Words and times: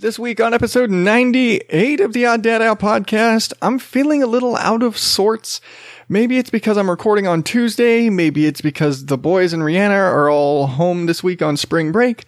This 0.00 0.16
week 0.16 0.40
on 0.40 0.54
episode 0.54 0.92
98 0.92 1.98
of 1.98 2.12
the 2.12 2.24
Odd 2.24 2.40
Dad 2.42 2.62
Out 2.62 2.78
podcast, 2.78 3.52
I'm 3.60 3.80
feeling 3.80 4.22
a 4.22 4.28
little 4.28 4.54
out 4.54 4.84
of 4.84 4.96
sorts. 4.96 5.60
Maybe 6.08 6.38
it's 6.38 6.50
because 6.50 6.76
I'm 6.76 6.88
recording 6.88 7.26
on 7.26 7.42
Tuesday. 7.42 8.08
Maybe 8.08 8.46
it's 8.46 8.60
because 8.60 9.06
the 9.06 9.18
boys 9.18 9.52
and 9.52 9.60
Rihanna 9.60 9.90
are 9.90 10.30
all 10.30 10.68
home 10.68 11.06
this 11.06 11.24
week 11.24 11.42
on 11.42 11.56
spring 11.56 11.90
break. 11.90 12.26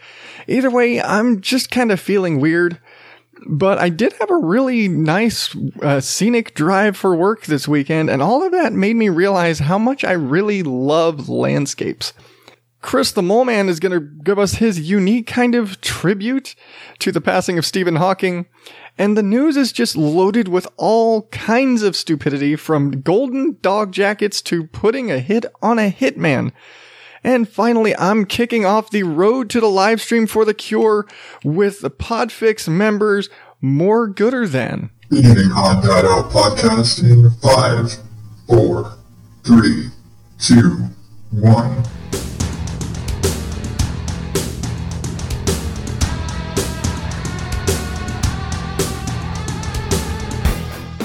Either 0.48 0.68
way, 0.68 1.00
I'm 1.00 1.40
just 1.40 1.70
kind 1.70 1.92
of 1.92 2.00
feeling 2.00 2.40
weird. 2.40 2.80
But 3.46 3.78
I 3.78 3.88
did 3.88 4.14
have 4.14 4.32
a 4.32 4.36
really 4.36 4.88
nice 4.88 5.54
uh, 5.80 6.00
scenic 6.00 6.54
drive 6.54 6.96
for 6.96 7.14
work 7.14 7.46
this 7.46 7.68
weekend, 7.68 8.10
and 8.10 8.20
all 8.20 8.42
of 8.42 8.50
that 8.50 8.72
made 8.72 8.96
me 8.96 9.10
realize 9.10 9.60
how 9.60 9.78
much 9.78 10.02
I 10.02 10.12
really 10.12 10.64
love 10.64 11.28
landscapes. 11.28 12.14
Chris 12.82 13.12
the 13.12 13.22
Mole 13.22 13.44
Man 13.44 13.68
is 13.68 13.78
going 13.78 13.92
to 13.92 14.00
give 14.00 14.38
us 14.38 14.54
his 14.54 14.80
unique 14.80 15.26
kind 15.26 15.54
of 15.54 15.80
tribute 15.80 16.54
to 16.98 17.12
the 17.12 17.20
passing 17.20 17.58
of 17.58 17.66
Stephen 17.66 17.96
Hawking. 17.96 18.46
And 18.96 19.16
the 19.16 19.22
news 19.22 19.56
is 19.56 19.72
just 19.72 19.96
loaded 19.96 20.48
with 20.48 20.66
all 20.76 21.22
kinds 21.28 21.82
of 21.82 21.96
stupidity 21.96 22.56
from 22.56 23.02
golden 23.02 23.58
dog 23.60 23.92
jackets 23.92 24.40
to 24.42 24.66
putting 24.66 25.10
a 25.10 25.18
hit 25.18 25.44
on 25.62 25.78
a 25.78 25.90
hitman. 25.90 26.52
And 27.22 27.48
finally, 27.48 27.94
I'm 27.96 28.24
kicking 28.24 28.64
off 28.64 28.90
the 28.90 29.02
road 29.02 29.50
to 29.50 29.60
the 29.60 29.68
live 29.68 30.00
stream 30.00 30.26
for 30.26 30.44
the 30.44 30.54
cure 30.54 31.06
with 31.44 31.80
the 31.80 31.90
Podfix 31.90 32.66
members 32.66 33.28
more 33.60 34.06
gooder 34.06 34.46
than. 34.46 34.90
Odd 35.12 35.82
Dad 35.82 36.04
Out 36.06 36.30
podcast 36.30 37.02
in 37.02 37.30
five, 37.42 37.98
four, 38.46 38.96
three, 39.44 39.88
two, 40.38 40.88
one. 41.30 41.84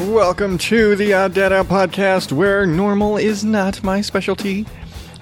Welcome 0.05 0.59
to 0.59 0.95
the 0.95 1.15
Odd 1.15 1.35
Out 1.35 1.65
podcast, 1.65 2.31
where 2.31 2.67
normal 2.67 3.17
is 3.17 3.43
not 3.43 3.83
my 3.83 4.01
specialty. 4.01 4.67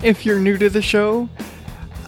If 0.03 0.25
you're 0.25 0.39
new 0.39 0.57
to 0.57 0.69
the 0.69 0.81
show, 0.81 1.29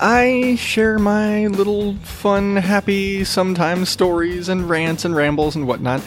I 0.01 0.55
share 0.59 0.99
my 0.99 1.47
little 1.47 1.95
fun, 1.99 2.57
happy, 2.57 3.23
sometimes 3.23 3.87
stories 3.87 4.49
and 4.49 4.69
rants 4.69 5.05
and 5.05 5.15
rambles 5.15 5.55
and 5.55 5.65
whatnot, 5.65 6.01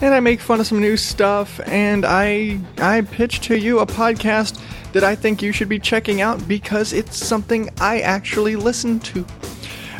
and 0.00 0.14
I 0.14 0.20
make 0.20 0.40
fun 0.40 0.60
of 0.60 0.66
some 0.68 0.80
new 0.80 0.96
stuff. 0.96 1.60
And 1.66 2.04
I 2.06 2.60
I 2.78 3.00
pitch 3.00 3.40
to 3.48 3.58
you 3.58 3.80
a 3.80 3.86
podcast 3.86 4.60
that 4.92 5.02
I 5.02 5.16
think 5.16 5.42
you 5.42 5.50
should 5.50 5.68
be 5.68 5.80
checking 5.80 6.20
out 6.20 6.46
because 6.46 6.92
it's 6.92 7.16
something 7.16 7.68
I 7.80 7.98
actually 7.98 8.54
listen 8.54 9.00
to. 9.00 9.26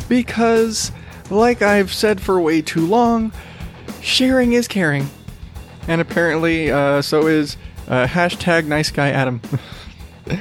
Because, 0.07 0.93
like 1.29 1.61
I've 1.61 1.91
said 1.91 2.21
for 2.21 2.39
way 2.39 2.61
too 2.61 2.87
long, 2.87 3.33
sharing 4.01 4.53
is 4.53 4.69
caring. 4.69 5.09
And 5.87 5.99
apparently, 5.99 6.71
uh, 6.71 7.01
so 7.01 7.27
is 7.27 7.57
uh, 7.87 8.07
hashtag 8.07 8.65
nice 8.65 8.89
guy 8.89 9.09
Adam. 9.09 9.41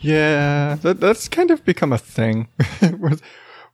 yeah, 0.00 0.76
that, 0.76 0.98
that's 0.98 1.28
kind 1.28 1.50
of 1.50 1.64
become 1.64 1.92
a 1.92 1.98
thing. 1.98 2.48
with, 2.98 3.20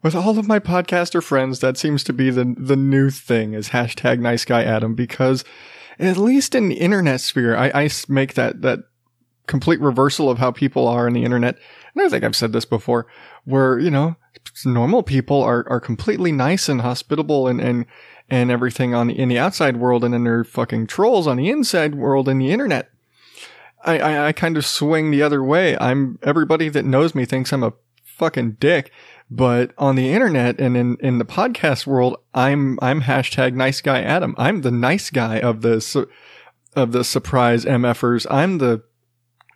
with 0.03 0.15
all 0.17 0.39
of 0.39 0.49
my 0.49 0.59
podcaster 0.59 1.23
friends, 1.23 1.61
that 1.61 1.77
seems 1.77 2.03
to 2.05 2.13
be 2.13 2.31
the, 2.31 2.55
the 2.59 2.77
new 2.77 3.11
thing 3.11 3.55
is 3.55 3.69
hashtag 3.69 4.19
nice 4.19 4.45
guy 4.45 4.65
Adam 4.65 4.95
because 4.97 5.45
at 6.01 6.17
least 6.17 6.57
in 6.57 6.69
the 6.69 6.77
internet 6.77 7.21
sphere, 7.21 7.57
I, 7.57 7.71
I 7.73 7.91
make 8.09 8.35
that, 8.35 8.63
that 8.63 8.81
complete 9.47 9.81
reversal 9.81 10.29
of 10.29 10.39
how 10.39 10.51
people 10.51 10.89
are 10.89 11.07
on 11.07 11.13
the 11.13 11.25
internet. 11.25 11.57
And 11.95 12.05
I 12.05 12.09
think 12.09 12.25
I've 12.25 12.35
said 12.35 12.53
this 12.53 12.65
before 12.65 13.07
where, 13.45 13.79
you 13.79 13.91
know, 13.91 14.17
normal 14.65 15.05
people 15.05 15.41
are, 15.43 15.65
are 15.69 15.81
completely 15.81 16.33
nice 16.33 16.69
and 16.69 16.81
hospitable 16.81 17.47
and, 17.47 17.61
and, 17.61 17.87
and 18.31 18.51
everything 18.51 18.95
on 18.95 19.09
the, 19.09 19.19
in 19.19 19.29
the 19.29 19.39
outside 19.39 19.77
world, 19.77 20.05
and 20.05 20.15
then 20.15 20.25
they're 20.25 20.45
fucking 20.45 20.87
trolls 20.87 21.27
on 21.27 21.37
the 21.37 21.51
inside 21.51 21.95
world 21.95 22.29
in 22.29 22.39
the 22.39 22.51
internet. 22.51 22.91
I, 23.85 23.99
I, 23.99 24.27
I 24.29 24.33
kind 24.33 24.57
of 24.57 24.65
swing 24.65 25.11
the 25.11 25.23
other 25.23 25.43
way. 25.43 25.77
I'm 25.79 26.19
everybody 26.23 26.69
that 26.69 26.85
knows 26.85 27.15
me 27.15 27.25
thinks 27.25 27.53
I'm 27.53 27.65
a 27.65 27.73
fucking 28.05 28.53
dick, 28.61 28.93
but 29.31 29.73
on 29.79 29.97
the 29.97 30.13
internet 30.13 30.61
and 30.61 30.77
in, 30.77 30.97
in 31.01 31.19
the 31.19 31.25
podcast 31.25 31.87
world, 31.87 32.17
I'm 32.35 32.79
I'm 32.81 33.03
hashtag 33.03 33.55
nice 33.55 33.81
guy 33.81 34.03
Adam. 34.03 34.35
I'm 34.39 34.61
the 34.61 34.71
nice 34.71 35.11
guy 35.11 35.41
of 35.41 35.63
the 35.63 36.07
of 36.75 36.93
the 36.93 37.05
surprise 37.05 37.65
MFers. 37.65 38.27
I'm 38.31 38.59
the 38.59 38.83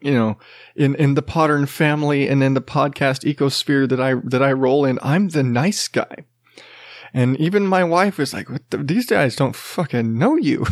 you 0.00 0.12
know 0.12 0.38
in 0.74 0.94
in 0.96 1.14
the 1.14 1.22
Pottern 1.22 1.66
family 1.66 2.28
and 2.28 2.42
in 2.42 2.54
the 2.54 2.60
podcast 2.60 3.32
ecosphere 3.32 3.88
that 3.88 4.00
I 4.00 4.14
that 4.24 4.42
I 4.42 4.52
roll 4.52 4.84
in. 4.84 4.98
I'm 5.02 5.28
the 5.28 5.42
nice 5.42 5.88
guy. 5.88 6.24
And 7.16 7.34
even 7.40 7.66
my 7.66 7.82
wife 7.82 8.18
was 8.18 8.34
like, 8.34 8.46
the, 8.68 8.76
these 8.76 9.06
guys 9.06 9.36
don't 9.36 9.56
fucking 9.56 10.18
know 10.18 10.36
you. 10.36 10.66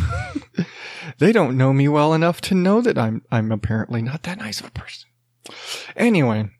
they 1.17 1.31
don't 1.31 1.57
know 1.57 1.73
me 1.73 1.87
well 1.87 2.13
enough 2.13 2.39
to 2.41 2.53
know 2.53 2.81
that 2.81 2.99
I'm, 2.99 3.23
I'm 3.31 3.51
apparently 3.51 4.03
not 4.03 4.21
that 4.23 4.37
nice 4.37 4.59
of 4.59 4.67
a 4.67 4.71
person. 4.71 5.09
Anyway, 5.95 6.51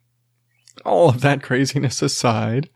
all 0.84 1.09
of 1.09 1.22
that 1.22 1.44
craziness 1.44 2.01
aside, 2.01 2.72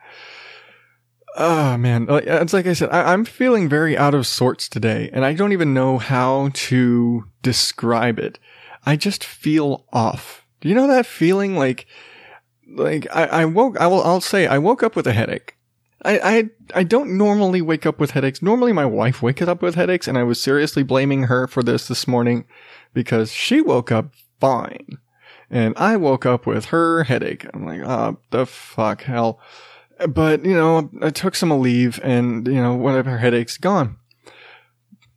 oh 1.35 1.77
man, 1.77 2.05
it's 2.11 2.53
like 2.53 2.67
I 2.67 2.73
said, 2.73 2.91
I, 2.91 3.11
I'm 3.11 3.25
feeling 3.25 3.67
very 3.67 3.97
out 3.97 4.13
of 4.13 4.27
sorts 4.27 4.69
today 4.69 5.09
and 5.11 5.25
I 5.25 5.33
don't 5.33 5.51
even 5.51 5.73
know 5.73 5.97
how 5.97 6.51
to 6.53 7.23
describe 7.41 8.19
it. 8.19 8.37
I 8.85 8.95
just 8.95 9.23
feel 9.23 9.87
off. 9.91 10.45
Do 10.61 10.69
you 10.69 10.75
know 10.75 10.85
that 10.85 11.07
feeling 11.07 11.55
like, 11.55 11.87
like 12.71 13.07
I, 13.11 13.25
I 13.25 13.45
woke, 13.45 13.77
I 13.79 13.87
will, 13.87 14.03
I'll 14.03 14.21
say 14.21 14.45
I 14.45 14.59
woke 14.59 14.83
up 14.83 14.95
with 14.95 15.07
a 15.07 15.13
headache. 15.13 15.55
I, 16.05 16.19
I 16.19 16.49
I 16.75 16.83
don't 16.83 17.17
normally 17.17 17.61
wake 17.61 17.85
up 17.85 17.99
with 17.99 18.11
headaches. 18.11 18.41
Normally 18.41 18.71
my 18.71 18.85
wife 18.85 19.21
wakes 19.21 19.41
up 19.41 19.61
with 19.61 19.75
headaches 19.75 20.07
and 20.07 20.17
I 20.17 20.23
was 20.23 20.41
seriously 20.41 20.83
blaming 20.83 21.23
her 21.23 21.47
for 21.47 21.61
this 21.61 21.87
this 21.87 22.07
morning 22.07 22.45
because 22.93 23.31
she 23.31 23.61
woke 23.61 23.91
up 23.91 24.13
fine. 24.39 24.97
And 25.49 25.73
I 25.77 25.97
woke 25.97 26.25
up 26.25 26.45
with 26.45 26.65
her 26.65 27.03
headache. 27.03 27.45
I'm 27.53 27.65
like, 27.65 27.81
oh, 27.81 28.17
the 28.29 28.45
fuck 28.45 29.03
hell. 29.03 29.39
But, 30.07 30.45
you 30.45 30.53
know, 30.53 30.89
I 31.01 31.09
took 31.09 31.35
some 31.35 31.49
leave 31.59 31.99
and, 32.03 32.47
you 32.47 32.61
know, 32.61 32.87
of 32.87 33.05
her 33.05 33.17
headaches 33.17 33.57
gone. 33.57 33.97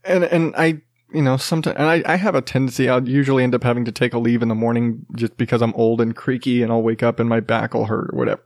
And, 0.04 0.25
and 0.25 0.54
I, 0.56 0.81
you 1.12 1.22
know, 1.22 1.37
sometimes, 1.37 1.76
and 1.76 1.87
I, 1.87 2.03
I 2.06 2.16
have 2.16 2.34
a 2.34 2.41
tendency, 2.41 2.88
I'll 2.88 3.06
usually 3.06 3.44
end 3.44 3.54
up 3.54 3.62
having 3.62 3.84
to 3.84 3.92
take 3.92 4.12
Aleve 4.12 4.42
in 4.42 4.48
the 4.48 4.54
morning 4.54 5.04
just 5.15 5.37
because 5.37 5.62
I'm 5.62 5.75
old 5.75 6.00
and 6.00 6.16
creaky 6.16 6.62
and 6.62 6.72
I'll 6.72 6.82
wake 6.82 7.03
up 7.03 7.21
and 7.21 7.28
my 7.28 7.41
back 7.41 7.75
will 7.75 7.84
hurt 7.84 8.10
or 8.12 8.19
whatever. 8.19 8.42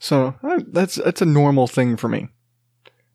So 0.00 0.34
that's 0.66 0.96
that's 0.96 1.22
a 1.22 1.26
normal 1.26 1.66
thing 1.66 1.96
for 1.96 2.08
me. 2.08 2.28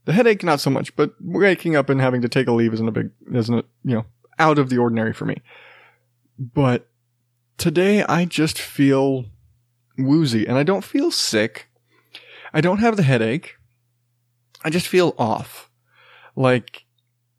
The 0.05 0.13
headache, 0.13 0.43
not 0.43 0.59
so 0.59 0.69
much, 0.69 0.95
but 0.95 1.15
waking 1.19 1.75
up 1.75 1.89
and 1.89 1.99
having 1.99 2.21
to 2.21 2.29
take 2.29 2.45
Aleve 2.45 2.73
isn't 2.73 2.87
a 2.87 2.91
big, 2.91 3.09
isn't 3.33 3.65
you 3.83 3.95
know, 3.95 4.05
out 4.37 4.59
of 4.59 4.69
the 4.69 4.77
ordinary 4.77 5.11
for 5.11 5.25
me. 5.25 5.41
But 6.37 6.87
today 7.57 8.03
I 8.03 8.25
just 8.25 8.59
feel 8.59 9.25
woozy 9.97 10.45
and 10.47 10.59
I 10.59 10.63
don't 10.63 10.83
feel 10.83 11.09
sick. 11.09 11.69
I 12.53 12.61
don't 12.61 12.77
have 12.77 12.97
the 12.97 13.03
headache. 13.03 13.55
I 14.63 14.69
just 14.69 14.87
feel 14.87 15.15
off. 15.17 15.71
Like, 16.35 16.85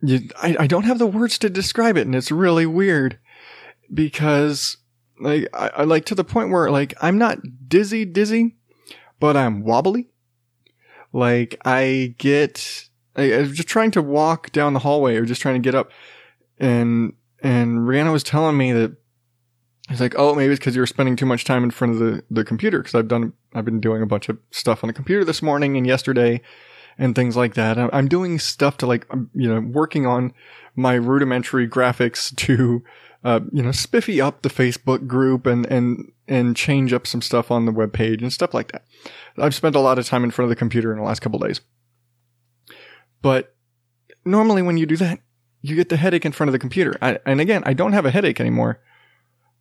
you, 0.02 0.28
I, 0.42 0.56
I 0.60 0.66
don't 0.66 0.84
have 0.84 0.98
the 0.98 1.06
words 1.06 1.38
to 1.38 1.50
describe 1.50 1.96
it 1.96 2.06
and 2.06 2.16
it's 2.16 2.32
really 2.32 2.66
weird 2.66 3.18
because 3.94 4.78
like, 5.20 5.48
I, 5.54 5.68
I 5.68 5.84
like 5.84 6.04
to 6.06 6.16
the 6.16 6.24
point 6.24 6.50
where 6.50 6.68
like, 6.68 6.94
I'm 7.00 7.16
not 7.16 7.38
dizzy 7.68 8.04
dizzy, 8.04 8.56
but 9.20 9.36
I'm 9.36 9.62
wobbly. 9.62 10.08
Like 11.12 11.60
I 11.64 12.14
get, 12.18 12.88
I, 13.16 13.32
I 13.32 13.38
was 13.38 13.52
just 13.52 13.68
trying 13.68 13.90
to 13.92 14.02
walk 14.02 14.52
down 14.52 14.74
the 14.74 14.80
hallway 14.80 15.16
or 15.16 15.24
just 15.24 15.40
trying 15.40 15.60
to 15.60 15.66
get 15.66 15.74
up 15.74 15.90
and, 16.58 17.14
and 17.42 17.80
Rihanna 17.80 18.12
was 18.12 18.22
telling 18.22 18.56
me 18.56 18.72
that 18.72 18.96
it's 19.88 20.00
like, 20.00 20.14
oh, 20.18 20.34
maybe 20.34 20.52
it's 20.52 20.58
because 20.58 20.74
you're 20.74 20.86
spending 20.86 21.16
too 21.16 21.26
much 21.26 21.44
time 21.44 21.62
in 21.62 21.70
front 21.70 21.94
of 21.94 22.00
the, 22.00 22.24
the 22.30 22.44
computer. 22.44 22.82
Cause 22.82 22.94
I've 22.94 23.08
done, 23.08 23.32
I've 23.54 23.64
been 23.64 23.80
doing 23.80 24.02
a 24.02 24.06
bunch 24.06 24.28
of 24.28 24.38
stuff 24.50 24.82
on 24.82 24.88
the 24.88 24.94
computer 24.94 25.24
this 25.24 25.42
morning 25.42 25.76
and 25.76 25.86
yesterday 25.86 26.40
and 26.98 27.14
things 27.14 27.36
like 27.36 27.54
that. 27.54 27.78
I'm 27.78 28.08
doing 28.08 28.38
stuff 28.38 28.78
to 28.78 28.86
like, 28.86 29.06
um, 29.10 29.30
you 29.34 29.48
know, 29.48 29.60
working 29.60 30.06
on 30.06 30.32
my 30.74 30.94
rudimentary 30.94 31.68
graphics 31.68 32.34
to, 32.46 32.82
uh, 33.26 33.40
you 33.50 33.60
know, 33.60 33.72
spiffy 33.72 34.20
up 34.20 34.42
the 34.42 34.48
Facebook 34.48 35.08
group 35.08 35.46
and, 35.46 35.66
and, 35.66 36.12
and 36.28 36.54
change 36.54 36.92
up 36.92 37.08
some 37.08 37.20
stuff 37.20 37.50
on 37.50 37.66
the 37.66 37.72
web 37.72 37.92
page 37.92 38.22
and 38.22 38.32
stuff 38.32 38.54
like 38.54 38.70
that. 38.70 38.84
I've 39.36 39.52
spent 39.52 39.74
a 39.74 39.80
lot 39.80 39.98
of 39.98 40.06
time 40.06 40.22
in 40.22 40.30
front 40.30 40.46
of 40.46 40.50
the 40.50 40.54
computer 40.54 40.92
in 40.92 40.98
the 40.98 41.04
last 41.04 41.22
couple 41.22 41.40
days. 41.40 41.60
But 43.22 43.52
normally 44.24 44.62
when 44.62 44.76
you 44.76 44.86
do 44.86 44.96
that, 44.98 45.18
you 45.60 45.74
get 45.74 45.88
the 45.88 45.96
headache 45.96 46.24
in 46.24 46.30
front 46.30 46.48
of 46.48 46.52
the 46.52 46.60
computer. 46.60 46.96
I, 47.02 47.18
and 47.26 47.40
again, 47.40 47.64
I 47.66 47.72
don't 47.72 47.94
have 47.94 48.06
a 48.06 48.12
headache 48.12 48.38
anymore, 48.38 48.80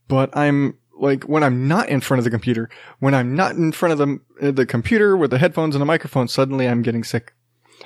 but 0.08 0.30
I'm 0.38 0.78
like 1.00 1.24
when 1.24 1.44
I'm 1.44 1.68
not 1.68 1.90
in 1.90 2.02
front 2.02 2.20
of 2.20 2.24
the 2.24 2.30
computer, 2.30 2.70
when 3.00 3.16
I'm 3.16 3.36
not 3.36 3.56
in 3.56 3.72
front 3.72 3.94
of 3.94 3.98
the 3.98 4.52
the 4.52 4.68
computer 4.68 5.18
with 5.18 5.32
the 5.32 5.40
headphones 5.40 5.74
and 5.74 5.82
the 5.82 5.88
microphone, 5.88 6.28
suddenly 6.28 6.68
I'm 6.68 6.84
getting 6.84 7.04
sick. 7.04 7.34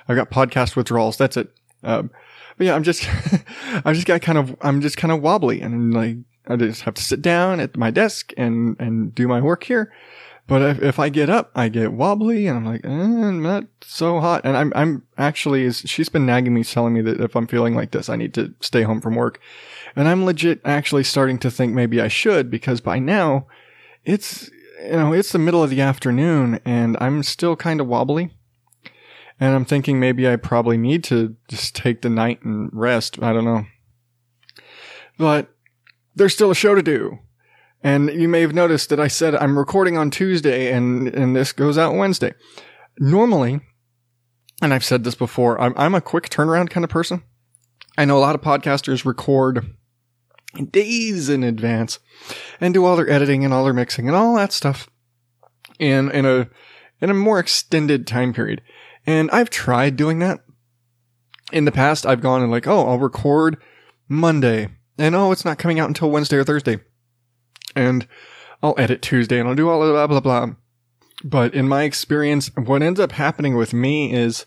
I've 0.10 0.18
got 0.18 0.30
podcast 0.30 0.76
withdrawals. 0.76 1.16
That's 1.16 1.38
it. 1.38 1.54
Um, 1.84 2.12
but 2.60 2.66
yeah, 2.68 2.76
I'm 2.76 2.84
just, 2.84 3.08
I 3.86 3.94
just 3.94 4.06
got 4.06 4.22
kind 4.22 4.38
of, 4.38 4.54
I'm 4.60 4.82
just 4.82 4.98
kind 4.98 5.14
of 5.14 5.22
wobbly 5.22 5.62
and 5.62 5.94
like, 5.94 6.18
I 6.46 6.58
just 6.58 6.82
have 6.82 6.94
to 6.96 7.02
sit 7.02 7.22
down 7.22 7.62
at 7.62 7.78
my 7.78 7.90
desk 7.90 8.34
and, 8.36 8.76
and 8.80 9.16
do 9.16 9.30
my 9.30 9.40
work 9.40 9.64
here. 9.64 9.94
But 10.46 10.62
if, 10.64 10.82
if 10.82 11.00
I 11.00 11.08
get 11.08 11.30
up, 11.30 11.52
I 11.56 11.70
get 11.70 11.94
wobbly 11.94 12.48
and 12.48 12.58
I'm 12.58 12.66
like, 12.66 12.82
eh, 12.84 12.90
I'm 12.90 13.42
not 13.42 13.64
so 13.82 14.20
hot. 14.20 14.42
And 14.44 14.58
I'm, 14.58 14.74
I'm 14.76 15.04
actually, 15.18 15.72
she's 15.72 16.10
been 16.10 16.26
nagging 16.26 16.54
me, 16.54 16.66
telling 16.66 16.94
me 16.94 17.02
that 17.02 17.22
if 17.22 17.34
I'm 17.34 17.48
feeling 17.48 17.76
like 17.76 17.92
this, 17.92 18.10
I 18.10 18.18
need 18.18 18.34
to 18.34 18.54
stay 18.60 18.82
home 18.82 19.00
from 19.00 19.16
work. 19.16 19.40
And 19.96 20.10
I'm 20.10 20.26
legit 20.26 20.60
actually 20.66 21.06
starting 21.06 21.40
to 21.40 21.50
think 21.50 21.74
maybe 21.74 22.02
I 22.02 22.10
should 22.10 22.52
because 22.52 22.82
by 22.82 23.00
now 23.00 23.48
it's, 24.04 24.50
you 24.84 24.92
know, 24.92 25.14
it's 25.14 25.32
the 25.32 25.40
middle 25.40 25.64
of 25.64 25.70
the 25.70 25.80
afternoon 25.80 26.60
and 26.66 26.98
I'm 27.00 27.24
still 27.24 27.56
kind 27.56 27.80
of 27.80 27.88
wobbly. 27.88 28.34
And 29.40 29.56
I'm 29.56 29.66
thinking 29.66 30.00
maybe 30.00 30.28
I 30.28 30.36
probably 30.36 30.78
need 30.78 31.04
to 31.06 31.36
just 31.48 31.76
take 31.76 32.02
the 32.02 32.10
night 32.10 32.44
and 32.44 32.70
rest. 32.74 33.22
I 33.22 33.32
don't 33.32 33.46
know. 33.46 33.66
But 35.18 35.50
there's 36.16 36.34
still 36.34 36.52
a 36.52 36.56
show 36.56 36.76
to 36.76 36.84
do. 36.84 37.20
And 37.82 38.10
you 38.10 38.28
may 38.28 38.42
have 38.42 38.54
noticed 38.54 38.90
that 38.90 39.00
I 39.00 39.08
said 39.08 39.36
I'm 39.36 39.58
recording 39.58 39.98
on 39.98 40.12
Tuesday 40.12 40.72
and, 40.72 41.08
and 41.08 41.36
this 41.36 41.54
goes 41.54 41.78
out 41.78 41.96
Wednesday. 41.96 42.34
Normally, 42.98 43.62
and 44.62 44.74
I've 44.74 44.84
said 44.84 45.06
this 45.06 45.16
before, 45.16 45.60
I'm, 45.62 45.74
I'm 45.78 45.96
a 45.96 46.02
quick 46.02 46.30
turnaround 46.30 46.70
kind 46.70 46.84
of 46.84 46.90
person. 46.90 47.24
I 47.98 48.04
know 48.04 48.18
a 48.18 48.20
lot 48.20 48.36
of 48.36 48.42
podcasters 48.42 49.06
record 49.06 49.74
days 50.72 51.30
in 51.30 51.44
advance 51.44 52.00
and 52.60 52.74
do 52.74 52.84
all 52.84 52.98
their 52.98 53.10
editing 53.10 53.46
and 53.46 53.54
all 53.54 53.64
their 53.64 53.74
mixing 53.74 54.08
and 54.08 54.16
all 54.16 54.36
that 54.36 54.52
stuff 54.52 54.90
in, 55.80 56.12
in 56.12 56.26
a, 56.26 56.50
in 57.00 57.10
a 57.10 57.14
more 57.14 57.40
extended 57.40 58.06
time 58.06 58.34
period. 58.34 58.62
And 59.10 59.32
I've 59.32 59.50
tried 59.50 59.96
doing 59.96 60.20
that. 60.20 60.42
In 61.52 61.66
the 61.66 61.72
past, 61.72 62.06
I've 62.06 62.22
gone 62.22 62.44
and 62.44 62.52
like, 62.52 62.68
oh, 62.68 62.88
I'll 62.88 63.00
record 63.00 63.58
Monday 64.08 64.70
and 65.00 65.16
oh, 65.16 65.32
it's 65.32 65.44
not 65.44 65.58
coming 65.58 65.80
out 65.80 65.88
until 65.88 66.12
Wednesday 66.12 66.38
or 66.38 66.44
Thursday 66.44 66.80
and 67.76 68.08
I'll 68.62 68.76
edit 68.78 69.02
Tuesday 69.02 69.40
and 69.40 69.50
I'll 69.50 69.56
do 69.56 69.68
all 69.68 69.82
of 69.82 69.92
blah, 69.92 70.06
blah, 70.06 70.20
blah. 70.20 70.56
But 71.24 71.56
in 71.56 71.68
my 71.68 71.84
experience, 71.84 72.52
what 72.56 72.84
ends 72.84 73.00
up 73.00 73.14
happening 73.14 73.56
with 73.56 73.74
me 73.74 74.14
is 74.14 74.46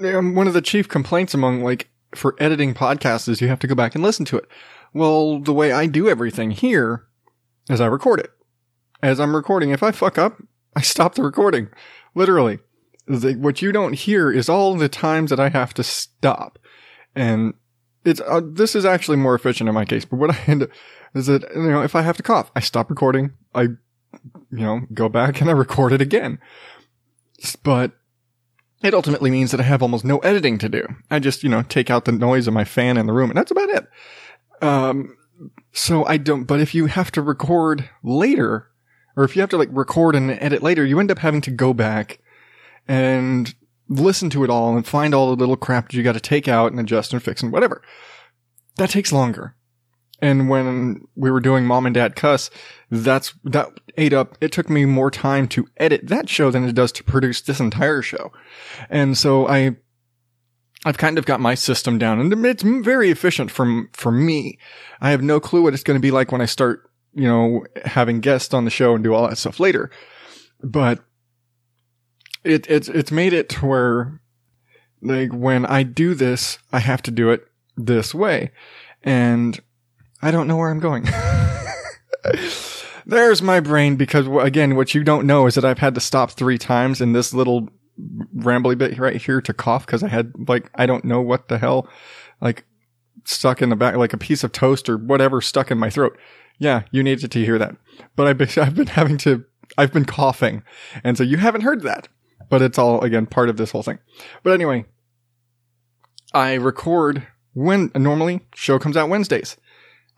um, 0.00 0.34
one 0.34 0.46
of 0.46 0.54
the 0.54 0.62
chief 0.62 0.88
complaints 0.88 1.34
among 1.34 1.62
like 1.62 1.90
for 2.14 2.34
editing 2.38 2.72
podcasts 2.72 3.28
is 3.28 3.42
you 3.42 3.48
have 3.48 3.60
to 3.60 3.66
go 3.66 3.74
back 3.74 3.94
and 3.94 4.02
listen 4.02 4.24
to 4.24 4.38
it. 4.38 4.48
Well, 4.94 5.40
the 5.40 5.52
way 5.52 5.72
I 5.72 5.84
do 5.84 6.08
everything 6.08 6.52
here 6.52 7.04
is 7.68 7.82
I 7.82 7.86
record 7.86 8.20
it. 8.20 8.30
As 9.02 9.20
I'm 9.20 9.36
recording, 9.36 9.72
if 9.72 9.82
I 9.82 9.90
fuck 9.90 10.16
up, 10.16 10.42
I 10.74 10.80
stop 10.80 11.16
the 11.16 11.22
recording. 11.22 11.68
Literally. 12.14 12.58
The, 13.06 13.34
what 13.34 13.62
you 13.62 13.72
don't 13.72 13.94
hear 13.94 14.30
is 14.30 14.48
all 14.48 14.74
the 14.74 14.88
times 14.88 15.30
that 15.30 15.40
I 15.40 15.48
have 15.48 15.74
to 15.74 15.82
stop. 15.82 16.58
And 17.14 17.54
it's, 18.04 18.20
uh, 18.20 18.40
this 18.44 18.74
is 18.74 18.84
actually 18.84 19.16
more 19.16 19.34
efficient 19.34 19.68
in 19.68 19.74
my 19.74 19.84
case, 19.84 20.04
but 20.04 20.18
what 20.18 20.30
I 20.30 20.38
end 20.46 20.64
up, 20.64 20.70
is 21.14 21.26
that, 21.26 21.42
you 21.54 21.70
know, 21.70 21.82
if 21.82 21.94
I 21.94 22.02
have 22.02 22.16
to 22.16 22.22
cough, 22.22 22.50
I 22.56 22.60
stop 22.60 22.90
recording, 22.90 23.32
I, 23.54 23.62
you 23.62 23.78
know, 24.50 24.82
go 24.94 25.08
back 25.08 25.40
and 25.40 25.50
I 25.50 25.52
record 25.52 25.92
it 25.92 26.00
again. 26.00 26.38
But 27.62 27.92
it 28.82 28.94
ultimately 28.94 29.30
means 29.30 29.50
that 29.50 29.60
I 29.60 29.64
have 29.64 29.82
almost 29.82 30.04
no 30.04 30.18
editing 30.18 30.58
to 30.58 30.68
do. 30.68 30.86
I 31.10 31.18
just, 31.18 31.42
you 31.42 31.48
know, 31.48 31.62
take 31.62 31.90
out 31.90 32.04
the 32.04 32.12
noise 32.12 32.46
of 32.46 32.54
my 32.54 32.64
fan 32.64 32.96
in 32.96 33.06
the 33.06 33.12
room 33.12 33.30
and 33.30 33.36
that's 33.36 33.50
about 33.50 33.68
it. 33.68 33.86
Um, 34.60 35.16
so 35.72 36.04
I 36.06 36.16
don't, 36.16 36.44
but 36.44 36.60
if 36.60 36.74
you 36.74 36.86
have 36.86 37.10
to 37.12 37.22
record 37.22 37.88
later, 38.02 38.68
or 39.16 39.24
if 39.24 39.36
you 39.36 39.42
have 39.42 39.50
to 39.50 39.58
like 39.58 39.68
record 39.72 40.14
and 40.14 40.30
edit 40.30 40.62
later, 40.62 40.84
you 40.84 40.98
end 40.98 41.10
up 41.10 41.18
having 41.18 41.40
to 41.42 41.50
go 41.50 41.74
back 41.74 42.20
and 42.88 43.54
listen 43.88 44.30
to 44.30 44.44
it 44.44 44.50
all 44.50 44.76
and 44.76 44.86
find 44.86 45.14
all 45.14 45.28
the 45.28 45.40
little 45.40 45.56
crap 45.56 45.88
that 45.88 45.96
you 45.96 46.02
got 46.02 46.12
to 46.12 46.20
take 46.20 46.48
out 46.48 46.72
and 46.72 46.80
adjust 46.80 47.12
and 47.12 47.22
fix 47.22 47.42
and 47.42 47.52
whatever. 47.52 47.82
That 48.76 48.90
takes 48.90 49.12
longer. 49.12 49.54
And 50.20 50.48
when 50.48 51.08
we 51.16 51.30
were 51.30 51.40
doing 51.40 51.64
mom 51.66 51.84
and 51.84 51.94
dad 51.94 52.14
cuss, 52.14 52.48
that's, 52.90 53.34
that 53.44 53.68
ate 53.96 54.12
up, 54.12 54.38
it 54.40 54.52
took 54.52 54.70
me 54.70 54.84
more 54.84 55.10
time 55.10 55.48
to 55.48 55.66
edit 55.78 56.06
that 56.06 56.28
show 56.28 56.50
than 56.50 56.64
it 56.64 56.74
does 56.74 56.92
to 56.92 57.04
produce 57.04 57.40
this 57.40 57.58
entire 57.58 58.02
show. 58.02 58.32
And 58.88 59.18
so 59.18 59.48
I, 59.48 59.76
I've 60.86 60.98
kind 60.98 61.18
of 61.18 61.26
got 61.26 61.40
my 61.40 61.56
system 61.56 61.98
down 61.98 62.20
and 62.20 62.46
it's 62.46 62.62
very 62.62 63.10
efficient 63.10 63.50
for, 63.50 63.88
for 63.92 64.12
me. 64.12 64.58
I 65.00 65.10
have 65.10 65.22
no 65.22 65.40
clue 65.40 65.62
what 65.62 65.74
it's 65.74 65.82
going 65.82 65.98
to 65.98 66.02
be 66.02 66.12
like 66.12 66.30
when 66.30 66.40
I 66.40 66.46
start, 66.46 66.88
you 67.14 67.26
know, 67.26 67.64
having 67.84 68.20
guests 68.20 68.54
on 68.54 68.64
the 68.64 68.70
show 68.70 68.94
and 68.94 69.02
do 69.02 69.14
all 69.14 69.28
that 69.28 69.38
stuff 69.38 69.58
later. 69.58 69.90
But 70.62 71.00
it, 72.44 72.68
it's, 72.68 72.88
it's 72.88 73.12
made 73.12 73.32
it 73.32 73.48
to 73.50 73.66
where 73.66 74.20
like 75.02 75.32
when 75.32 75.66
I 75.66 75.82
do 75.82 76.14
this, 76.14 76.58
I 76.72 76.78
have 76.78 77.02
to 77.02 77.10
do 77.10 77.30
it 77.30 77.46
this 77.76 78.14
way. 78.14 78.52
And 79.02 79.58
I 80.22 80.30
don't 80.30 80.46
know 80.46 80.56
where 80.56 80.70
I'm 80.70 80.80
going. 80.80 81.06
There's 83.06 83.42
my 83.42 83.58
brain 83.58 83.96
because 83.96 84.28
again, 84.28 84.76
what 84.76 84.94
you 84.94 85.02
don't 85.02 85.26
know 85.26 85.46
is 85.46 85.56
that 85.56 85.64
I've 85.64 85.78
had 85.78 85.94
to 85.96 86.00
stop 86.00 86.30
three 86.30 86.58
times 86.58 87.00
in 87.00 87.12
this 87.12 87.34
little 87.34 87.68
rambly 88.36 88.78
bit 88.78 88.98
right 88.98 89.20
here 89.20 89.40
to 89.40 89.52
cough 89.52 89.84
because 89.84 90.02
I 90.04 90.08
had 90.08 90.32
like, 90.48 90.70
I 90.76 90.86
don't 90.86 91.04
know 91.04 91.20
what 91.20 91.48
the 91.48 91.58
hell, 91.58 91.88
like 92.40 92.64
stuck 93.24 93.60
in 93.60 93.70
the 93.70 93.76
back, 93.76 93.96
like 93.96 94.12
a 94.12 94.18
piece 94.18 94.44
of 94.44 94.52
toast 94.52 94.88
or 94.88 94.96
whatever 94.96 95.40
stuck 95.40 95.70
in 95.70 95.78
my 95.78 95.90
throat. 95.90 96.16
Yeah, 96.58 96.82
you 96.92 97.02
needed 97.02 97.32
to 97.32 97.44
hear 97.44 97.58
that. 97.58 97.76
But 98.14 98.28
I've 98.28 98.38
been, 98.38 98.48
I've 98.56 98.76
been 98.76 98.86
having 98.86 99.18
to, 99.18 99.44
I've 99.76 99.92
been 99.92 100.04
coughing. 100.04 100.62
And 101.02 101.18
so 101.18 101.24
you 101.24 101.38
haven't 101.38 101.62
heard 101.62 101.82
that, 101.82 102.08
but 102.52 102.60
it's 102.60 102.76
all 102.76 103.00
again 103.00 103.24
part 103.24 103.48
of 103.48 103.56
this 103.56 103.70
whole 103.70 103.82
thing. 103.82 103.98
But 104.42 104.52
anyway, 104.52 104.84
I 106.34 106.52
record 106.52 107.26
when 107.54 107.90
normally 107.94 108.42
show 108.54 108.78
comes 108.78 108.94
out 108.94 109.08
Wednesdays. 109.08 109.56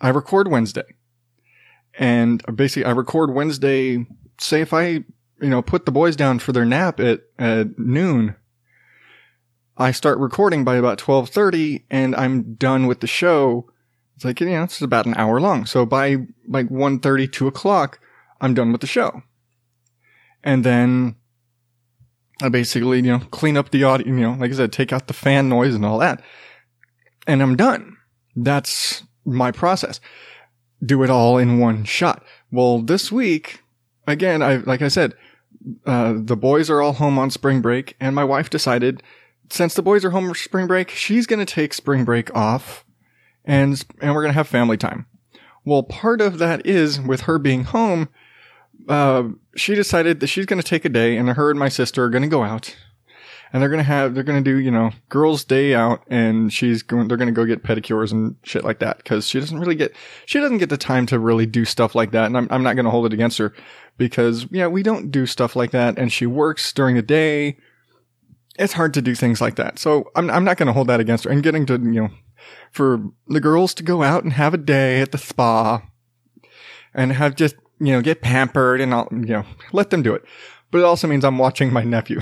I 0.00 0.08
record 0.08 0.48
Wednesday. 0.48 0.96
And 1.96 2.42
basically 2.56 2.86
I 2.86 2.90
record 2.90 3.32
Wednesday, 3.32 4.04
say 4.40 4.60
if 4.62 4.72
I, 4.72 4.86
you 4.88 5.04
know, 5.42 5.62
put 5.62 5.86
the 5.86 5.92
boys 5.92 6.16
down 6.16 6.40
for 6.40 6.50
their 6.50 6.64
nap 6.64 6.98
at, 6.98 7.20
at 7.38 7.78
noon, 7.78 8.34
I 9.76 9.92
start 9.92 10.18
recording 10.18 10.64
by 10.64 10.74
about 10.74 11.00
1230 11.00 11.86
and 11.88 12.16
I'm 12.16 12.54
done 12.54 12.88
with 12.88 12.98
the 12.98 13.06
show. 13.06 13.70
It's 14.16 14.24
like, 14.24 14.40
you 14.40 14.50
know, 14.50 14.64
it's 14.64 14.82
about 14.82 15.06
an 15.06 15.14
hour 15.16 15.40
long. 15.40 15.66
So 15.66 15.86
by 15.86 16.16
like 16.48 16.68
1.30, 16.68 17.30
2 17.30 17.46
o'clock, 17.46 18.00
I'm 18.40 18.54
done 18.54 18.72
with 18.72 18.80
the 18.80 18.88
show. 18.88 19.22
And 20.42 20.64
then 20.64 21.14
I 22.42 22.48
basically, 22.48 22.98
you 22.98 23.12
know, 23.12 23.20
clean 23.30 23.56
up 23.56 23.70
the 23.70 23.84
audio, 23.84 24.06
you 24.06 24.14
know, 24.14 24.32
like 24.32 24.50
I 24.50 24.54
said, 24.54 24.72
take 24.72 24.92
out 24.92 25.06
the 25.06 25.14
fan 25.14 25.48
noise 25.48 25.74
and 25.74 25.84
all 25.84 25.98
that. 25.98 26.22
And 27.26 27.42
I'm 27.42 27.56
done. 27.56 27.96
That's 28.36 29.04
my 29.24 29.52
process. 29.52 30.00
Do 30.84 31.02
it 31.02 31.10
all 31.10 31.38
in 31.38 31.58
one 31.58 31.84
shot. 31.84 32.24
Well, 32.50 32.82
this 32.82 33.12
week, 33.12 33.62
again, 34.06 34.42
I, 34.42 34.56
like 34.56 34.82
I 34.82 34.88
said, 34.88 35.14
uh, 35.86 36.14
the 36.16 36.36
boys 36.36 36.68
are 36.68 36.82
all 36.82 36.94
home 36.94 37.18
on 37.18 37.30
spring 37.30 37.62
break 37.62 37.96
and 38.00 38.14
my 38.14 38.24
wife 38.24 38.50
decided 38.50 39.02
since 39.50 39.74
the 39.74 39.82
boys 39.82 40.04
are 40.04 40.10
home 40.10 40.28
for 40.28 40.34
spring 40.34 40.66
break, 40.66 40.90
she's 40.90 41.26
going 41.26 41.44
to 41.44 41.54
take 41.54 41.72
spring 41.72 42.04
break 42.04 42.34
off 42.34 42.84
and, 43.44 43.84
and 44.00 44.14
we're 44.14 44.22
going 44.22 44.32
to 44.32 44.36
have 44.38 44.48
family 44.48 44.76
time. 44.76 45.06
Well, 45.64 45.82
part 45.82 46.20
of 46.20 46.38
that 46.38 46.66
is 46.66 47.00
with 47.00 47.22
her 47.22 47.38
being 47.38 47.64
home, 47.64 48.08
uh, 48.88 49.24
she 49.56 49.74
decided 49.74 50.20
that 50.20 50.26
she's 50.26 50.46
going 50.46 50.60
to 50.60 50.66
take 50.66 50.84
a 50.84 50.88
day 50.88 51.16
and 51.16 51.28
her 51.30 51.50
and 51.50 51.58
my 51.58 51.68
sister 51.68 52.04
are 52.04 52.10
going 52.10 52.22
to 52.22 52.28
go 52.28 52.42
out 52.42 52.74
and 53.54 53.62
they're 53.62 53.70
gonna 53.70 53.84
have 53.84 54.14
they're 54.14 54.24
gonna 54.24 54.40
do 54.40 54.58
you 54.58 54.70
know 54.70 54.90
girls' 55.08 55.44
day 55.44 55.74
out, 55.74 56.02
and 56.08 56.52
she's 56.52 56.82
going 56.82 57.06
they're 57.06 57.16
gonna 57.16 57.30
go 57.30 57.44
get 57.44 57.62
pedicures 57.62 58.10
and 58.10 58.34
shit 58.42 58.64
like 58.64 58.80
that 58.80 58.96
because 58.98 59.28
she 59.28 59.38
doesn't 59.38 59.60
really 59.60 59.76
get 59.76 59.94
she 60.26 60.40
doesn't 60.40 60.58
get 60.58 60.70
the 60.70 60.76
time 60.76 61.06
to 61.06 61.20
really 61.20 61.46
do 61.46 61.64
stuff 61.64 61.94
like 61.94 62.10
that, 62.10 62.26
and 62.26 62.36
I'm 62.36 62.48
I'm 62.50 62.64
not 62.64 62.74
gonna 62.74 62.90
hold 62.90 63.06
it 63.06 63.12
against 63.12 63.38
her 63.38 63.54
because 63.96 64.48
yeah 64.50 64.66
we 64.66 64.82
don't 64.82 65.12
do 65.12 65.24
stuff 65.24 65.54
like 65.54 65.70
that, 65.70 65.96
and 65.96 66.12
she 66.12 66.26
works 66.26 66.72
during 66.72 66.96
the 66.96 67.02
day. 67.02 67.56
It's 68.58 68.72
hard 68.72 68.92
to 68.94 69.02
do 69.02 69.14
things 69.14 69.40
like 69.40 69.54
that, 69.54 69.78
so 69.78 70.10
I'm 70.16 70.28
I'm 70.30 70.44
not 70.44 70.56
gonna 70.56 70.72
hold 70.72 70.88
that 70.88 70.98
against 70.98 71.22
her. 71.22 71.30
And 71.30 71.40
getting 71.40 71.64
to 71.66 71.74
you 71.74 72.02
know 72.02 72.10
for 72.72 73.04
the 73.28 73.40
girls 73.40 73.72
to 73.74 73.84
go 73.84 74.02
out 74.02 74.24
and 74.24 74.32
have 74.32 74.52
a 74.52 74.58
day 74.58 75.00
at 75.00 75.12
the 75.12 75.18
spa 75.18 75.80
and 76.92 77.12
have 77.12 77.36
just 77.36 77.54
you 77.80 77.92
know 77.92 78.00
get 78.00 78.22
pampered 78.22 78.80
and 78.80 78.94
I'll, 78.94 79.08
you 79.10 79.26
know 79.26 79.44
let 79.72 79.90
them 79.90 80.02
do 80.02 80.14
it 80.14 80.24
but 80.74 80.80
it 80.80 80.86
also 80.86 81.06
means 81.06 81.24
I'm 81.24 81.38
watching 81.38 81.72
my 81.72 81.84
nephew. 81.84 82.18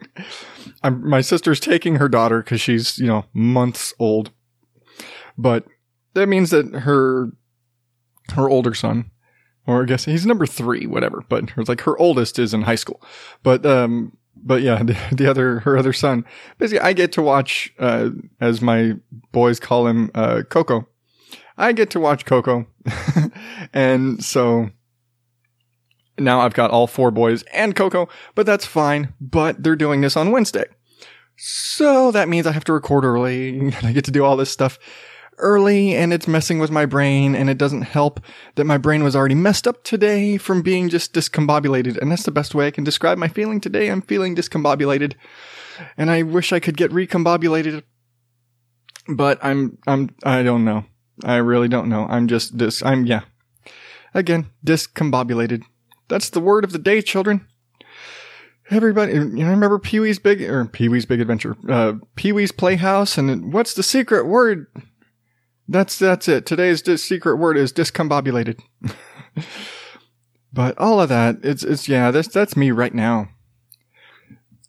I'm, 0.82 1.06
my 1.06 1.20
sister's 1.20 1.60
taking 1.60 1.96
her 1.96 2.08
daughter 2.08 2.42
because 2.42 2.58
she's, 2.58 2.96
you 2.96 3.06
know, 3.06 3.26
months 3.34 3.92
old. 3.98 4.30
But 5.36 5.66
that 6.14 6.26
means 6.26 6.48
that 6.52 6.72
her, 6.72 7.32
her 8.32 8.48
older 8.48 8.72
son, 8.72 9.10
or 9.66 9.82
I 9.82 9.84
guess 9.84 10.06
he's 10.06 10.24
number 10.24 10.46
three, 10.46 10.86
whatever, 10.86 11.22
but 11.28 11.52
it's 11.54 11.68
like 11.68 11.82
her 11.82 11.98
oldest 11.98 12.38
is 12.38 12.54
in 12.54 12.62
high 12.62 12.76
school. 12.76 13.02
But, 13.42 13.66
um, 13.66 14.16
but 14.34 14.62
yeah, 14.62 14.82
the, 14.82 14.96
the, 15.12 15.28
other, 15.30 15.58
her 15.58 15.76
other 15.76 15.92
son, 15.92 16.24
basically 16.56 16.80
I 16.80 16.94
get 16.94 17.12
to 17.12 17.20
watch, 17.20 17.74
uh, 17.78 18.08
as 18.40 18.62
my 18.62 18.94
boys 19.32 19.60
call 19.60 19.86
him, 19.86 20.10
uh, 20.14 20.44
Coco. 20.48 20.88
I 21.58 21.72
get 21.72 21.90
to 21.90 22.00
watch 22.00 22.24
Coco. 22.24 22.66
and 23.72 24.22
so 24.22 24.70
now 26.18 26.40
I've 26.40 26.54
got 26.54 26.70
all 26.70 26.86
four 26.86 27.10
boys 27.10 27.42
and 27.52 27.74
Coco, 27.74 28.08
but 28.34 28.46
that's 28.46 28.66
fine. 28.66 29.14
But 29.20 29.62
they're 29.62 29.76
doing 29.76 30.00
this 30.00 30.16
on 30.16 30.30
Wednesday. 30.30 30.66
So 31.36 32.10
that 32.12 32.28
means 32.28 32.46
I 32.46 32.52
have 32.52 32.64
to 32.64 32.72
record 32.72 33.04
early 33.04 33.58
and 33.74 33.74
I 33.82 33.92
get 33.92 34.04
to 34.06 34.10
do 34.10 34.24
all 34.24 34.36
this 34.36 34.50
stuff 34.50 34.78
early 35.38 35.94
and 35.94 36.14
it's 36.14 36.26
messing 36.26 36.58
with 36.58 36.70
my 36.70 36.86
brain 36.86 37.34
and 37.34 37.50
it 37.50 37.58
doesn't 37.58 37.82
help 37.82 38.20
that 38.54 38.64
my 38.64 38.78
brain 38.78 39.04
was 39.04 39.14
already 39.14 39.34
messed 39.34 39.68
up 39.68 39.84
today 39.84 40.38
from 40.38 40.62
being 40.62 40.88
just 40.88 41.12
discombobulated. 41.12 41.98
And 41.98 42.10
that's 42.10 42.22
the 42.22 42.30
best 42.30 42.54
way 42.54 42.66
I 42.66 42.70
can 42.70 42.84
describe 42.84 43.18
my 43.18 43.28
feeling 43.28 43.60
today. 43.60 43.88
I'm 43.88 44.00
feeling 44.00 44.34
discombobulated 44.34 45.12
and 45.98 46.10
I 46.10 46.22
wish 46.22 46.52
I 46.52 46.60
could 46.60 46.78
get 46.78 46.90
recombobulated, 46.90 47.82
but 49.08 49.38
I'm, 49.44 49.76
I'm, 49.86 50.08
I 50.24 50.42
don't 50.42 50.64
know. 50.64 50.86
I 51.24 51.36
really 51.36 51.68
don't 51.68 51.88
know. 51.88 52.06
I'm 52.08 52.28
just 52.28 52.56
dis, 52.56 52.82
I'm, 52.82 53.06
yeah. 53.06 53.22
Again, 54.14 54.46
discombobulated. 54.64 55.62
That's 56.08 56.30
the 56.30 56.40
word 56.40 56.64
of 56.64 56.72
the 56.72 56.78
day, 56.78 57.02
children. 57.02 57.46
Everybody, 58.70 59.12
you 59.12 59.46
remember 59.46 59.78
Pee 59.78 60.00
Wee's 60.00 60.18
Big, 60.18 60.42
or 60.42 60.64
Pee 60.64 60.88
Wee's 60.88 61.06
Big 61.06 61.20
Adventure, 61.20 61.56
uh, 61.68 61.94
Pee 62.16 62.32
Wee's 62.32 62.50
Playhouse, 62.50 63.16
and 63.16 63.52
what's 63.52 63.74
the 63.74 63.82
secret 63.82 64.26
word? 64.26 64.66
That's, 65.68 65.98
that's 65.98 66.28
it. 66.28 66.46
Today's 66.46 66.82
dis- 66.82 67.04
secret 67.04 67.36
word 67.36 67.56
is 67.56 67.72
discombobulated. 67.72 68.60
but 70.52 70.76
all 70.78 71.00
of 71.00 71.08
that, 71.10 71.36
it's, 71.42 71.62
it's, 71.62 71.88
yeah, 71.88 72.10
that's, 72.10 72.28
that's 72.28 72.56
me 72.56 72.72
right 72.72 72.94
now. 72.94 73.28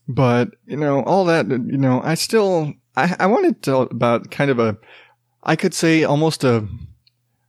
But, 0.08 0.50
you 0.66 0.78
know, 0.78 1.04
all 1.04 1.26
that, 1.26 1.50
you 1.50 1.78
know, 1.78 2.02
I 2.04 2.14
still, 2.14 2.74
I, 2.96 3.16
I 3.20 3.26
wanted 3.26 3.56
to 3.56 3.62
tell 3.62 3.82
about 3.84 4.32
kind 4.32 4.52
of 4.52 4.60
a, 4.60 4.78
I 5.48 5.56
could 5.56 5.74
say 5.74 6.04
almost 6.04 6.44
a, 6.44 6.68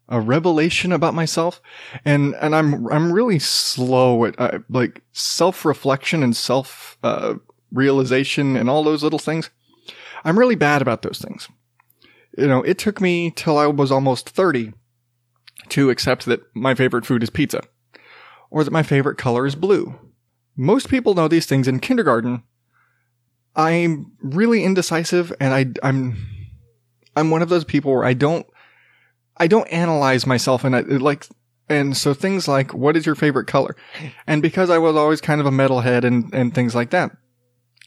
a 0.09 0.21
revelation 0.21 0.93
about 0.93 1.14
myself. 1.14 1.61
And, 2.05 2.37
and 2.37 2.55
I'm, 2.55 2.87
I'm 2.90 3.12
really 3.12 3.40
slow 3.40 4.25
at, 4.25 4.38
uh, 4.40 4.61
like 4.71 5.02
self-reflection 5.12 6.23
and 6.23 6.35
self, 6.35 6.97
uh, 7.02 7.35
realization 7.73 8.57
and 8.57 8.71
all 8.71 8.85
those 8.85 9.02
little 9.02 9.19
things. 9.19 9.50
I'm 10.25 10.38
really 10.38 10.55
bad 10.55 10.81
about 10.81 11.02
those 11.02 11.19
things. 11.19 11.49
You 12.37 12.47
know, 12.47 12.62
it 12.62 12.78
took 12.78 13.00
me 13.00 13.33
till 13.33 13.59
I 13.59 13.67
was 13.67 13.90
almost 13.90 14.28
30 14.28 14.73
to 15.71 15.90
accept 15.90 16.25
that 16.26 16.40
my 16.55 16.75
favorite 16.75 17.05
food 17.05 17.23
is 17.23 17.31
pizza 17.31 17.62
or 18.49 18.62
that 18.62 18.71
my 18.71 18.85
favorite 18.85 19.19
color 19.19 19.45
is 19.45 19.57
blue. 19.57 19.99
Most 20.57 20.88
people 20.88 21.14
know 21.14 21.28
these 21.28 21.47
things 21.47 21.67
in 21.67 21.81
kindergarten. 21.81 22.45
I'm 23.57 24.12
really 24.21 24.62
indecisive 24.62 25.33
and 25.40 25.52
I, 25.52 25.87
I'm, 25.87 26.38
I'm 27.18 27.30
one 27.30 27.42
of 27.42 27.48
those 27.48 27.64
people 27.64 27.92
where 27.92 28.04
I 28.04 28.14
don't, 28.14 28.46
I 29.37 29.46
don't 29.46 29.66
analyze 29.68 30.26
myself 30.26 30.64
and 30.64 30.75
I 30.75 30.80
like, 30.80 31.26
and 31.68 31.96
so 31.96 32.14
things 32.14 32.48
like, 32.48 32.72
what 32.72 32.96
is 32.96 33.04
your 33.04 33.14
favorite 33.14 33.46
color? 33.46 33.76
And 34.26 34.40
because 34.40 34.70
I 34.70 34.78
was 34.78 34.96
always 34.96 35.20
kind 35.20 35.40
of 35.40 35.46
a 35.46 35.50
metalhead 35.50 36.04
and, 36.04 36.32
and 36.32 36.54
things 36.54 36.75
like 36.75 36.90
that, 36.90 37.12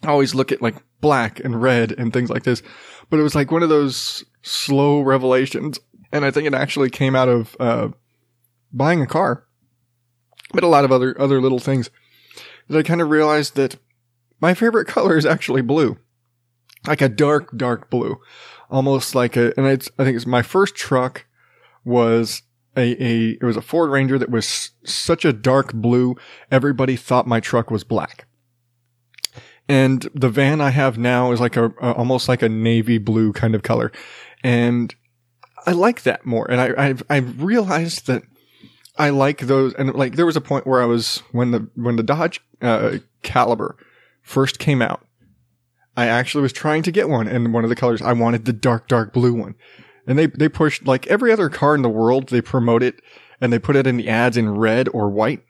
I 0.04 0.08
always 0.08 0.36
look 0.36 0.52
at 0.52 0.62
like 0.62 0.76
black 1.00 1.40
and 1.40 1.62
red 1.62 1.92
and 1.94 2.14
things 2.14 2.30
like 2.30 2.44
this. 2.44 2.62
But 3.10 3.20
it 3.20 3.24
was 3.24 3.36
like 3.36 3.52
one 3.52 3.64
of 3.64 3.70
those 3.70 4.24
slow 4.42 5.02
revelations. 5.02 5.80
And 6.12 6.26
I 6.26 6.32
think 6.32 6.46
it 6.46 6.54
actually 6.54 6.90
came 6.90 7.16
out 7.16 7.30
of, 7.30 7.56
uh, 7.60 7.90
buying 8.74 9.02
a 9.02 9.08
car, 9.08 9.46
but 10.54 10.64
a 10.64 10.68
lot 10.68 10.86
of 10.86 10.92
other, 10.92 11.20
other 11.20 11.42
little 11.42 11.60
things 11.60 11.90
that 12.68 12.78
I 12.78 12.84
kind 12.84 13.02
of 13.02 13.10
realized 13.10 13.56
that 13.56 13.78
my 14.40 14.54
favorite 14.54 14.88
color 14.88 15.18
is 15.18 15.26
actually 15.26 15.62
blue. 15.62 15.98
Like 16.88 17.02
a 17.02 17.10
dark, 17.10 17.56
dark 17.56 17.90
blue. 17.92 18.20
Almost 18.72 19.14
like 19.14 19.36
a, 19.36 19.54
and 19.58 19.68
I 19.68 19.76
think 19.76 20.16
it's 20.16 20.26
my 20.26 20.42
first 20.42 20.76
truck 20.76 21.26
was 21.84 22.42
a, 22.78 23.04
a, 23.04 23.30
it 23.32 23.44
was 23.44 23.58
a 23.58 23.62
Ford 23.62 23.90
Ranger 23.90 24.18
that 24.18 24.32
was 24.32 24.72
such 24.86 25.26
a 25.26 25.34
dark 25.34 25.74
blue. 25.74 26.16
Everybody 26.50 26.96
thought 26.96 27.28
my 27.28 27.40
truck 27.40 27.70
was 27.70 27.84
black. 27.84 28.28
And 29.68 30.08
the 30.16 30.30
van 30.30 30.62
I 30.62 30.70
have 30.70 30.98
now 30.98 31.32
is 31.32 31.40
like 31.40 31.58
a, 31.58 31.66
a 31.82 31.94
almost 31.94 32.28
like 32.28 32.42
a 32.42 32.50
navy 32.50 32.98
blue 32.98 33.34
kind 33.34 33.56
of 33.56 33.64
color. 33.64 33.92
And 34.44 34.96
I 35.66 35.72
like 35.72 36.04
that 36.04 36.26
more. 36.26 36.50
And 36.50 36.60
I, 36.60 36.74
I've, 36.78 37.04
I've 37.10 37.44
realized 37.44 38.08
that 38.08 38.24
I 38.98 39.10
like 39.10 39.40
those. 39.40 39.74
And 39.74 39.94
like 39.94 40.16
there 40.16 40.26
was 40.26 40.36
a 40.36 40.42
point 40.42 40.66
where 40.66 40.82
I 40.82 40.86
was, 40.86 41.24
when 41.32 41.52
the, 41.52 41.70
when 41.76 41.98
the 41.98 42.04
Dodge, 42.04 42.42
uh, 42.62 42.98
Caliber 43.22 43.78
first 44.22 44.60
came 44.60 44.82
out, 44.82 45.06
I 45.96 46.08
actually 46.08 46.42
was 46.42 46.54
trying 46.54 46.84
to 46.84 46.92
get 46.92 47.10
one. 47.10 47.28
And 47.28 47.54
one 47.54 47.64
of 47.64 47.70
the 47.70 47.76
colors, 47.76 48.02
I 48.02 48.14
wanted 48.14 48.46
the 48.46 48.54
dark, 48.54 48.88
dark 48.88 49.14
blue 49.14 49.34
one. 49.34 49.56
And 50.08 50.18
they, 50.18 50.28
they 50.28 50.50
pushed 50.50 50.86
like 50.86 51.08
every 51.08 51.32
other 51.32 51.50
car 51.50 51.76
in 51.76 51.82
the 51.82 51.90
world, 51.90 52.30
they 52.30 52.42
promote 52.42 52.84
it 52.84 53.02
and 53.40 53.52
they 53.52 53.60
put 53.60 53.76
it 53.76 53.88
in 53.88 53.98
the 53.98 54.10
ads 54.10 54.38
in 54.38 54.50
red 54.50 54.88
or 54.90 55.10
white. 55.10 55.44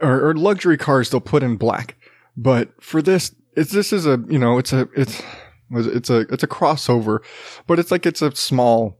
Or, 0.00 0.28
or 0.28 0.34
luxury 0.34 0.76
cars, 0.76 1.10
they'll 1.10 1.20
put 1.20 1.42
in 1.42 1.56
black. 1.56 1.96
But 2.36 2.70
for 2.82 3.00
this, 3.00 3.34
it's, 3.56 3.72
this 3.72 3.92
is 3.92 4.04
a, 4.04 4.22
you 4.28 4.38
know, 4.38 4.58
it's 4.58 4.72
a, 4.72 4.88
it's, 4.94 5.22
it's 5.70 6.10
a, 6.10 6.20
it's 6.32 6.42
a 6.42 6.48
crossover, 6.48 7.20
but 7.66 7.78
it's 7.78 7.90
like, 7.90 8.04
it's 8.04 8.20
a 8.20 8.34
small, 8.36 8.98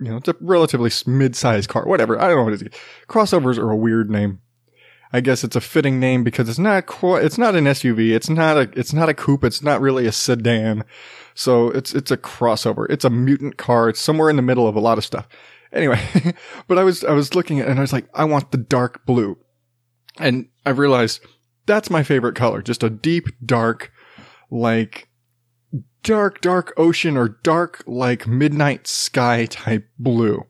you 0.00 0.10
know, 0.10 0.18
it's 0.18 0.28
a 0.28 0.36
relatively 0.40 0.90
mid-sized 1.06 1.68
car, 1.68 1.86
whatever. 1.86 2.20
I 2.20 2.28
don't 2.28 2.36
know 2.36 2.44
what 2.44 2.52
it 2.52 2.62
is. 2.62 2.68
Crossovers 3.08 3.58
are 3.58 3.70
a 3.70 3.76
weird 3.76 4.08
name. 4.08 4.40
I 5.12 5.20
guess 5.20 5.44
it's 5.44 5.56
a 5.56 5.60
fitting 5.60 6.00
name 6.00 6.24
because 6.24 6.48
it's 6.48 6.58
not 6.58 6.86
quite, 6.86 7.24
it's 7.24 7.38
not 7.38 7.54
an 7.54 7.64
SUV. 7.64 8.14
It's 8.14 8.28
not 8.28 8.56
a, 8.56 8.70
it's 8.78 8.92
not 8.92 9.08
a 9.08 9.14
coupe. 9.14 9.44
It's 9.44 9.62
not 9.62 9.80
really 9.80 10.06
a 10.06 10.12
sedan. 10.12 10.84
So 11.34 11.68
it's, 11.70 11.94
it's 11.94 12.10
a 12.10 12.16
crossover. 12.16 12.86
It's 12.90 13.04
a 13.04 13.10
mutant 13.10 13.56
car. 13.56 13.88
It's 13.88 14.00
somewhere 14.00 14.30
in 14.30 14.36
the 14.36 14.42
middle 14.42 14.66
of 14.66 14.76
a 14.76 14.80
lot 14.80 14.98
of 14.98 15.04
stuff. 15.04 15.28
Anyway, 15.72 16.00
but 16.68 16.78
I 16.78 16.84
was, 16.84 17.04
I 17.04 17.12
was 17.12 17.34
looking 17.34 17.60
at 17.60 17.66
it 17.66 17.70
and 17.70 17.78
I 17.78 17.82
was 17.82 17.92
like, 17.92 18.08
I 18.14 18.24
want 18.24 18.50
the 18.50 18.58
dark 18.58 19.06
blue. 19.06 19.38
And 20.18 20.48
I 20.64 20.70
realized 20.70 21.20
that's 21.66 21.90
my 21.90 22.02
favorite 22.02 22.36
color. 22.36 22.62
Just 22.62 22.82
a 22.82 22.90
deep, 22.90 23.26
dark, 23.44 23.92
like 24.50 25.08
dark, 26.02 26.40
dark 26.40 26.72
ocean 26.76 27.16
or 27.16 27.28
dark, 27.42 27.82
like 27.86 28.26
midnight 28.26 28.86
sky 28.86 29.46
type 29.46 29.88
blue. 29.98 30.44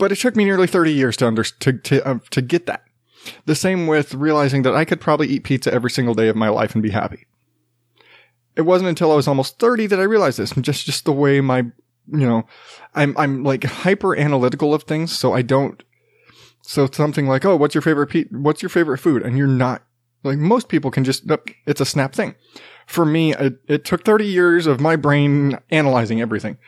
But 0.00 0.12
it 0.12 0.16
took 0.16 0.34
me 0.34 0.46
nearly 0.46 0.66
30 0.66 0.92
years 0.92 1.14
to 1.18 1.26
under, 1.26 1.44
to, 1.44 1.72
to, 1.74 2.08
uh, 2.08 2.18
to 2.30 2.40
get 2.40 2.64
that. 2.64 2.84
The 3.44 3.54
same 3.54 3.86
with 3.86 4.14
realizing 4.14 4.62
that 4.62 4.74
I 4.74 4.86
could 4.86 4.98
probably 4.98 5.28
eat 5.28 5.44
pizza 5.44 5.72
every 5.72 5.90
single 5.90 6.14
day 6.14 6.28
of 6.28 6.36
my 6.36 6.48
life 6.48 6.72
and 6.72 6.82
be 6.82 6.88
happy. 6.88 7.26
It 8.56 8.62
wasn't 8.62 8.88
until 8.88 9.12
I 9.12 9.16
was 9.16 9.28
almost 9.28 9.58
30 9.58 9.88
that 9.88 10.00
I 10.00 10.04
realized 10.04 10.38
this. 10.38 10.52
Just, 10.52 10.86
just 10.86 11.04
the 11.04 11.12
way 11.12 11.42
my, 11.42 11.58
you 11.58 12.26
know, 12.26 12.46
I'm, 12.94 13.14
I'm 13.18 13.44
like 13.44 13.64
hyper 13.64 14.16
analytical 14.16 14.72
of 14.72 14.84
things. 14.84 15.16
So 15.16 15.34
I 15.34 15.42
don't, 15.42 15.82
so 16.62 16.88
something 16.90 17.26
like, 17.26 17.44
oh, 17.44 17.56
what's 17.56 17.74
your 17.74 17.82
favorite 17.82 18.06
pe- 18.08 18.28
what's 18.30 18.62
your 18.62 18.70
favorite 18.70 18.98
food? 18.98 19.22
And 19.22 19.36
you're 19.36 19.46
not 19.46 19.82
like 20.22 20.38
most 20.38 20.68
people 20.68 20.90
can 20.90 21.04
just 21.04 21.24
it's 21.66 21.80
a 21.80 21.86
snap 21.86 22.14
thing. 22.14 22.34
For 22.86 23.04
me, 23.04 23.34
it, 23.34 23.60
it 23.68 23.84
took 23.84 24.04
30 24.04 24.26
years 24.26 24.66
of 24.66 24.80
my 24.80 24.96
brain 24.96 25.58
analyzing 25.70 26.20
everything. 26.20 26.58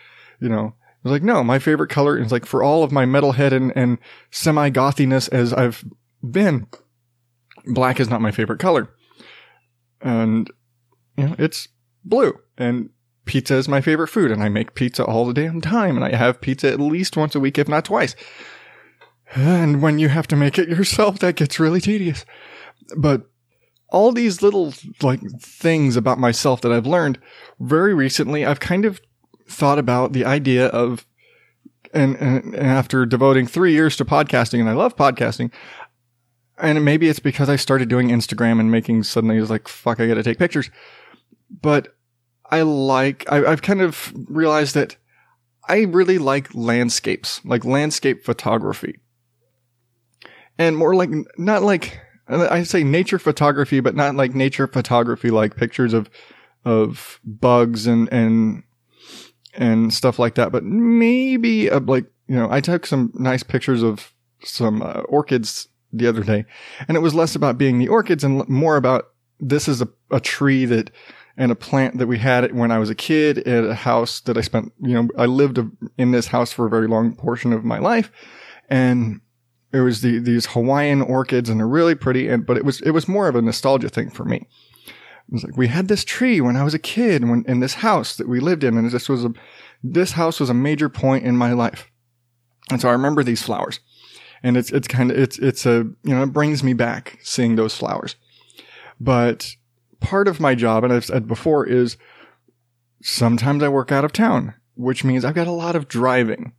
You 0.40 0.50
know, 0.50 0.74
Was 1.02 1.12
like, 1.12 1.22
no, 1.22 1.42
my 1.42 1.58
favorite 1.58 1.90
color 1.90 2.16
is 2.16 2.30
like 2.30 2.46
for 2.46 2.62
all 2.62 2.84
of 2.84 2.92
my 2.92 3.04
metalhead 3.04 3.52
and, 3.52 3.72
and 3.74 3.98
semi 4.30 4.70
gothiness 4.70 5.28
as 5.28 5.52
I've 5.52 5.84
been, 6.22 6.66
black 7.66 7.98
is 7.98 8.08
not 8.08 8.20
my 8.20 8.30
favorite 8.30 8.60
color. 8.60 8.88
And, 10.00 10.50
you 11.16 11.28
know, 11.28 11.36
it's 11.38 11.68
blue 12.04 12.38
and 12.56 12.90
pizza 13.24 13.56
is 13.56 13.68
my 13.68 13.80
favorite 13.80 14.08
food 14.08 14.30
and 14.30 14.42
I 14.42 14.48
make 14.48 14.74
pizza 14.74 15.04
all 15.04 15.26
the 15.26 15.34
damn 15.34 15.60
time 15.60 15.96
and 15.96 16.04
I 16.04 16.16
have 16.16 16.40
pizza 16.40 16.70
at 16.70 16.80
least 16.80 17.16
once 17.16 17.34
a 17.34 17.40
week, 17.40 17.58
if 17.58 17.68
not 17.68 17.84
twice. 17.84 18.14
And 19.34 19.82
when 19.82 19.98
you 19.98 20.08
have 20.08 20.28
to 20.28 20.36
make 20.36 20.58
it 20.58 20.68
yourself, 20.68 21.18
that 21.20 21.36
gets 21.36 21.58
really 21.58 21.80
tedious. 21.80 22.24
But 22.96 23.22
all 23.88 24.12
these 24.12 24.42
little 24.42 24.74
like 25.02 25.20
things 25.40 25.96
about 25.96 26.18
myself 26.18 26.60
that 26.62 26.72
I've 26.72 26.86
learned 26.86 27.18
very 27.60 27.94
recently, 27.94 28.44
I've 28.44 28.60
kind 28.60 28.84
of 28.84 29.00
thought 29.48 29.78
about 29.78 30.12
the 30.12 30.24
idea 30.24 30.66
of, 30.66 31.06
and, 31.92 32.16
and 32.16 32.56
after 32.56 33.06
devoting 33.06 33.46
three 33.46 33.72
years 33.72 33.96
to 33.96 34.04
podcasting, 34.04 34.60
and 34.60 34.68
I 34.68 34.72
love 34.72 34.96
podcasting, 34.96 35.52
and 36.58 36.84
maybe 36.84 37.08
it's 37.08 37.18
because 37.18 37.48
I 37.48 37.56
started 37.56 37.88
doing 37.88 38.08
Instagram 38.08 38.60
and 38.60 38.70
making 38.70 39.02
suddenly 39.02 39.38
it's 39.38 39.50
like, 39.50 39.68
fuck, 39.68 40.00
I 40.00 40.06
gotta 40.06 40.22
take 40.22 40.38
pictures. 40.38 40.70
But 41.50 41.94
I 42.50 42.62
like, 42.62 43.30
I, 43.30 43.44
I've 43.44 43.62
kind 43.62 43.80
of 43.80 44.12
realized 44.28 44.74
that 44.74 44.96
I 45.68 45.82
really 45.82 46.18
like 46.18 46.54
landscapes, 46.54 47.44
like 47.44 47.64
landscape 47.64 48.24
photography 48.24 48.98
and 50.58 50.76
more 50.76 50.94
like 50.94 51.10
not 51.38 51.62
like 51.62 52.00
I 52.28 52.62
say 52.62 52.84
nature 52.84 53.18
photography, 53.18 53.80
but 53.80 53.94
not 53.94 54.14
like 54.14 54.34
nature 54.34 54.66
photography, 54.66 55.30
like 55.30 55.56
pictures 55.56 55.92
of 55.92 56.08
of 56.64 57.20
bugs 57.24 57.86
and 57.86 58.08
and 58.12 58.62
and 59.54 59.92
stuff 59.92 60.18
like 60.18 60.34
that. 60.36 60.52
But 60.52 60.64
maybe 60.64 61.68
a, 61.68 61.78
like 61.78 62.06
you 62.28 62.36
know, 62.36 62.48
I 62.50 62.60
took 62.60 62.86
some 62.86 63.12
nice 63.14 63.42
pictures 63.42 63.82
of 63.82 64.12
some 64.44 64.82
uh, 64.82 65.02
orchids 65.08 65.68
the 65.92 66.06
other 66.06 66.22
day, 66.22 66.44
and 66.88 66.96
it 66.96 67.00
was 67.00 67.14
less 67.14 67.34
about 67.34 67.58
being 67.58 67.78
the 67.78 67.88
orchids 67.88 68.24
and 68.24 68.48
more 68.48 68.76
about 68.76 69.08
this 69.40 69.68
is 69.68 69.82
a, 69.82 69.88
a 70.10 70.20
tree 70.20 70.64
that 70.64 70.90
and 71.36 71.50
a 71.50 71.56
plant 71.56 71.98
that 71.98 72.06
we 72.06 72.18
had 72.18 72.54
when 72.54 72.70
I 72.70 72.78
was 72.78 72.90
a 72.90 72.94
kid 72.94 73.38
at 73.38 73.64
a 73.64 73.74
house 73.74 74.20
that 74.20 74.36
I 74.36 74.42
spent, 74.42 74.72
you 74.80 74.94
know, 74.94 75.08
I 75.16 75.26
lived 75.26 75.58
in 75.96 76.10
this 76.10 76.26
house 76.26 76.52
for 76.52 76.66
a 76.66 76.70
very 76.70 76.86
long 76.86 77.14
portion 77.14 77.52
of 77.52 77.64
my 77.64 77.78
life. 77.78 78.12
And 78.68 79.20
it 79.72 79.80
was 79.80 80.02
the, 80.02 80.18
these 80.18 80.46
Hawaiian 80.46 81.00
orchids 81.00 81.48
and 81.48 81.58
they're 81.58 81.68
really 81.68 81.94
pretty. 81.94 82.28
And, 82.28 82.44
but 82.44 82.56
it 82.56 82.64
was, 82.64 82.80
it 82.82 82.90
was 82.90 83.08
more 83.08 83.28
of 83.28 83.36
a 83.36 83.42
nostalgia 83.42 83.88
thing 83.88 84.10
for 84.10 84.24
me. 84.24 84.46
It 85.28 85.32
was 85.32 85.44
like 85.44 85.56
we 85.56 85.68
had 85.68 85.88
this 85.88 86.04
tree 86.04 86.40
when 86.40 86.56
I 86.56 86.64
was 86.64 86.74
a 86.74 86.78
kid 86.78 87.28
when 87.28 87.44
in 87.46 87.60
this 87.60 87.74
house 87.74 88.16
that 88.16 88.28
we 88.28 88.40
lived 88.40 88.64
in, 88.64 88.76
and 88.76 88.90
this 88.90 89.08
was 89.08 89.24
a 89.24 89.32
this 89.82 90.12
house 90.12 90.40
was 90.40 90.50
a 90.50 90.54
major 90.54 90.88
point 90.88 91.24
in 91.24 91.36
my 91.36 91.52
life. 91.52 91.90
And 92.70 92.80
so 92.80 92.88
I 92.88 92.92
remember 92.92 93.22
these 93.22 93.42
flowers. 93.42 93.80
And 94.42 94.56
it's 94.56 94.72
it's 94.72 94.88
kind 94.88 95.10
of 95.10 95.18
it's 95.18 95.38
it's 95.38 95.66
a 95.66 95.86
you 96.02 96.14
know, 96.14 96.22
it 96.22 96.32
brings 96.32 96.64
me 96.64 96.72
back 96.72 97.18
seeing 97.22 97.56
those 97.56 97.76
flowers. 97.76 98.16
But 99.00 99.56
part 100.00 100.28
of 100.28 100.40
my 100.40 100.54
job, 100.54 100.84
and 100.84 100.92
I've 100.92 101.04
said 101.04 101.26
before, 101.26 101.66
is 101.66 101.96
sometimes 103.02 103.62
I 103.62 103.68
work 103.68 103.92
out 103.92 104.04
of 104.04 104.12
town, 104.12 104.54
which 104.74 105.04
means 105.04 105.24
I've 105.24 105.34
got 105.34 105.46
a 105.46 105.52
lot 105.52 105.76
of 105.76 105.88
driving. 105.88 106.52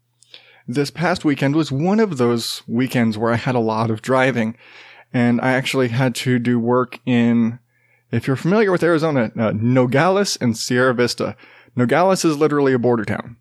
This 0.68 0.90
past 0.90 1.26
weekend 1.26 1.56
was 1.56 1.72
one 1.72 2.00
of 2.00 2.18
those 2.18 2.64
weekends 2.68 3.18
where 3.18 3.34
I 3.34 3.38
had 3.38 3.56
a 3.56 3.60
lot 3.60 3.92
of 3.92 4.02
driving, 4.02 4.58
and 5.14 5.42
I 5.42 5.54
actually 5.54 5.90
had 5.90 6.16
to 6.16 6.40
do 6.40 6.58
work 6.58 7.00
in, 7.06 7.60
if 8.14 8.28
you're 8.28 8.36
familiar 8.36 8.72
with 8.72 8.84
Arizona, 8.84 9.32
uh, 9.38 9.52
Nogales 9.56 10.38
and 10.38 10.56
Sierra 10.56 10.94
Vista. 10.94 11.36
Nogales 11.76 12.24
is 12.24 12.38
literally 12.38 12.72
a 12.72 12.80
border 12.80 13.04
town. 13.04 13.38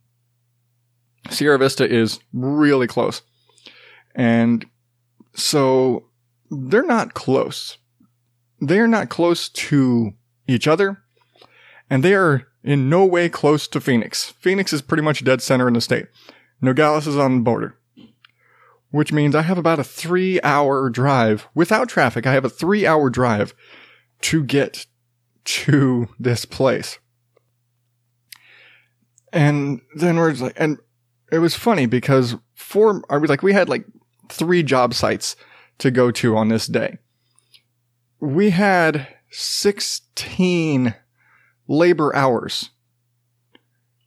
Sierra 1.28 1.58
Vista 1.58 1.86
is 1.86 2.18
really 2.32 2.86
close. 2.86 3.20
And 4.14 4.64
so 5.34 6.06
they're 6.50 6.82
not 6.82 7.12
close. 7.12 7.76
They 8.62 8.78
are 8.78 8.88
not 8.88 9.10
close 9.10 9.50
to 9.50 10.14
each 10.48 10.66
other. 10.66 11.02
And 11.90 12.02
they 12.02 12.14
are 12.14 12.48
in 12.64 12.88
no 12.88 13.04
way 13.04 13.28
close 13.28 13.68
to 13.68 13.80
Phoenix. 13.80 14.30
Phoenix 14.40 14.72
is 14.72 14.80
pretty 14.80 15.02
much 15.02 15.22
dead 15.22 15.42
center 15.42 15.68
in 15.68 15.74
the 15.74 15.82
state. 15.82 16.06
Nogales 16.62 17.06
is 17.06 17.18
on 17.18 17.36
the 17.36 17.42
border, 17.42 17.76
which 18.90 19.12
means 19.12 19.34
I 19.34 19.42
have 19.42 19.58
about 19.58 19.80
a 19.80 19.84
three 19.84 20.40
hour 20.42 20.88
drive 20.88 21.48
without 21.54 21.90
traffic. 21.90 22.26
I 22.26 22.32
have 22.32 22.44
a 22.46 22.50
three 22.50 22.86
hour 22.86 23.10
drive 23.10 23.52
to 24.22 24.44
get 24.44 24.86
to 25.44 26.08
this 26.18 26.44
place. 26.44 26.98
And 29.32 29.80
then 29.94 30.16
we're 30.16 30.32
like, 30.32 30.54
and 30.56 30.78
it 31.30 31.38
was 31.38 31.54
funny 31.54 31.86
because 31.86 32.36
four, 32.54 33.02
I 33.08 33.16
was 33.16 33.30
like, 33.30 33.42
we 33.42 33.52
had 33.52 33.68
like 33.68 33.84
three 34.28 34.62
job 34.62 34.94
sites 34.94 35.36
to 35.78 35.90
go 35.90 36.10
to 36.10 36.36
on 36.36 36.48
this 36.48 36.66
day. 36.66 36.98
We 38.20 38.50
had 38.50 39.08
16 39.30 40.94
labor 41.66 42.14
hours. 42.14 42.70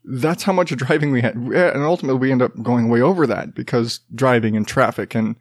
That's 0.04 0.44
how 0.44 0.54
much 0.54 0.76
driving 0.76 1.12
we 1.12 1.22
had. 1.22 1.36
And 1.36 1.84
ultimately 1.84 2.20
we 2.20 2.32
end 2.32 2.44
up 2.44 2.62
going 2.62 2.90
way 2.90 3.02
over 3.02 3.26
that 3.28 3.56
because 3.56 4.02
driving 4.14 4.56
and 4.56 4.68
traffic 4.68 5.16
and, 5.16 5.36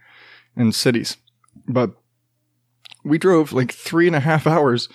and 0.57 0.75
cities. 0.75 1.19
But 1.69 1.95
we 3.05 3.19
drove 3.19 3.53
like 3.53 3.73
three 3.73 4.07
and 4.07 4.17
a 4.17 4.21
half 4.21 4.47
hours 4.47 4.89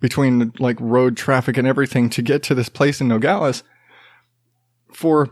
between 0.00 0.52
like 0.58 0.76
road 0.80 1.16
traffic 1.16 1.56
and 1.56 1.66
everything 1.66 2.08
to 2.10 2.22
get 2.22 2.42
to 2.44 2.54
this 2.54 2.68
place 2.68 3.00
in 3.00 3.08
Nogales 3.08 3.62
for 4.92 5.24
eh, 5.24 5.28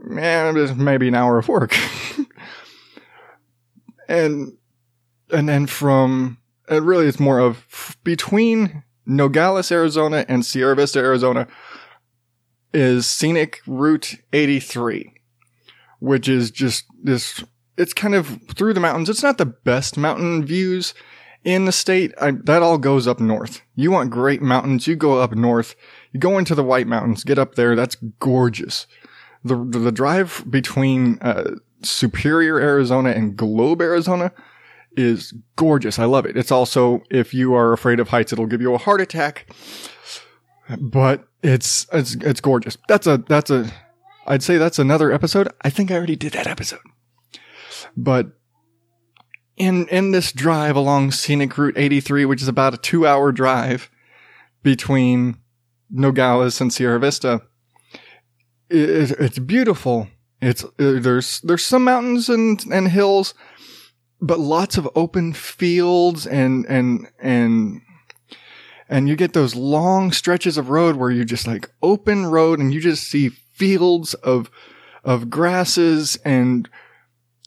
man, 0.00 0.84
maybe 0.84 1.08
an 1.08 1.14
hour 1.14 1.38
of 1.38 1.48
work. 1.48 1.76
and 4.08 4.56
and 5.30 5.48
then 5.48 5.66
from 5.66 6.38
and 6.68 6.86
really 6.86 7.06
it's 7.06 7.20
more 7.20 7.38
of 7.38 7.96
between 8.04 8.84
Nogales, 9.04 9.72
Arizona 9.72 10.24
and 10.28 10.46
Sierra 10.46 10.76
Vista, 10.76 11.00
Arizona 11.00 11.48
is 12.72 13.06
scenic 13.06 13.60
route 13.66 14.14
83, 14.32 15.12
which 15.98 16.28
is 16.28 16.50
just 16.50 16.84
this 17.02 17.44
it's 17.76 17.92
kind 17.92 18.14
of 18.14 18.38
through 18.54 18.74
the 18.74 18.80
mountains. 18.80 19.08
It's 19.08 19.22
not 19.22 19.38
the 19.38 19.46
best 19.46 19.96
mountain 19.96 20.44
views 20.44 20.94
in 21.44 21.64
the 21.64 21.72
state. 21.72 22.12
I, 22.20 22.32
that 22.44 22.62
all 22.62 22.78
goes 22.78 23.06
up 23.06 23.20
north. 23.20 23.62
You 23.74 23.90
want 23.90 24.10
great 24.10 24.42
mountains, 24.42 24.86
you 24.86 24.96
go 24.96 25.20
up 25.20 25.32
north. 25.32 25.74
You 26.12 26.20
go 26.20 26.38
into 26.38 26.54
the 26.54 26.64
White 26.64 26.86
Mountains, 26.86 27.24
get 27.24 27.38
up 27.38 27.54
there. 27.54 27.74
That's 27.74 27.96
gorgeous. 28.20 28.86
The 29.44 29.56
the 29.56 29.90
drive 29.90 30.44
between 30.48 31.18
uh, 31.20 31.56
Superior, 31.82 32.60
Arizona 32.60 33.10
and 33.10 33.36
Globe, 33.36 33.80
Arizona 33.80 34.32
is 34.96 35.34
gorgeous. 35.56 35.98
I 35.98 36.04
love 36.04 36.26
it. 36.26 36.36
It's 36.36 36.52
also, 36.52 37.02
if 37.10 37.32
you 37.32 37.54
are 37.54 37.72
afraid 37.72 37.98
of 37.98 38.08
heights, 38.08 38.32
it'll 38.32 38.46
give 38.46 38.60
you 38.60 38.74
a 38.74 38.78
heart 38.78 39.00
attack. 39.00 39.50
But 40.78 41.26
it's, 41.42 41.86
it's, 41.92 42.14
it's 42.16 42.40
gorgeous. 42.40 42.76
That's 42.88 43.06
a, 43.06 43.18
that's 43.18 43.50
a, 43.50 43.70
I'd 44.26 44.42
say 44.42 44.58
that's 44.58 44.78
another 44.78 45.10
episode. 45.10 45.48
I 45.62 45.70
think 45.70 45.90
I 45.90 45.96
already 45.96 46.16
did 46.16 46.34
that 46.34 46.46
episode. 46.46 46.80
But 47.96 48.32
in, 49.56 49.86
in 49.88 50.10
this 50.12 50.32
drive 50.32 50.76
along 50.76 51.12
scenic 51.12 51.56
route 51.58 51.76
83, 51.76 52.24
which 52.24 52.42
is 52.42 52.48
about 52.48 52.74
a 52.74 52.78
two 52.78 53.06
hour 53.06 53.32
drive 53.32 53.90
between 54.62 55.36
Nogales 55.90 56.60
and 56.60 56.72
Sierra 56.72 56.98
Vista, 56.98 57.42
it, 58.70 59.10
it's 59.12 59.38
beautiful. 59.38 60.08
It's, 60.40 60.64
uh, 60.64 60.68
there's, 60.76 61.40
there's 61.40 61.64
some 61.64 61.84
mountains 61.84 62.28
and, 62.28 62.64
and 62.72 62.88
hills, 62.88 63.34
but 64.20 64.40
lots 64.40 64.76
of 64.78 64.88
open 64.94 65.32
fields 65.32 66.26
and, 66.26 66.64
and, 66.66 67.08
and, 67.20 67.82
and 68.88 69.08
you 69.08 69.16
get 69.16 69.34
those 69.34 69.54
long 69.54 70.12
stretches 70.12 70.56
of 70.56 70.70
road 70.70 70.96
where 70.96 71.10
you 71.10 71.24
just 71.24 71.46
like 71.46 71.70
open 71.82 72.26
road 72.26 72.58
and 72.58 72.72
you 72.72 72.80
just 72.80 73.08
see 73.08 73.28
fields 73.28 74.14
of, 74.14 74.50
of 75.04 75.30
grasses 75.30 76.16
and, 76.24 76.68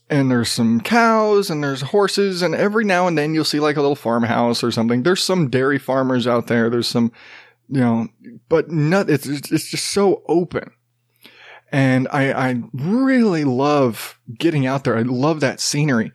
and 0.09 0.29
there's 0.29 0.49
some 0.49 0.81
cows 0.81 1.49
and 1.49 1.63
there's 1.63 1.81
horses 1.81 2.41
and 2.41 2.53
every 2.53 2.85
now 2.85 3.07
and 3.07 3.17
then 3.17 3.33
you'll 3.33 3.43
see 3.43 3.59
like 3.59 3.75
a 3.75 3.81
little 3.81 3.95
farmhouse 3.95 4.63
or 4.63 4.71
something. 4.71 5.03
There's 5.03 5.23
some 5.23 5.49
dairy 5.49 5.79
farmers 5.79 6.27
out 6.27 6.47
there. 6.47 6.69
There's 6.69 6.87
some, 6.87 7.11
you 7.69 7.79
know, 7.79 8.07
but 8.47 8.69
not, 8.69 9.09
it's, 9.09 9.25
it's 9.25 9.69
just 9.69 9.85
so 9.85 10.23
open. 10.27 10.71
And 11.71 12.07
I, 12.11 12.31
I 12.31 12.61
really 12.73 13.43
love 13.43 14.19
getting 14.37 14.67
out 14.67 14.83
there. 14.83 14.97
I 14.97 15.01
love 15.01 15.39
that 15.39 15.59
scenery. 15.59 16.11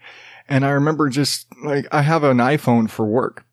And 0.48 0.64
I 0.64 0.70
remember 0.70 1.08
just 1.08 1.46
like, 1.64 1.86
I 1.90 2.02
have 2.02 2.22
an 2.22 2.38
iPhone 2.38 2.88
for 2.88 3.04
work, 3.04 3.44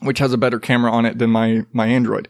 which 0.00 0.20
has 0.20 0.32
a 0.32 0.38
better 0.38 0.60
camera 0.60 0.92
on 0.92 1.04
it 1.04 1.18
than 1.18 1.30
my, 1.30 1.64
my 1.72 1.88
Android. 1.88 2.28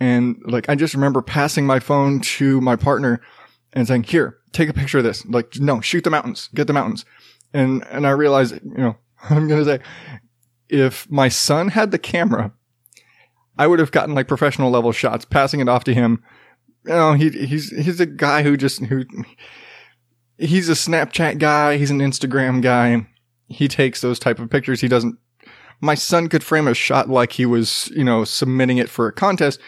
And 0.00 0.42
like, 0.44 0.68
I 0.68 0.74
just 0.74 0.94
remember 0.94 1.22
passing 1.22 1.66
my 1.66 1.78
phone 1.78 2.20
to 2.20 2.60
my 2.60 2.74
partner 2.74 3.20
and 3.72 3.86
saying, 3.86 4.04
here, 4.04 4.38
take 4.54 4.68
a 4.68 4.74
picture 4.74 4.98
of 4.98 5.04
this. 5.04 5.24
Like, 5.26 5.56
no, 5.56 5.80
shoot 5.80 6.04
the 6.04 6.10
mountains, 6.10 6.48
get 6.54 6.66
the 6.66 6.72
mountains. 6.72 7.04
And, 7.52 7.84
and 7.90 8.06
I 8.06 8.10
realized, 8.10 8.54
you 8.64 8.78
know, 8.78 8.96
I'm 9.30 9.48
going 9.48 9.64
to 9.64 9.78
say, 9.78 9.84
if 10.68 11.10
my 11.10 11.28
son 11.28 11.68
had 11.68 11.90
the 11.90 11.98
camera, 11.98 12.52
I 13.56 13.66
would 13.66 13.78
have 13.78 13.92
gotten 13.92 14.14
like 14.14 14.28
professional 14.28 14.70
level 14.70 14.92
shots, 14.92 15.24
passing 15.24 15.60
it 15.60 15.68
off 15.68 15.84
to 15.84 15.94
him. 15.94 16.22
You 16.84 16.92
know, 16.92 17.12
he, 17.12 17.30
he's, 17.30 17.70
he's 17.70 18.00
a 18.00 18.06
guy 18.06 18.42
who 18.42 18.56
just, 18.56 18.84
who, 18.84 19.04
he's 20.38 20.68
a 20.68 20.72
Snapchat 20.72 21.38
guy. 21.38 21.76
He's 21.76 21.90
an 21.90 22.00
Instagram 22.00 22.60
guy 22.60 23.06
he 23.48 23.68
takes 23.68 24.00
those 24.00 24.18
type 24.18 24.38
of 24.38 24.50
pictures. 24.50 24.80
He 24.80 24.88
doesn't. 24.88 25.18
My 25.80 25.94
son 25.94 26.28
could 26.28 26.44
frame 26.44 26.68
a 26.68 26.74
shot 26.74 27.08
like 27.08 27.32
he 27.32 27.46
was, 27.46 27.90
you 27.94 28.04
know, 28.04 28.24
submitting 28.24 28.78
it 28.78 28.88
for 28.88 29.06
a 29.06 29.12
contest. 29.12 29.60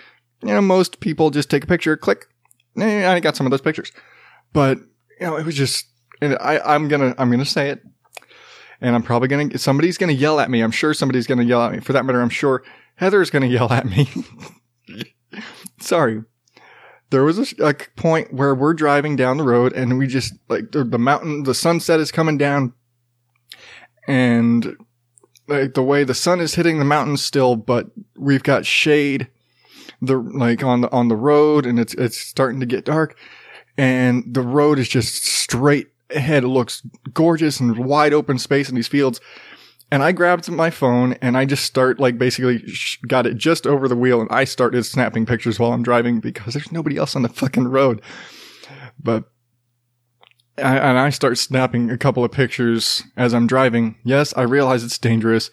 You 0.43 0.55
know, 0.55 0.61
most 0.61 1.01
people 1.01 1.31
just 1.31 1.51
take 1.51 1.65
a 1.65 1.67
picture, 1.67 1.97
click. 1.97 2.27
Eh, 2.79 3.11
I 3.11 3.21
got 3.21 3.37
some 3.37 3.47
of 3.47 3.51
those 3.51 3.61
pictures, 3.61 3.93
but 4.53 4.79
you 5.21 5.27
know, 5.27 5.37
it 5.37 5.45
was 5.45 5.55
just. 5.55 5.87
And 6.23 6.37
I, 6.41 6.59
I'm 6.65 6.89
gonna, 6.89 7.15
I'm 7.19 7.31
gonna 7.31 7.45
say 7.45 7.69
it, 7.69 7.83
and 8.81 8.95
I'm 8.95 9.03
probably 9.03 9.29
gonna. 9.29 9.59
Somebody's 9.59 9.99
gonna 9.99 10.13
yell 10.13 10.41
at 10.41 10.51
me. 10.51 10.63
I'm 10.63 10.71
sure 10.71 10.95
somebody's 10.95 11.27
gonna 11.27 11.45
yell 11.45 11.63
at 11.63 11.73
me. 11.73 11.81
For 11.81 11.93
that 11.93 12.05
matter, 12.05 12.21
I'm 12.21 12.31
sure 12.31 12.63
Heather's 12.97 13.31
gonna 13.31 13.47
yell 13.47 13.71
at 13.71 13.87
me. 13.87 14.09
Sorry, 15.81 16.23
there 17.11 17.23
was 17.23 17.39
a, 17.39 17.65
a, 17.65 17.75
point 17.97 18.33
where 18.33 18.55
we're 18.55 18.75
driving 18.75 19.17
down 19.17 19.37
the 19.37 19.45
road 19.45 19.73
and 19.73 19.99
we 19.99 20.07
just 20.07 20.35
like 20.49 20.73
the, 20.73 20.85
the, 20.85 20.99
mountain, 20.99 21.45
the 21.45 21.55
sunset 21.55 22.01
is 22.01 22.11
coming 22.11 22.37
down 22.37 22.73
and 24.09 24.77
like 25.49 25.75
the 25.75 25.83
way 25.83 26.05
the 26.05 26.15
sun 26.15 26.41
is 26.41 26.55
hitting 26.55 26.79
the 26.79 26.85
mountains 26.85 27.25
still, 27.25 27.57
but 27.57 27.87
we've 28.17 28.43
got 28.43 28.67
shade 28.67 29.29
the 30.03 30.17
like 30.17 30.63
on 30.63 30.83
the 30.83 30.93
on 30.93 31.09
the 31.09 31.17
road 31.17 31.65
and 31.65 31.79
it's 31.79 31.95
it's 31.95 32.19
starting 32.19 32.61
to 32.61 32.67
get 32.67 32.85
dark 32.85 33.17
and 33.79 34.25
the 34.27 34.43
road 34.43 34.79
is 34.79 34.89
just 34.89 35.25
straight 35.25 35.89
ahead. 36.11 36.45
It 36.45 36.49
looks 36.49 36.83
gorgeous 37.13 37.61
and 37.61 37.77
wide 37.77 38.13
open 38.13 38.39
space 38.39 38.69
in 38.69 38.75
these 38.75 38.89
fields. 38.89 39.21
And 39.91 40.03
I 40.03 40.13
grabbed 40.13 40.51
my 40.51 40.71
phone 40.71 41.13
and 41.23 41.37
I 41.37 41.45
just 41.45 41.65
start 41.65 42.01
like 42.01 42.19
basically 42.19 42.65
got 43.07 43.27
it 43.27 43.37
just 43.37 43.67
over 43.67 43.87
the 43.87 43.97
wheel 43.97 44.21
and 44.21 44.31
I 44.33 44.45
started 44.45 44.85
snapping 44.85 45.27
pictures 45.27 45.61
while 45.61 45.73
I'm 45.73 45.85
driving 45.85 46.19
because 46.19 46.55
there's 46.55 46.73
nobody 46.73 46.97
else 46.97 47.15
on 47.15 47.23
the 47.23 47.29
fucking 47.29 47.69
road. 47.69 48.03
But 49.01 49.25
I, 50.59 50.77
and 50.79 50.99
I 50.99 51.11
start 51.11 51.39
snapping 51.39 51.91
a 51.91 51.99
couple 51.99 52.25
of 52.25 52.33
pictures 52.33 53.05
as 53.17 53.33
I'm 53.33 53.47
driving. 53.47 53.97
Yes, 54.03 54.35
I 54.37 54.43
realize 54.43 54.83
it's 54.83 54.99
dangerous, 54.99 55.51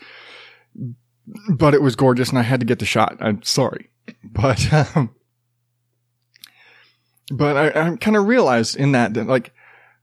but 1.54 1.76
it 1.76 1.84
was 1.84 1.96
gorgeous 1.96 2.30
and 2.30 2.40
I 2.40 2.44
had 2.44 2.60
to 2.60 2.66
get 2.66 2.80
the 2.80 2.86
shot. 2.86 3.18
I'm 3.20 3.44
sorry. 3.44 3.90
But, 4.24 4.74
um, 4.96 5.14
but 7.32 7.58
I, 7.58 7.88
I 7.88 7.96
kind 7.98 8.18
of 8.18 8.28
realized 8.28 8.76
in 8.76 8.92
that 8.94 9.14
that 9.14 9.28
like, 9.28 9.54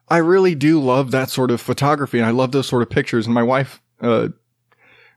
I 0.09 0.19
really 0.19 0.55
do 0.55 0.81
love 0.81 1.11
that 1.11 1.31
sort 1.31 1.51
of 1.51 1.61
photography 1.61 2.19
and 2.19 2.27
I 2.27 2.31
love 2.31 2.53
those 2.53 2.67
sort 2.67 2.83
of 2.83 2.91
pictures. 2.91 3.27
And 3.27 3.35
my 3.35 3.43
wife, 3.43 3.81
uh, 4.01 4.29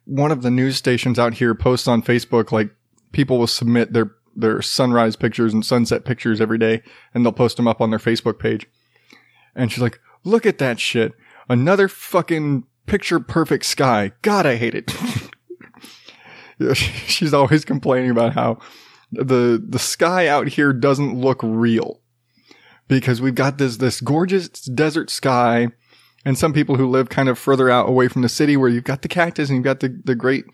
one 0.05 0.31
of 0.31 0.41
the 0.41 0.51
news 0.51 0.77
stations 0.77 1.17
out 1.17 1.35
here 1.35 1.55
posts 1.55 1.87
on 1.87 2.03
Facebook 2.03 2.51
like 2.51 2.69
people 3.11 3.39
will 3.39 3.47
submit 3.47 3.93
their 3.93 4.11
their 4.35 4.61
sunrise 4.61 5.15
pictures 5.15 5.53
and 5.53 5.65
sunset 5.65 6.05
pictures 6.05 6.41
every 6.41 6.57
day 6.57 6.81
and 7.13 7.23
they'll 7.23 7.31
post 7.31 7.57
them 7.57 7.67
up 7.67 7.81
on 7.81 7.89
their 7.89 7.99
Facebook 7.99 8.39
page. 8.39 8.67
And 9.55 9.71
she's 9.71 9.81
like, 9.81 9.99
look 10.23 10.45
at 10.45 10.57
that 10.57 10.79
shit. 10.79 11.13
Another 11.47 11.87
fucking 11.87 12.65
picture 12.85 13.19
perfect 13.19 13.65
sky. 13.65 14.11
God, 14.21 14.45
I 14.45 14.55
hate 14.55 14.75
it. 14.75 14.91
she's 17.07 17.33
always 17.33 17.65
complaining 17.65 18.09
about 18.09 18.33
how 18.33 18.59
the, 19.13 19.63
the 19.65 19.79
sky 19.79 20.27
out 20.27 20.47
here 20.47 20.73
doesn't 20.73 21.19
look 21.19 21.39
real 21.43 22.01
because 22.87 23.21
we've 23.21 23.35
got 23.35 23.57
this, 23.57 23.77
this 23.77 24.01
gorgeous 24.01 24.49
desert 24.49 25.09
sky 25.09 25.67
and 26.25 26.37
some 26.37 26.53
people 26.53 26.75
who 26.75 26.87
live 26.87 27.09
kind 27.09 27.29
of 27.29 27.37
further 27.37 27.69
out 27.69 27.89
away 27.89 28.07
from 28.07 28.21
the 28.21 28.29
city 28.29 28.55
where 28.55 28.69
you've 28.69 28.83
got 28.83 29.01
the 29.01 29.07
cactus 29.07 29.49
and 29.49 29.57
you've 29.57 29.65
got 29.65 29.79
the, 29.79 30.01
the 30.03 30.15
great 30.15 30.45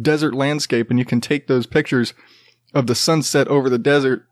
desert 0.00 0.34
landscape 0.34 0.90
and 0.90 0.98
you 0.98 1.04
can 1.04 1.20
take 1.20 1.46
those 1.46 1.66
pictures 1.66 2.14
of 2.74 2.86
the 2.86 2.94
sunset 2.94 3.48
over 3.48 3.70
the 3.70 3.78
desert 3.78 4.26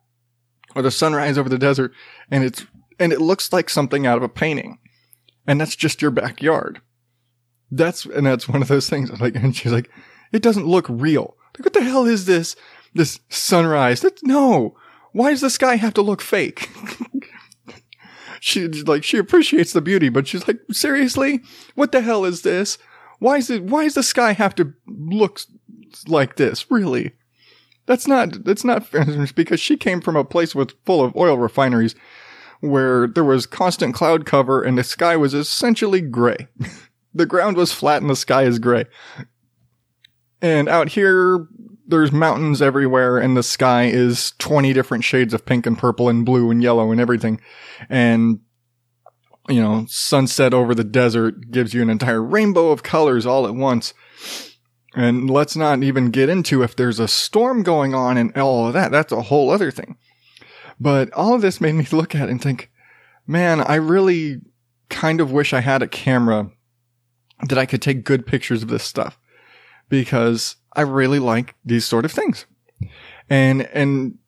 or 0.75 0.83
the 0.83 0.90
sunrise 0.90 1.38
over 1.38 1.49
the 1.49 1.59
desert 1.59 1.92
and 2.31 2.45
it's 2.45 2.66
and 2.99 3.12
it 3.12 3.21
looks 3.21 3.53
like 3.53 3.68
something 3.71 4.07
out 4.07 4.16
of 4.16 4.23
a 4.23 4.29
painting. 4.29 4.79
And 5.47 5.61
that's 5.61 5.75
just 5.75 6.01
your 6.01 6.11
backyard. 6.11 6.81
That's 7.71 8.05
and 8.05 8.27
that's 8.27 8.49
one 8.49 8.62
of 8.62 8.68
those 8.68 8.88
things. 8.88 9.11
Like 9.21 9.35
and 9.35 9.55
she's 9.55 9.73
like 9.73 9.90
it 10.33 10.42
doesn't 10.42 10.66
look 10.66 10.87
real. 10.88 11.37
Like 11.59 11.66
what 11.66 11.73
the 11.73 11.83
hell 11.83 12.07
is 12.07 12.27
this 12.27 12.57
this 12.95 13.21
sunrise. 13.29 14.01
That's 14.01 14.23
no. 14.23 14.77
Why 15.13 15.31
does 15.31 15.41
the 15.41 15.51
sky 15.51 15.77
have 15.77 15.95
to 15.95 16.03
look 16.03 16.21
fake? 16.21 16.71
She 18.45 18.67
like 18.67 19.05
she 19.05 19.19
appreciates 19.19 19.73
the 19.73 19.81
beauty 19.81 20.09
but 20.09 20.27
she's 20.27 20.49
like 20.49 20.59
seriously? 20.73 21.43
What 21.77 21.93
the 21.93 22.01
hell 22.01 22.25
is 22.25 22.43
this? 22.43 22.77
Why 23.21 23.37
is 23.37 23.49
it 23.51 23.63
why 23.63 23.85
does 23.85 23.95
the 23.95 24.03
sky 24.03 24.33
have 24.33 24.57
to 24.57 24.75
look 24.89 25.39
like 26.09 26.35
this? 26.35 26.69
Really? 26.69 27.13
That's 27.87 28.09
not 28.09 28.45
that's 28.45 28.65
not 28.65 28.85
fair 28.85 29.07
because 29.37 29.61
she 29.61 29.77
came 29.77 30.01
from 30.01 30.17
a 30.17 30.25
place 30.25 30.57
with 30.57 30.73
full 30.85 31.05
of 31.05 31.15
oil 31.15 31.39
refineries 31.39 31.95
where 32.59 33.07
there 33.07 33.23
was 33.23 33.47
constant 33.47 33.95
cloud 33.95 34.27
cover 34.27 34.61
and 34.61 34.77
the 34.77 34.83
sky 34.83 35.17
was 35.17 35.35
essentially 35.35 36.01
gray. 36.01 36.49
the 37.15 37.27
ground 37.27 37.57
was 37.57 37.73
flat 37.73 38.03
and 38.03 38.11
the 38.11 38.17
sky 38.17 38.43
is 38.43 38.59
gray. 38.59 38.87
And 40.41 40.69
out 40.69 40.89
here 40.89 41.47
there's 41.87 42.12
mountains 42.12 42.62
everywhere 42.62 43.18
and 43.18 43.37
the 43.37 43.42
sky 43.42 43.85
is 43.85 44.33
20 44.38 44.73
different 44.73 45.05
shades 45.05 45.35
of 45.35 45.45
pink 45.45 45.66
and 45.66 45.79
purple 45.79 46.09
and 46.09 46.25
blue 46.25 46.51
and 46.51 46.62
yellow 46.62 46.90
and 46.90 47.01
everything. 47.01 47.40
And 47.88 48.40
you 49.49 49.61
know, 49.61 49.85
sunset 49.88 50.55
over 50.55 50.75
the 50.75 50.85
desert 50.85 51.51
gives 51.51 51.75
you 51.75 51.83
an 51.83 51.90
entire 51.90 52.23
rainbow 52.23 52.71
of 52.71 52.83
colors 52.83 53.27
all 53.27 53.47
at 53.47 53.55
once. 53.55 53.92
And 54.95 55.29
let's 55.29 55.57
not 55.57 55.83
even 55.83 56.11
get 56.11 56.29
into 56.29 56.62
if 56.62 56.77
there's 56.77 57.01
a 57.01 57.09
storm 57.09 57.62
going 57.62 57.95
on 57.95 58.16
and 58.16 58.37
all 58.37 58.66
of 58.66 58.75
that. 58.75 58.92
That's 58.92 59.12
a 59.12 59.23
whole 59.23 59.51
other 59.51 59.71
thing. 59.71 59.97
But 60.79 61.12
all 61.12 61.35
of 61.35 61.42
this 61.42 61.61
made 61.61 61.75
me 61.75 61.87
look 61.92 62.14
at 62.14 62.29
it 62.29 62.31
and 62.31 62.40
think, 62.40 62.71
man, 63.27 63.61
I 63.61 63.77
really 63.77 64.40
kind 64.90 65.21
of 65.21 65.33
wish 65.33 65.53
I 65.53 65.61
had 65.61 65.83
a 65.83 65.88
camera 65.88 66.51
that 67.49 67.59
I 67.59 67.66
could 67.66 67.83
take 67.83 68.05
good 68.05 68.27
pictures 68.27 68.62
of 68.62 68.68
this 68.68 68.85
stuff 68.85 69.18
because 69.88 70.57
I 70.75 70.83
really 70.83 71.19
like 71.19 71.55
these 71.65 71.85
sort 71.85 72.05
of 72.05 72.13
things. 72.13 72.47
And, 73.29 73.63
and 73.73 74.19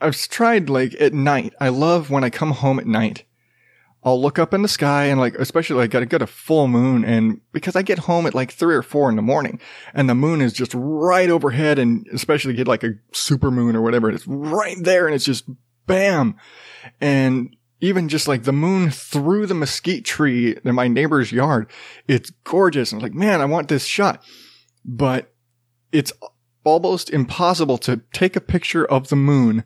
I've 0.00 0.16
tried 0.16 0.68
like 0.68 0.94
at 1.00 1.12
night. 1.12 1.54
I 1.60 1.68
love 1.68 2.10
when 2.10 2.24
I 2.24 2.30
come 2.30 2.52
home 2.52 2.78
at 2.78 2.86
night 2.86 3.24
I'll 4.04 4.20
look 4.20 4.38
up 4.38 4.52
in 4.52 4.60
the 4.60 4.68
sky 4.68 5.06
and 5.06 5.18
like, 5.18 5.34
especially 5.36 5.76
like 5.76 5.94
I 5.94 6.04
get 6.04 6.20
a 6.20 6.26
full 6.26 6.68
moon 6.68 7.04
and 7.04 7.40
because 7.52 7.74
I 7.74 7.80
get 7.82 8.00
home 8.00 8.26
at 8.26 8.34
like 8.34 8.52
three 8.52 8.74
or 8.74 8.82
four 8.82 9.08
in 9.08 9.16
the 9.16 9.22
morning 9.22 9.58
and 9.94 10.10
the 10.10 10.14
moon 10.14 10.42
is 10.42 10.52
just 10.52 10.72
right 10.74 11.30
overhead 11.30 11.78
and 11.78 12.06
especially 12.12 12.52
get 12.52 12.68
like 12.68 12.84
a 12.84 12.96
super 13.12 13.50
moon 13.50 13.74
or 13.74 13.80
whatever. 13.80 14.10
It's 14.10 14.26
right 14.26 14.76
there 14.78 15.06
and 15.06 15.14
it's 15.14 15.24
just 15.24 15.48
bam. 15.86 16.36
And 17.00 17.56
even 17.80 18.10
just 18.10 18.28
like 18.28 18.44
the 18.44 18.52
moon 18.52 18.90
through 18.90 19.46
the 19.46 19.54
mesquite 19.54 20.04
tree 20.04 20.54
in 20.62 20.74
my 20.74 20.86
neighbor's 20.86 21.32
yard, 21.32 21.70
it's 22.06 22.30
gorgeous. 22.44 22.92
And 22.92 23.00
I'm 23.00 23.02
like, 23.02 23.14
man, 23.14 23.40
I 23.40 23.46
want 23.46 23.68
this 23.68 23.86
shot, 23.86 24.22
but 24.84 25.32
it's 25.94 26.12
almost 26.64 27.10
impossible 27.10 27.78
to 27.78 28.00
take 28.12 28.36
a 28.36 28.40
picture 28.40 28.84
of 28.84 29.08
the 29.08 29.16
moon 29.16 29.64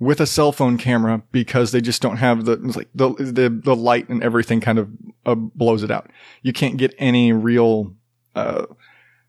with 0.00 0.20
a 0.20 0.26
cell 0.26 0.52
phone 0.52 0.76
camera 0.76 1.22
because 1.32 1.72
they 1.72 1.80
just 1.80 2.02
don't 2.02 2.16
have 2.16 2.44
the 2.44 2.56
like 2.56 2.88
the 2.94 3.10
the, 3.14 3.48
the 3.48 3.76
light 3.76 4.08
and 4.08 4.22
everything 4.22 4.60
kind 4.60 4.78
of 4.78 4.88
uh, 5.24 5.34
blows 5.34 5.82
it 5.82 5.90
out. 5.90 6.10
You 6.42 6.52
can't 6.52 6.76
get 6.76 6.94
any 6.98 7.32
real 7.32 7.94
uh, 8.34 8.66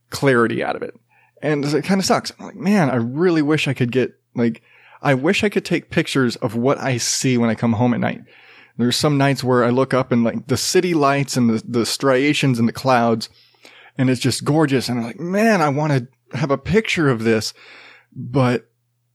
clarity 0.09 0.63
out 0.63 0.75
of 0.75 0.81
it, 0.81 0.99
and 1.41 1.63
it 1.63 1.83
kind 1.83 1.99
of 1.99 2.05
sucks. 2.05 2.31
I'm 2.39 2.47
like, 2.47 2.55
man, 2.55 2.89
I 2.89 2.95
really 2.95 3.41
wish 3.41 3.67
I 3.67 3.73
could 3.73 3.91
get 3.91 4.19
like 4.35 4.62
I 5.01 5.13
wish 5.13 5.43
I 5.43 5.49
could 5.49 5.65
take 5.65 5.91
pictures 5.91 6.35
of 6.38 6.55
what 6.55 6.79
I 6.79 6.97
see 6.97 7.38
when 7.38 7.49
I 7.49 7.55
come 7.55 7.73
home 7.73 7.93
at 7.93 7.99
night. 7.99 8.21
There's 8.77 8.95
some 8.95 9.17
nights 9.17 9.43
where 9.43 9.65
I 9.65 9.69
look 9.71 9.93
up 9.93 10.12
and 10.12 10.23
like 10.23 10.47
the 10.47 10.57
city 10.57 10.93
lights 10.93 11.35
and 11.35 11.49
the, 11.49 11.63
the 11.67 11.85
striations 11.85 12.59
and 12.59 12.67
the 12.67 12.73
clouds, 12.73 13.29
and 13.97 14.09
it's 14.09 14.21
just 14.21 14.45
gorgeous. 14.45 14.88
And 14.88 14.99
I'm 14.99 15.05
like, 15.05 15.19
man, 15.19 15.62
I 15.62 15.69
want 15.69 15.93
to 15.93 16.07
have 16.34 16.52
a 16.52 16.58
picture 16.58 17.10
of 17.10 17.24
this, 17.24 17.54
but 18.13 18.70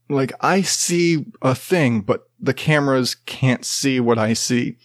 like 0.09 0.31
I 0.41 0.61
see 0.61 1.25
a 1.41 1.55
thing, 1.55 2.01
but 2.01 2.29
the 2.39 2.53
cameras 2.53 3.15
can't 3.25 3.65
see 3.65 3.99
what 3.99 4.17
I 4.17 4.33
see. 4.33 4.77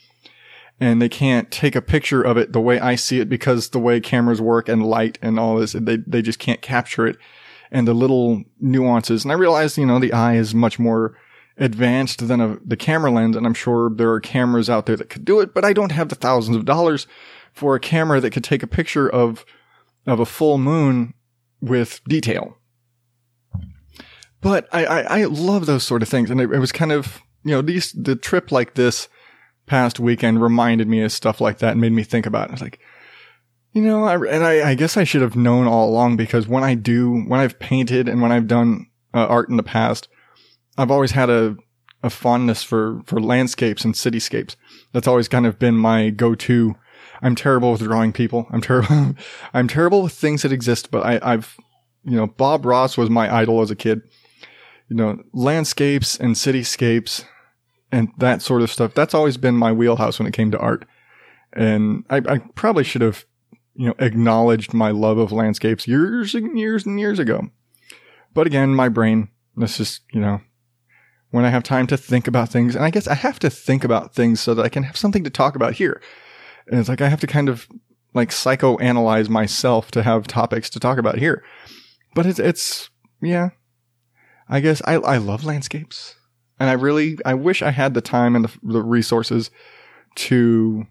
And 0.82 1.02
they 1.02 1.10
can't 1.10 1.50
take 1.50 1.76
a 1.76 1.82
picture 1.82 2.22
of 2.22 2.38
it 2.38 2.54
the 2.54 2.60
way 2.60 2.80
I 2.80 2.94
see 2.94 3.20
it 3.20 3.28
because 3.28 3.68
the 3.68 3.78
way 3.78 4.00
cameras 4.00 4.40
work 4.40 4.66
and 4.66 4.82
light 4.82 5.18
and 5.20 5.38
all 5.38 5.56
this, 5.56 5.72
they, 5.72 5.96
they 5.96 6.22
just 6.22 6.38
can't 6.38 6.62
capture 6.62 7.06
it 7.06 7.18
and 7.70 7.86
the 7.86 7.92
little 7.92 8.44
nuances. 8.58 9.24
And 9.24 9.30
I 9.30 9.34
realize, 9.34 9.76
you 9.76 9.84
know, 9.84 9.98
the 9.98 10.12
eye 10.12 10.36
is 10.36 10.54
much 10.54 10.78
more 10.78 11.16
advanced 11.58 12.26
than 12.26 12.40
a, 12.40 12.58
the 12.64 12.76
camera 12.76 13.10
lens. 13.10 13.36
And 13.36 13.46
I'm 13.46 13.54
sure 13.54 13.90
there 13.90 14.10
are 14.10 14.20
cameras 14.20 14.70
out 14.70 14.86
there 14.86 14.96
that 14.96 15.10
could 15.10 15.26
do 15.26 15.40
it, 15.40 15.52
but 15.52 15.66
I 15.66 15.74
don't 15.74 15.92
have 15.92 16.08
the 16.08 16.14
thousands 16.14 16.56
of 16.56 16.64
dollars 16.64 17.06
for 17.52 17.74
a 17.74 17.80
camera 17.80 18.20
that 18.20 18.30
could 18.30 18.44
take 18.44 18.62
a 18.62 18.66
picture 18.66 19.08
of, 19.08 19.44
of 20.06 20.18
a 20.18 20.26
full 20.26 20.56
moon 20.56 21.12
with 21.60 22.00
detail. 22.04 22.56
But 24.40 24.68
I, 24.72 24.84
I, 24.86 25.00
I 25.20 25.24
love 25.24 25.66
those 25.66 25.84
sort 25.84 26.02
of 26.02 26.08
things. 26.08 26.30
And 26.30 26.40
it, 26.40 26.50
it 26.50 26.58
was 26.58 26.72
kind 26.72 26.92
of, 26.92 27.20
you 27.44 27.52
know, 27.52 27.62
these, 27.62 27.92
the 27.92 28.16
trip 28.16 28.50
like 28.50 28.74
this 28.74 29.08
past 29.66 30.00
weekend 30.00 30.42
reminded 30.42 30.88
me 30.88 31.02
of 31.02 31.12
stuff 31.12 31.40
like 31.40 31.58
that 31.58 31.72
and 31.72 31.80
made 31.80 31.92
me 31.92 32.02
think 32.02 32.26
about 32.26 32.48
it. 32.48 32.50
I 32.50 32.52
was 32.52 32.62
like, 32.62 32.80
you 33.72 33.82
know, 33.82 34.04
I, 34.04 34.14
and 34.14 34.44
I, 34.44 34.70
I 34.70 34.74
guess 34.74 34.96
I 34.96 35.04
should 35.04 35.22
have 35.22 35.36
known 35.36 35.66
all 35.66 35.88
along 35.88 36.16
because 36.16 36.48
when 36.48 36.64
I 36.64 36.74
do, 36.74 37.20
when 37.22 37.38
I've 37.38 37.58
painted 37.58 38.08
and 38.08 38.20
when 38.20 38.32
I've 38.32 38.48
done 38.48 38.86
uh, 39.14 39.26
art 39.26 39.48
in 39.48 39.56
the 39.56 39.62
past, 39.62 40.08
I've 40.76 40.90
always 40.90 41.12
had 41.12 41.30
a, 41.30 41.56
a 42.02 42.10
fondness 42.10 42.62
for, 42.62 43.02
for 43.04 43.20
landscapes 43.20 43.84
and 43.84 43.94
cityscapes. 43.94 44.56
That's 44.92 45.06
always 45.06 45.28
kind 45.28 45.46
of 45.46 45.58
been 45.58 45.76
my 45.76 46.10
go-to. 46.10 46.74
I'm 47.22 47.34
terrible 47.34 47.72
with 47.72 47.82
drawing 47.82 48.12
people. 48.12 48.46
I'm 48.50 48.60
terrible. 48.60 49.14
I'm 49.54 49.68
terrible 49.68 50.02
with 50.02 50.12
things 50.12 50.42
that 50.42 50.52
exist, 50.52 50.90
but 50.90 51.04
I, 51.04 51.20
I've, 51.22 51.56
you 52.04 52.16
know, 52.16 52.26
Bob 52.26 52.64
Ross 52.64 52.96
was 52.96 53.10
my 53.10 53.34
idol 53.34 53.60
as 53.60 53.70
a 53.70 53.76
kid 53.76 54.02
you 54.90 54.96
know, 54.96 55.22
landscapes 55.32 56.18
and 56.18 56.34
cityscapes 56.34 57.24
and 57.92 58.10
that 58.18 58.42
sort 58.42 58.60
of 58.60 58.70
stuff. 58.70 58.92
That's 58.92 59.14
always 59.14 59.36
been 59.36 59.56
my 59.56 59.72
wheelhouse 59.72 60.18
when 60.18 60.26
it 60.26 60.34
came 60.34 60.50
to 60.50 60.58
art. 60.58 60.84
And 61.52 62.04
I, 62.10 62.16
I 62.16 62.38
probably 62.56 62.84
should 62.84 63.00
have, 63.00 63.24
you 63.74 63.86
know, 63.86 63.94
acknowledged 64.00 64.74
my 64.74 64.90
love 64.90 65.16
of 65.16 65.32
landscapes 65.32 65.86
years 65.86 66.34
and 66.34 66.58
years 66.58 66.84
and 66.84 66.98
years 66.98 67.20
ago. 67.20 67.50
But 68.34 68.48
again, 68.48 68.74
my 68.74 68.88
brain, 68.88 69.28
this 69.56 69.78
is, 69.80 70.00
you 70.12 70.20
know, 70.20 70.40
when 71.30 71.44
I 71.44 71.50
have 71.50 71.62
time 71.62 71.86
to 71.86 71.96
think 71.96 72.26
about 72.26 72.48
things, 72.48 72.74
and 72.74 72.84
I 72.84 72.90
guess 72.90 73.06
I 73.06 73.14
have 73.14 73.38
to 73.40 73.50
think 73.50 73.84
about 73.84 74.14
things 74.14 74.40
so 74.40 74.54
that 74.54 74.64
I 74.64 74.68
can 74.68 74.82
have 74.82 74.96
something 74.96 75.22
to 75.22 75.30
talk 75.30 75.54
about 75.54 75.74
here. 75.74 76.02
And 76.70 76.80
it's 76.80 76.88
like 76.88 77.00
I 77.00 77.08
have 77.08 77.20
to 77.20 77.26
kind 77.26 77.48
of 77.48 77.68
like 78.14 78.30
psychoanalyze 78.30 79.28
myself 79.28 79.90
to 79.90 80.02
have 80.02 80.26
topics 80.26 80.70
to 80.70 80.80
talk 80.80 80.98
about 80.98 81.18
here. 81.18 81.44
But 82.14 82.26
it's, 82.26 82.38
it's, 82.38 82.90
yeah, 83.20 83.50
I 84.48 84.60
guess 84.60 84.80
I, 84.84 84.94
I 84.94 85.18
love 85.18 85.44
landscapes 85.44 86.16
and 86.58 86.70
I 86.70 86.72
really, 86.72 87.18
I 87.24 87.34
wish 87.34 87.60
I 87.62 87.70
had 87.70 87.94
the 87.94 88.00
time 88.00 88.34
and 88.34 88.44
the, 88.46 88.58
the 88.62 88.82
resources 88.82 89.50
to 90.16 90.86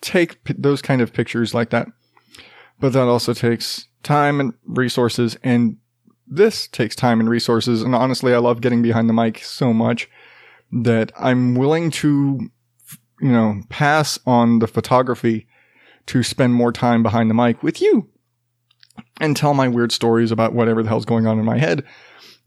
take 0.00 0.42
p- 0.44 0.54
those 0.56 0.82
kind 0.82 1.00
of 1.00 1.12
pictures 1.12 1.54
like 1.54 1.70
that. 1.70 1.88
But 2.80 2.92
that 2.94 3.06
also 3.06 3.34
takes 3.34 3.88
time 4.02 4.40
and 4.40 4.54
resources 4.64 5.36
and 5.42 5.76
this 6.26 6.66
takes 6.66 6.96
time 6.96 7.20
and 7.20 7.28
resources. 7.28 7.82
And 7.82 7.94
honestly, 7.94 8.34
I 8.34 8.38
love 8.38 8.60
getting 8.60 8.82
behind 8.82 9.08
the 9.08 9.14
mic 9.14 9.38
so 9.44 9.72
much 9.72 10.08
that 10.72 11.12
I'm 11.16 11.54
willing 11.54 11.90
to, 11.92 12.50
you 13.22 13.30
know, 13.30 13.62
pass 13.68 14.18
on 14.26 14.58
the 14.58 14.66
photography 14.66 15.46
to 16.06 16.22
spend 16.22 16.54
more 16.54 16.72
time 16.72 17.02
behind 17.02 17.30
the 17.30 17.34
mic 17.34 17.62
with 17.62 17.80
you 17.80 18.08
and 19.20 19.36
tell 19.36 19.54
my 19.54 19.68
weird 19.68 19.92
stories 19.92 20.32
about 20.32 20.52
whatever 20.52 20.82
the 20.82 20.88
hell's 20.88 21.04
going 21.04 21.26
on 21.26 21.38
in 21.38 21.44
my 21.44 21.58
head 21.58 21.84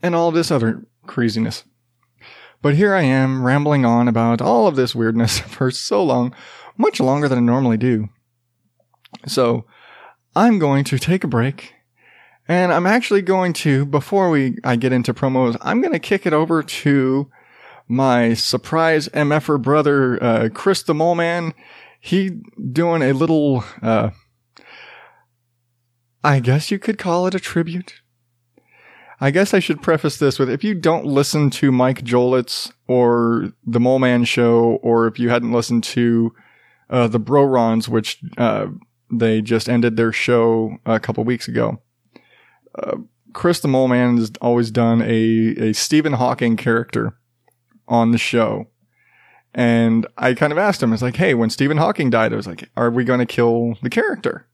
and 0.04 0.14
all 0.14 0.32
this 0.32 0.52
other 0.52 0.86
craziness. 1.08 1.64
But 2.62 2.76
here 2.76 2.94
I 2.94 3.04
am 3.04 3.44
rambling 3.44 3.86
on 3.86 4.08
about 4.08 4.42
all 4.42 4.68
of 4.68 4.76
this 4.76 4.94
weirdness 4.94 5.40
for 5.56 5.72
so 5.72 6.04
long, 6.04 6.36
much 6.78 7.00
longer 7.00 7.28
than 7.30 7.38
I 7.38 7.42
normally 7.42 7.78
do. 7.78 8.10
So 9.26 9.66
I'm 10.36 10.60
going 10.60 10.84
to 10.86 11.00
take 11.00 11.24
a 11.24 11.28
break 11.28 11.74
And 12.48 12.74
I'm 12.74 12.86
actually 12.86 13.22
going 13.22 13.54
to, 13.54 13.86
before 13.86 14.30
we 14.30 14.58
I 14.64 14.76
get 14.76 14.92
into 14.92 15.14
promos, 15.14 15.58
I'm 15.62 15.82
going 15.82 15.94
to 15.94 16.00
kick 16.00 16.26
it 16.26 16.34
over 16.34 16.62
to 16.62 17.30
my 17.88 18.34
surprise 18.34 19.08
MFer 19.10 19.62
brother, 19.62 20.22
uh, 20.24 20.50
Chris 20.54 20.84
the 20.84 20.94
Mole 20.94 21.16
Man. 21.16 21.54
He 22.00 22.30
doing 22.72 23.02
a 23.02 23.14
little, 23.14 23.64
uh, 23.82 24.12
I 26.24 26.40
guess 26.40 26.72
you 26.72 26.80
could 26.80 26.98
call 26.98 27.28
it 27.28 27.36
a 27.36 27.40
tribute. 27.40 28.02
I 29.22 29.32
guess 29.32 29.54
I 29.54 29.60
should 29.60 29.82
preface 29.82 30.18
this 30.18 30.38
with 30.38 30.50
if 30.50 30.64
you 30.64 30.76
don't 30.76 31.06
listen 31.06 31.50
to 31.52 31.72
Mike 31.72 32.04
Jolitz 32.04 32.72
or 32.88 33.54
the 33.66 33.80
Mole 33.80 34.00
Man 34.00 34.26
Show, 34.26 34.80
or 34.84 35.08
if 35.08 35.18
you 35.18 35.30
hadn't 35.30 35.54
listened 35.54 35.84
to 35.86 36.34
uh, 36.90 37.08
the 37.08 37.20
Brorons, 37.20 37.88
which 37.88 38.20
uh, 38.38 38.68
they 39.12 39.42
just 39.42 39.70
ended 39.70 39.96
their 39.96 40.12
show 40.12 40.78
a 40.86 41.00
couple 41.00 41.24
weeks 41.24 41.48
ago. 41.48 41.82
Uh, 42.78 42.98
Chris 43.34 43.60
the 43.60 43.68
Mole 43.68 43.88
Man 43.88 44.18
has 44.18 44.32
always 44.42 44.70
done 44.70 45.02
a, 45.02 45.70
a 45.70 45.74
Stephen 45.74 46.14
Hawking 46.14 46.58
character 46.58 47.18
on 47.88 48.12
the 48.12 48.18
show. 48.18 48.68
And 49.54 50.06
I 50.18 50.34
kind 50.34 50.52
of 50.52 50.58
asked 50.58 50.84
him, 50.84 50.92
it's 50.92 51.02
like, 51.02 51.16
hey, 51.16 51.34
when 51.34 51.50
Stephen 51.50 51.78
Hawking 51.78 52.10
died, 52.10 52.34
I 52.34 52.36
was 52.36 52.46
like, 52.46 52.70
are 52.76 52.92
we 52.92 53.06
going 53.06 53.20
to 53.20 53.26
kill 53.26 53.78
the 53.82 53.90
character? 53.90 54.48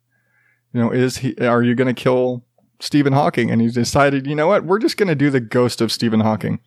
You 0.74 0.80
know, 0.80 0.92
is 0.92 1.18
he, 1.18 1.36
are 1.38 1.64
you 1.64 1.74
going 1.74 1.94
to 1.94 2.00
kill 2.00 2.46
Stephen 2.80 3.12
Hawking? 3.12 3.50
And 3.50 3.62
he 3.62 3.70
decided, 3.70 4.28
you 4.28 4.36
know 4.36 4.48
what? 4.48 4.64
We're 4.64 4.80
just 4.80 4.98
going 4.98 5.10
to 5.10 5.16
do 5.16 5.32
the 5.32 5.40
ghost 5.40 5.82
of 5.82 5.92
Stephen 5.92 6.20
Hawking. 6.20 6.60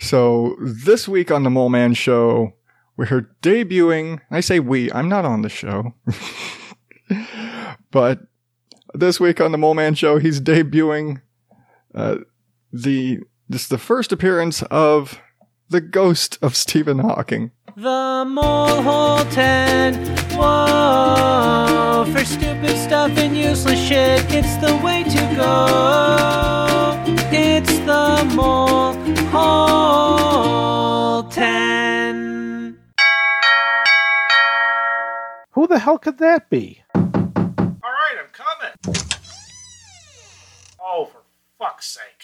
So 0.00 0.56
this 0.60 1.06
week 1.06 1.30
on 1.30 1.44
the 1.44 1.50
Mole 1.50 1.68
Man 1.68 1.94
show, 1.94 2.54
we're 2.96 3.28
debuting. 3.40 4.20
I 4.32 4.40
say 4.40 4.58
we, 4.58 4.90
I'm 4.92 5.08
not 5.08 5.24
on 5.24 5.42
the 5.42 5.48
show. 5.48 5.94
but 7.92 8.20
this 8.94 9.20
week 9.20 9.40
on 9.40 9.52
the 9.52 9.58
Mole 9.58 9.74
Man 9.74 9.94
show, 9.94 10.18
he's 10.18 10.40
debuting, 10.40 11.22
uh, 11.94 12.16
the, 12.72 13.20
this 13.48 13.62
is 13.62 13.68
the 13.68 13.78
first 13.78 14.10
appearance 14.10 14.62
of 14.64 15.20
the 15.74 15.80
ghost 15.80 16.38
of 16.40 16.54
Stephen 16.54 17.00
Hawking. 17.00 17.50
The 17.76 18.24
mole 18.28 18.80
hole 18.82 19.24
10. 19.24 20.06
Whoa, 20.38 22.06
for 22.12 22.24
stupid 22.24 22.78
stuff 22.78 23.10
and 23.18 23.36
useless 23.36 23.80
shit, 23.80 24.24
it's 24.32 24.56
the 24.58 24.76
way 24.84 25.02
to 25.02 25.34
go. 25.34 27.02
It's 27.32 27.76
the 27.80 28.24
mole 28.36 28.94
hole 29.34 31.24
10. 31.24 32.78
Who 35.54 35.66
the 35.66 35.80
hell 35.80 35.98
could 35.98 36.18
that 36.18 36.48
be? 36.50 36.84
All 36.94 37.02
right, 37.82 38.16
I'm 38.20 38.30
coming. 38.32 38.70
Oh, 40.80 41.06
for 41.06 41.22
fuck's 41.58 41.86
sake. 41.88 42.23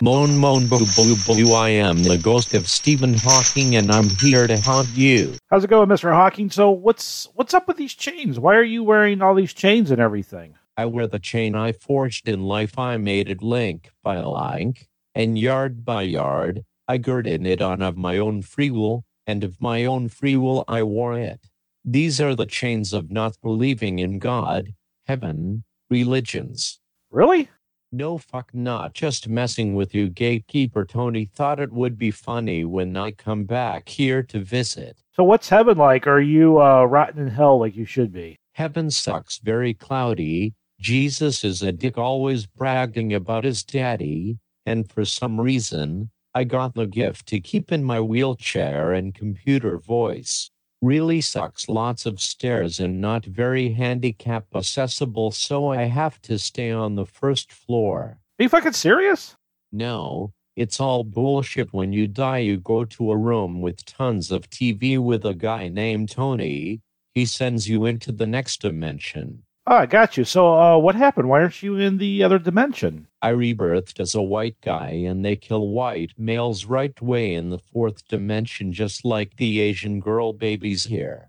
Moan 0.00 0.38
moan 0.38 0.68
boo 0.68 0.86
boo 0.94 1.16
boo 1.26 1.52
I 1.54 1.70
am 1.70 2.04
the 2.04 2.16
ghost 2.16 2.54
of 2.54 2.68
Stephen 2.68 3.14
Hawking 3.14 3.74
and 3.74 3.90
I'm 3.90 4.08
here 4.08 4.46
to 4.46 4.56
haunt 4.60 4.86
you. 4.94 5.34
How's 5.50 5.64
it 5.64 5.70
going, 5.70 5.88
Mr. 5.88 6.12
Hawking? 6.12 6.50
So 6.50 6.70
what's 6.70 7.26
what's 7.34 7.52
up 7.52 7.66
with 7.66 7.78
these 7.78 7.94
chains? 7.94 8.38
Why 8.38 8.54
are 8.54 8.62
you 8.62 8.84
wearing 8.84 9.20
all 9.20 9.34
these 9.34 9.52
chains 9.52 9.90
and 9.90 10.00
everything? 10.00 10.54
I 10.76 10.84
wear 10.84 11.08
the 11.08 11.18
chain 11.18 11.56
I 11.56 11.72
forged 11.72 12.28
in 12.28 12.44
life 12.44 12.78
I 12.78 12.96
made 12.96 13.28
it 13.28 13.42
link 13.42 13.90
by 14.04 14.20
link, 14.20 14.86
and 15.16 15.36
yard 15.36 15.84
by 15.84 16.02
yard, 16.02 16.62
I 16.86 16.98
girded 16.98 17.44
it 17.44 17.60
on 17.60 17.82
of 17.82 17.96
my 17.96 18.18
own 18.18 18.42
free 18.42 18.70
will, 18.70 19.04
and 19.26 19.42
of 19.42 19.60
my 19.60 19.84
own 19.84 20.08
free 20.08 20.36
will 20.36 20.64
I 20.68 20.84
wore 20.84 21.18
it. 21.18 21.48
These 21.84 22.20
are 22.20 22.36
the 22.36 22.46
chains 22.46 22.92
of 22.92 23.10
not 23.10 23.36
believing 23.42 23.98
in 23.98 24.20
God, 24.20 24.74
heaven, 25.08 25.64
religions. 25.90 26.78
Really? 27.10 27.48
No 27.90 28.18
fuck 28.18 28.52
not 28.52 28.92
just 28.92 29.28
messing 29.28 29.74
with 29.74 29.94
you 29.94 30.10
gatekeeper 30.10 30.84
Tony 30.84 31.24
thought 31.24 31.58
it 31.58 31.72
would 31.72 31.96
be 31.96 32.10
funny 32.10 32.62
when 32.62 32.94
I 32.98 33.12
come 33.12 33.44
back 33.44 33.88
here 33.88 34.22
to 34.24 34.40
visit. 34.40 34.98
So 35.14 35.24
what's 35.24 35.48
heaven 35.48 35.78
like? 35.78 36.06
Are 36.06 36.20
you 36.20 36.60
uh, 36.60 36.84
rotten 36.84 37.22
in 37.22 37.28
hell 37.28 37.58
like 37.58 37.74
you 37.74 37.86
should 37.86 38.12
be? 38.12 38.36
Heaven 38.52 38.90
sucks 38.90 39.38
very 39.38 39.72
cloudy. 39.72 40.52
Jesus 40.78 41.44
is 41.44 41.62
a 41.62 41.72
dick 41.72 41.96
always 41.96 42.44
bragging 42.44 43.14
about 43.14 43.44
his 43.44 43.64
daddy, 43.64 44.38
and 44.66 44.90
for 44.92 45.06
some 45.06 45.40
reason, 45.40 46.10
I 46.34 46.44
got 46.44 46.74
the 46.74 46.86
gift 46.86 47.26
to 47.28 47.40
keep 47.40 47.72
in 47.72 47.84
my 47.84 48.02
wheelchair 48.02 48.92
and 48.92 49.14
computer 49.14 49.78
voice. 49.78 50.50
Really 50.80 51.20
sucks 51.20 51.68
lots 51.68 52.06
of 52.06 52.20
stairs 52.20 52.78
and 52.78 53.00
not 53.00 53.24
very 53.24 53.72
handicap 53.72 54.46
accessible, 54.54 55.32
so 55.32 55.72
I 55.72 55.84
have 55.84 56.22
to 56.22 56.38
stay 56.38 56.70
on 56.70 56.94
the 56.94 57.04
first 57.04 57.52
floor. 57.52 58.20
Are 58.38 58.42
you 58.44 58.48
fucking 58.48 58.74
serious? 58.74 59.34
No, 59.72 60.32
it's 60.54 60.78
all 60.78 61.02
bullshit. 61.02 61.72
When 61.72 61.92
you 61.92 62.06
die, 62.06 62.38
you 62.38 62.58
go 62.58 62.84
to 62.84 63.10
a 63.10 63.16
room 63.16 63.60
with 63.60 63.84
tons 63.86 64.30
of 64.30 64.48
TV 64.50 64.98
with 64.98 65.24
a 65.24 65.34
guy 65.34 65.66
named 65.66 66.10
Tony. 66.10 66.80
He 67.12 67.26
sends 67.26 67.68
you 67.68 67.84
into 67.84 68.12
the 68.12 68.26
next 68.26 68.60
dimension. 68.60 69.42
Oh, 69.70 69.76
I 69.76 69.84
got 69.84 70.16
you. 70.16 70.24
So 70.24 70.58
uh, 70.58 70.78
what 70.78 70.94
happened? 70.94 71.28
Why 71.28 71.42
aren't 71.42 71.62
you 71.62 71.76
in 71.76 71.98
the 71.98 72.22
other 72.22 72.38
dimension? 72.38 73.06
I 73.20 73.32
rebirthed 73.32 74.00
as 74.00 74.14
a 74.14 74.22
white 74.22 74.58
guy, 74.62 74.92
and 74.92 75.22
they 75.22 75.36
kill 75.36 75.68
white 75.68 76.12
males 76.16 76.64
right 76.64 76.98
away 76.98 77.34
in 77.34 77.50
the 77.50 77.58
fourth 77.58 78.08
dimension, 78.08 78.72
just 78.72 79.04
like 79.04 79.36
the 79.36 79.60
Asian 79.60 80.00
girl 80.00 80.32
babies 80.32 80.84
here. 80.84 81.28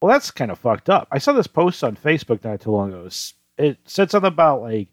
Well, 0.00 0.12
that's 0.12 0.30
kind 0.30 0.52
of 0.52 0.60
fucked 0.60 0.90
up. 0.90 1.08
I 1.10 1.18
saw 1.18 1.32
this 1.32 1.48
post 1.48 1.82
on 1.82 1.96
Facebook 1.96 2.44
not 2.44 2.60
too 2.60 2.70
long 2.70 2.90
ago. 2.90 3.08
It 3.58 3.78
said 3.84 4.12
something 4.12 4.28
about 4.28 4.62
like, 4.62 4.88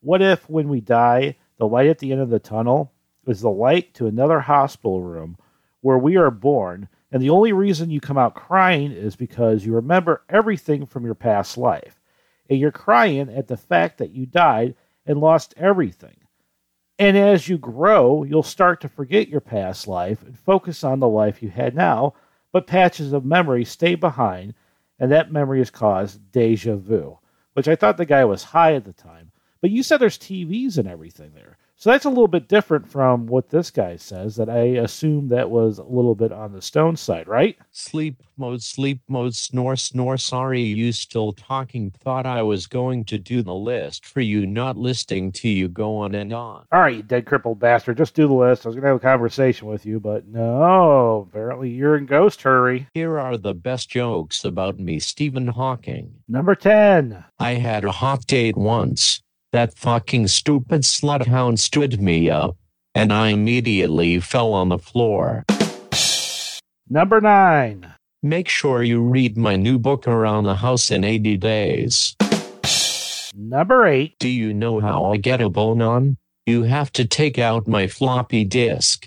what 0.00 0.20
if 0.20 0.50
when 0.50 0.68
we 0.68 0.80
die, 0.80 1.36
the 1.58 1.68
light 1.68 1.86
at 1.86 2.00
the 2.00 2.10
end 2.10 2.22
of 2.22 2.30
the 2.30 2.40
tunnel 2.40 2.92
is 3.24 3.40
the 3.40 3.50
light 3.50 3.94
to 3.94 4.08
another 4.08 4.40
hospital 4.40 5.00
room 5.00 5.38
where 5.80 5.98
we 5.98 6.16
are 6.16 6.32
born, 6.32 6.88
and 7.12 7.22
the 7.22 7.30
only 7.30 7.52
reason 7.52 7.90
you 7.90 8.00
come 8.00 8.18
out 8.18 8.34
crying 8.34 8.90
is 8.90 9.14
because 9.14 9.64
you 9.64 9.72
remember 9.72 10.22
everything 10.28 10.86
from 10.86 11.04
your 11.04 11.14
past 11.14 11.56
life, 11.56 12.00
and 12.52 12.60
you're 12.60 12.70
crying 12.70 13.30
at 13.30 13.48
the 13.48 13.56
fact 13.56 13.96
that 13.96 14.10
you 14.10 14.26
died 14.26 14.74
and 15.06 15.18
lost 15.18 15.54
everything. 15.56 16.16
And 16.98 17.16
as 17.16 17.48
you 17.48 17.56
grow, 17.56 18.24
you'll 18.24 18.42
start 18.42 18.82
to 18.82 18.90
forget 18.90 19.28
your 19.28 19.40
past 19.40 19.88
life 19.88 20.22
and 20.22 20.38
focus 20.38 20.84
on 20.84 21.00
the 21.00 21.08
life 21.08 21.42
you 21.42 21.48
had 21.48 21.74
now, 21.74 22.12
but 22.52 22.66
patches 22.66 23.14
of 23.14 23.24
memory 23.24 23.64
stay 23.64 23.94
behind, 23.94 24.52
and 24.98 25.10
that 25.10 25.32
memory 25.32 25.62
is 25.62 25.70
caused 25.70 26.30
deja 26.30 26.76
vu, 26.76 27.18
which 27.54 27.68
I 27.68 27.74
thought 27.74 27.96
the 27.96 28.04
guy 28.04 28.26
was 28.26 28.42
high 28.44 28.74
at 28.74 28.84
the 28.84 28.92
time. 28.92 29.32
But 29.62 29.70
you 29.70 29.82
said 29.82 29.96
there's 29.96 30.18
TVs 30.18 30.76
and 30.76 30.86
everything 30.86 31.32
there. 31.34 31.56
So 31.82 31.90
that's 31.90 32.04
a 32.04 32.10
little 32.10 32.28
bit 32.28 32.46
different 32.46 32.88
from 32.88 33.26
what 33.26 33.48
this 33.48 33.68
guy 33.72 33.96
says, 33.96 34.36
that 34.36 34.48
I 34.48 34.60
assume 34.60 35.30
that 35.30 35.50
was 35.50 35.78
a 35.78 35.82
little 35.82 36.14
bit 36.14 36.30
on 36.30 36.52
the 36.52 36.62
stone 36.62 36.94
side, 36.94 37.26
right? 37.26 37.58
Sleep 37.72 38.22
mode, 38.36 38.62
sleep 38.62 39.00
mode, 39.08 39.34
snore, 39.34 39.74
snore. 39.74 40.16
Sorry, 40.16 40.62
you 40.62 40.92
still 40.92 41.32
talking. 41.32 41.90
Thought 41.90 42.24
I 42.24 42.40
was 42.42 42.68
going 42.68 43.04
to 43.06 43.18
do 43.18 43.42
the 43.42 43.56
list 43.56 44.06
for 44.06 44.20
you, 44.20 44.46
not 44.46 44.76
listing 44.76 45.32
to 45.32 45.48
you 45.48 45.66
go 45.66 45.96
on 45.96 46.14
and 46.14 46.32
on. 46.32 46.66
All 46.70 46.82
right, 46.82 46.94
you 46.94 47.02
dead 47.02 47.26
crippled 47.26 47.58
bastard, 47.58 47.96
just 47.96 48.14
do 48.14 48.28
the 48.28 48.32
list. 48.32 48.64
I 48.64 48.68
was 48.68 48.76
going 48.76 48.82
to 48.82 48.88
have 48.90 48.98
a 48.98 49.00
conversation 49.00 49.66
with 49.66 49.84
you, 49.84 49.98
but 49.98 50.28
no, 50.28 51.26
apparently 51.28 51.70
you're 51.70 51.96
in 51.96 52.06
ghost 52.06 52.42
hurry. 52.42 52.86
Here 52.94 53.18
are 53.18 53.36
the 53.36 53.54
best 53.54 53.90
jokes 53.90 54.44
about 54.44 54.78
me, 54.78 55.00
Stephen 55.00 55.48
Hawking. 55.48 56.14
Number 56.28 56.54
10. 56.54 57.24
I 57.40 57.54
had 57.54 57.84
a 57.84 57.90
hot 57.90 58.24
date 58.28 58.56
once. 58.56 59.20
That 59.52 59.76
fucking 59.76 60.28
stupid 60.28 60.80
sluthound 60.80 61.58
stood 61.58 62.00
me 62.00 62.30
up, 62.30 62.56
and 62.94 63.12
I 63.12 63.28
immediately 63.28 64.18
fell 64.18 64.54
on 64.54 64.70
the 64.70 64.78
floor. 64.78 65.44
Number 66.88 67.20
9. 67.20 67.86
Make 68.22 68.48
sure 68.48 68.82
you 68.82 69.02
read 69.02 69.36
my 69.36 69.56
new 69.56 69.78
book 69.78 70.08
around 70.08 70.44
the 70.44 70.54
house 70.54 70.90
in 70.90 71.04
80 71.04 71.36
days. 71.36 72.16
Number 73.34 73.86
8. 73.86 74.18
Do 74.18 74.30
you 74.30 74.54
know 74.54 74.80
how 74.80 75.12
I 75.12 75.18
get 75.18 75.42
a 75.42 75.50
bone 75.50 75.82
on? 75.82 76.16
You 76.46 76.62
have 76.62 76.90
to 76.92 77.04
take 77.04 77.38
out 77.38 77.68
my 77.68 77.86
floppy 77.86 78.44
disk. 78.44 79.06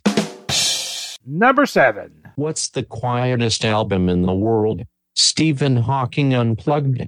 Number 1.25 1.65
7. 1.65 2.21
What's 2.35 2.69
the 2.69 2.83
quietest 2.83 3.65
album 3.65 4.09
in 4.09 4.21
the 4.21 4.35
world? 4.35 4.83
Stephen 5.15 5.77
Hawking 5.77 6.35
Unplugged. 6.35 7.07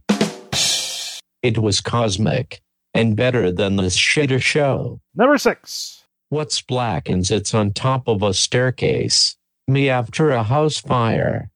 It 1.44 1.60
was 1.60 1.82
cosmic 1.82 2.62
and 2.98 3.16
better 3.16 3.52
than 3.52 3.76
this 3.76 3.96
shitter 3.96 4.42
show. 4.42 5.00
Number 5.14 5.38
6. 5.38 6.04
What's 6.30 6.64
black 6.64 7.08
and 7.08 7.26
sits 7.26 7.54
on 7.54 7.72
top 7.72 8.08
of 8.08 8.24
a 8.24 8.34
staircase? 8.34 9.38
Me 9.68 9.88
after 9.88 10.32
a 10.32 10.42
house 10.42 10.80
fire. 10.80 11.52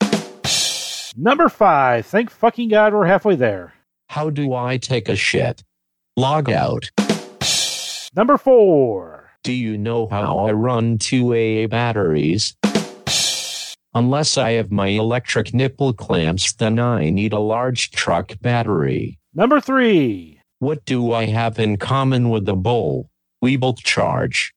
Number 1.18 1.50
5. 1.50 2.06
Thank 2.06 2.30
fucking 2.30 2.70
God 2.70 2.94
we're 2.94 3.08
halfway 3.08 3.36
there. 3.36 3.74
How 4.08 4.30
do 4.30 4.54
I 4.54 4.78
take 4.78 5.10
a 5.10 5.16
shit? 5.16 5.64
Log 6.16 6.50
out. 6.50 6.92
Number 8.14 8.38
four. 8.38 9.32
Do 9.44 9.54
you 9.54 9.78
know 9.78 10.08
how 10.08 10.40
I 10.40 10.52
run 10.52 10.98
two 11.00 11.34
AA 11.34 11.68
batteries? 11.68 12.54
Unless 13.94 14.38
I 14.38 14.52
have 14.52 14.70
my 14.70 14.88
electric 14.88 15.54
nipple 15.54 15.94
clamps, 15.94 16.52
then 16.54 16.78
I 16.78 17.10
need 17.10 17.34
a 17.34 17.40
large 17.40 17.92
truck 17.92 18.40
battery. 18.42 19.18
Number 19.34 19.62
three. 19.62 20.41
What 20.62 20.86
do 20.86 21.12
I 21.12 21.26
have 21.26 21.58
in 21.58 21.78
common 21.78 22.30
with 22.30 22.48
a 22.48 22.56
bull? 22.56 23.10
We 23.42 23.58
both 23.58 23.78
charge. 23.78 24.54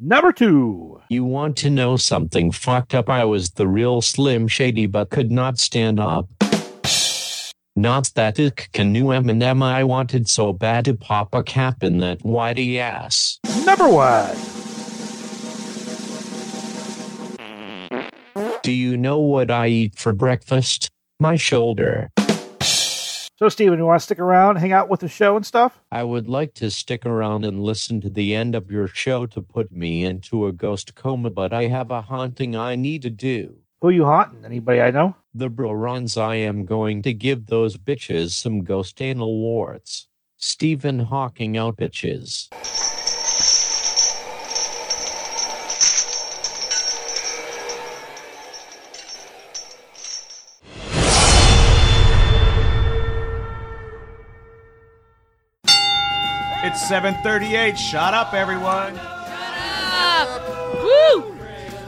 Number 0.00 0.32
two. 0.32 1.02
You 1.10 1.24
want 1.24 1.58
to 1.58 1.68
know 1.68 1.98
something 1.98 2.50
fucked 2.52 2.94
up? 2.94 3.10
I 3.10 3.26
was 3.26 3.50
the 3.50 3.68
real 3.68 4.00
Slim 4.00 4.48
Shady 4.48 4.86
but 4.86 5.10
could 5.10 5.30
not 5.30 5.58
stand 5.58 6.00
up. 6.00 6.26
Not 7.76 8.12
that 8.14 8.38
it 8.38 8.72
canoe 8.72 9.08
Eminem 9.08 9.62
I 9.62 9.84
wanted 9.84 10.26
so 10.26 10.54
bad 10.54 10.86
to 10.86 10.94
pop 10.94 11.34
a 11.34 11.42
cap 11.42 11.82
in 11.82 11.98
that 11.98 12.20
whitey 12.20 12.78
ass. 12.78 13.40
Number 13.66 13.90
one. 13.90 14.34
Do 18.62 18.72
you 18.72 18.96
know 18.96 19.18
what 19.18 19.50
I 19.50 19.66
eat 19.66 19.98
for 19.98 20.14
breakfast? 20.14 20.88
My 21.20 21.36
shoulder. 21.36 22.10
So, 23.38 23.48
Steven, 23.48 23.78
you 23.78 23.84
want 23.84 24.00
to 24.00 24.04
stick 24.04 24.18
around, 24.18 24.56
hang 24.56 24.72
out 24.72 24.88
with 24.88 24.98
the 24.98 25.06
show 25.06 25.36
and 25.36 25.46
stuff? 25.46 25.78
I 25.92 26.02
would 26.02 26.28
like 26.28 26.54
to 26.54 26.72
stick 26.72 27.06
around 27.06 27.44
and 27.44 27.62
listen 27.62 28.00
to 28.00 28.10
the 28.10 28.34
end 28.34 28.56
of 28.56 28.68
your 28.68 28.88
show 28.88 29.26
to 29.26 29.40
put 29.40 29.70
me 29.70 30.04
into 30.04 30.48
a 30.48 30.52
ghost 30.52 30.96
coma, 30.96 31.30
but 31.30 31.52
I 31.52 31.68
have 31.68 31.92
a 31.92 32.02
haunting 32.02 32.56
I 32.56 32.74
need 32.74 33.02
to 33.02 33.10
do. 33.10 33.58
Who 33.80 33.90
you 33.90 34.06
haunting? 34.06 34.44
Anybody 34.44 34.80
I 34.80 34.90
know? 34.90 35.14
The 35.32 35.48
Brorons 35.48 36.20
I 36.20 36.34
am 36.34 36.64
going 36.64 37.00
to 37.02 37.14
give 37.14 37.46
those 37.46 37.76
bitches 37.76 38.30
some 38.30 38.64
ghost 38.64 39.00
anal 39.00 39.38
warts. 39.38 40.08
Stephen 40.36 40.98
Hawking 40.98 41.56
out 41.56 41.76
bitches. 41.76 42.48
7:38. 56.88 57.76
Shut 57.76 58.14
up, 58.14 58.32
everyone. 58.32 58.94
Woo! 60.82 61.36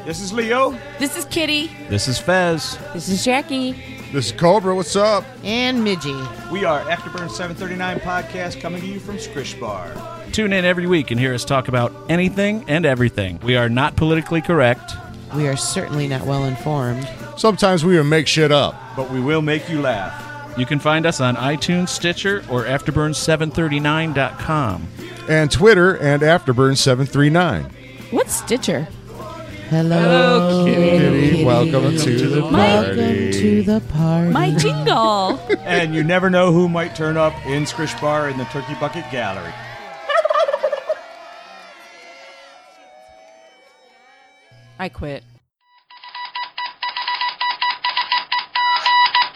This 0.05 0.21
is 0.21 0.31
Leo. 0.31 0.79
This 0.99 1.17
is 1.17 1.25
Kitty. 1.25 1.71
This 1.89 2.07
is 2.07 2.19
Fez. 2.19 2.77
This 2.93 3.09
is 3.09 3.25
Jackie. 3.25 3.73
This 4.13 4.27
is 4.27 4.33
Cobra. 4.33 4.75
What's 4.75 4.97
up? 4.97 5.25
And 5.43 5.79
Midgie. 5.79 6.51
We 6.51 6.67
are 6.67 6.81
Afterburn 6.83 7.31
739 7.31 8.01
podcast 8.01 8.61
coming 8.61 8.83
to 8.83 8.87
you 8.87 9.01
from 9.01 9.17
Scrish 9.17 9.59
Bar. 9.59 9.91
Tune 10.33 10.53
in 10.53 10.67
every 10.67 10.87
week 10.87 11.11
and 11.11 11.19
hear 11.19 11.33
us 11.33 11.47
talk 11.47 11.69
about 11.69 11.95
anything 12.11 12.67
and 12.69 12.85
everything. 12.85 13.41
We 13.43 13.57
are 13.57 13.71
not 13.71 13.97
politically 13.97 14.43
correct. 14.43 14.93
We 15.35 15.49
are 15.49 15.57
certainly 15.57 16.09
not 16.09 16.27
well 16.27 16.45
informed. 16.45 17.09
Sometimes 17.39 17.87
we 17.87 17.95
even 17.95 18.11
make 18.11 18.27
shit 18.27 18.53
up. 18.53 18.75
But 18.97 19.11
we 19.11 19.19
will 19.19 19.41
make 19.41 19.67
you 19.71 19.81
laugh. 19.81 20.30
You 20.57 20.67
can 20.67 20.79
find 20.79 21.05
us 21.07 21.21
on 21.21 21.35
iTunes, 21.37 21.89
Stitcher, 21.91 22.45
or 22.51 22.65
Afterburn739.com. 22.65 24.89
And 25.29 25.51
Twitter 25.51 25.97
and 25.97 26.23
Afterburn739. 26.23 27.71
What's 28.11 28.35
Stitcher? 28.35 28.87
Hello, 29.71 30.65
Kitty, 30.67 31.45
welcome 31.45 31.97
to 31.97 32.29
the 32.29 32.41
party. 32.41 32.57
Welcome 32.57 32.97
party. 32.97 33.33
to 33.33 33.63
the 33.63 33.81
party. 33.93 34.33
My 34.33 34.53
jingle. 34.57 35.39
and 35.61 35.95
you 35.95 36.03
never 36.03 36.29
know 36.29 36.53
who 36.53 36.69
might 36.69 36.97
turn 36.97 37.17
up 37.17 37.33
in 37.47 37.63
Scrish 37.63 37.95
Bar 38.01 38.31
in 38.31 38.37
the 38.37 38.45
Turkey 38.47 38.75
Bucket 38.81 39.05
Gallery. 39.13 39.53
I 44.81 44.89
quit. 44.89 45.23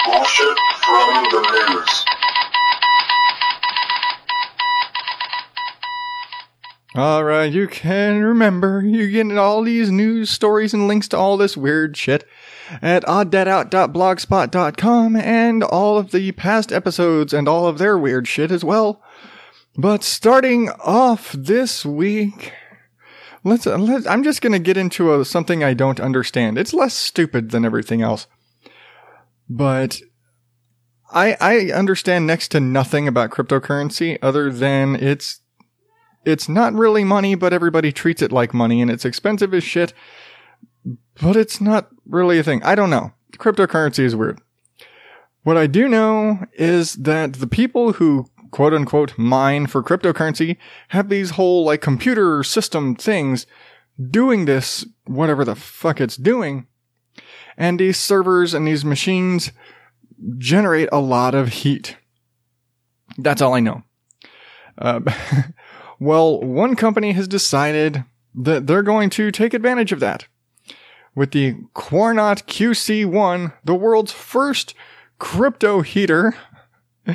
Bullshit 0.05 0.59
from 0.85 1.25
the 1.31 1.69
news. 1.69 2.05
All 6.97 7.25
right, 7.25 7.53
you 7.53 7.67
can 7.67 8.23
remember 8.23 8.81
you're 8.85 9.09
getting 9.09 9.37
all 9.37 9.63
these 9.63 9.91
news 9.91 10.31
stories 10.31 10.73
and 10.73 10.87
links 10.87 11.09
to 11.09 11.17
all 11.17 11.37
this 11.37 11.57
weird 11.57 11.97
shit 11.97 12.25
at 12.81 13.03
odddadout.blogspot.com 13.05 15.17
and 15.17 15.65
all 15.65 15.99
of 15.99 16.13
the 16.13 16.31
past 16.33 16.73
episodes 16.73 17.33
and 17.33 17.49
all 17.49 17.67
of 17.67 17.79
their 17.79 17.99
weird 17.99 18.29
shit 18.29 18.53
as 18.53 18.63
well. 18.63 19.03
But 19.77 20.05
starting 20.05 20.71
off 20.85 21.33
this 21.33 21.85
week, 21.85 22.53
let's, 23.43 23.67
let's 23.67 24.07
I'm 24.07 24.23
just 24.23 24.41
going 24.41 24.53
to 24.53 24.61
get 24.61 24.77
into 24.77 25.15
a, 25.15 25.25
something 25.25 25.65
I 25.65 25.75
don't 25.75 25.99
understand. 25.99 26.59
It's 26.59 26.73
less 26.73 26.95
stupid 26.95 27.51
than 27.51 27.65
everything 27.65 28.03
else. 28.03 28.29
But 29.49 30.01
I 31.15 31.37
I 31.41 31.57
understand 31.73 32.27
next 32.27 32.49
to 32.49 32.61
nothing 32.61 33.09
about 33.09 33.31
cryptocurrency 33.31 34.19
other 34.21 34.51
than 34.51 34.97
it's 34.97 35.41
it's 36.25 36.49
not 36.49 36.75
really 36.75 37.05
money, 37.05 37.35
but 37.35 37.53
everybody 37.53 37.93
treats 37.93 38.23
it 38.23 38.33
like 38.33 38.53
money 38.53 38.83
and 38.83 38.91
it's 38.91 39.05
expensive 39.05 39.55
as 39.55 39.65
shit. 39.65 39.95
But 41.21 41.37
it's 41.37 41.61
not 41.61 41.89
really 42.07 42.39
a 42.39 42.43
thing. 42.43 42.63
I 42.63 42.75
don't 42.75 42.91
know. 42.91 43.13
Cryptocurrency 43.37 44.01
is 44.01 44.17
weird. 44.17 44.41
What 45.43 45.57
I 45.57 45.67
do 45.67 45.89
know 45.89 46.47
is 46.55 46.95
that 46.95 47.35
the 47.35 47.47
people 47.47 47.95
who 47.95 48.27
quote 48.51 48.73
unquote 48.75 49.19
mine 49.19 49.67
for 49.67 49.83
cryptocurrency 49.83 50.57
have 50.89 51.09
these 51.09 51.31
whole 51.31 51.65
like 51.65 51.81
computer 51.81 52.43
system 52.43 52.95
things 52.95 53.47
doing 54.11 54.47
this, 54.47 54.87
whatever 55.07 55.45
the 55.45 55.55
fuck 55.55 56.01
it's 56.01 56.17
doing. 56.17 56.67
And 57.57 57.79
these 57.79 57.99
servers 57.99 58.55
and 58.55 58.67
these 58.67 58.85
machines 58.85 59.53
generate 60.39 60.89
a 60.93 61.01
lot 61.01 61.35
of 61.35 61.49
heat. 61.49 61.97
That's 63.19 63.43
all 63.43 63.55
I 63.55 63.61
know. 63.61 63.83
Uh, 64.77 65.01
well, 66.01 66.41
one 66.41 66.77
company 66.77 67.13
has 67.13 67.29
decided 67.29 68.05
that 68.35 68.67
they're 68.67 68.83
going 68.83 69.11
to 69.11 69.31
take 69.31 69.55
advantage 69.55 69.93
of 69.93 70.01
that. 70.01 70.27
With 71.15 71.31
the 71.31 71.55
Qarnot 71.75 72.45
QC1, 72.47 73.53
the 73.65 73.75
world's 73.75 74.13
first 74.13 74.75
crypto 75.19 75.83
heater, 75.83 76.35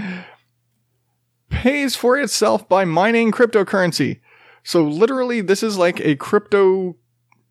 pays 1.50 1.96
for 1.96 2.18
itself 2.18 2.70
by 2.70 2.86
mining 2.86 3.32
cryptocurrency. 3.32 4.22
So 4.64 4.84
literally, 4.84 5.42
this 5.42 5.64
is 5.64 5.78
like 5.78 6.00
a 6.00 6.16
crypto 6.16 6.96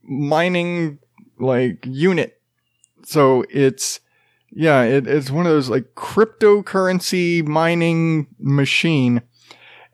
mining 0.03 0.99
like 1.39 1.85
unit. 1.87 2.41
So 3.05 3.45
it's 3.51 4.01
yeah, 4.51 4.83
it, 4.83 5.07
it's 5.07 5.31
one 5.31 5.47
of 5.47 5.53
those 5.53 5.69
like 5.69 5.95
cryptocurrency 5.95 7.47
mining 7.47 8.29
machine. 8.39 9.23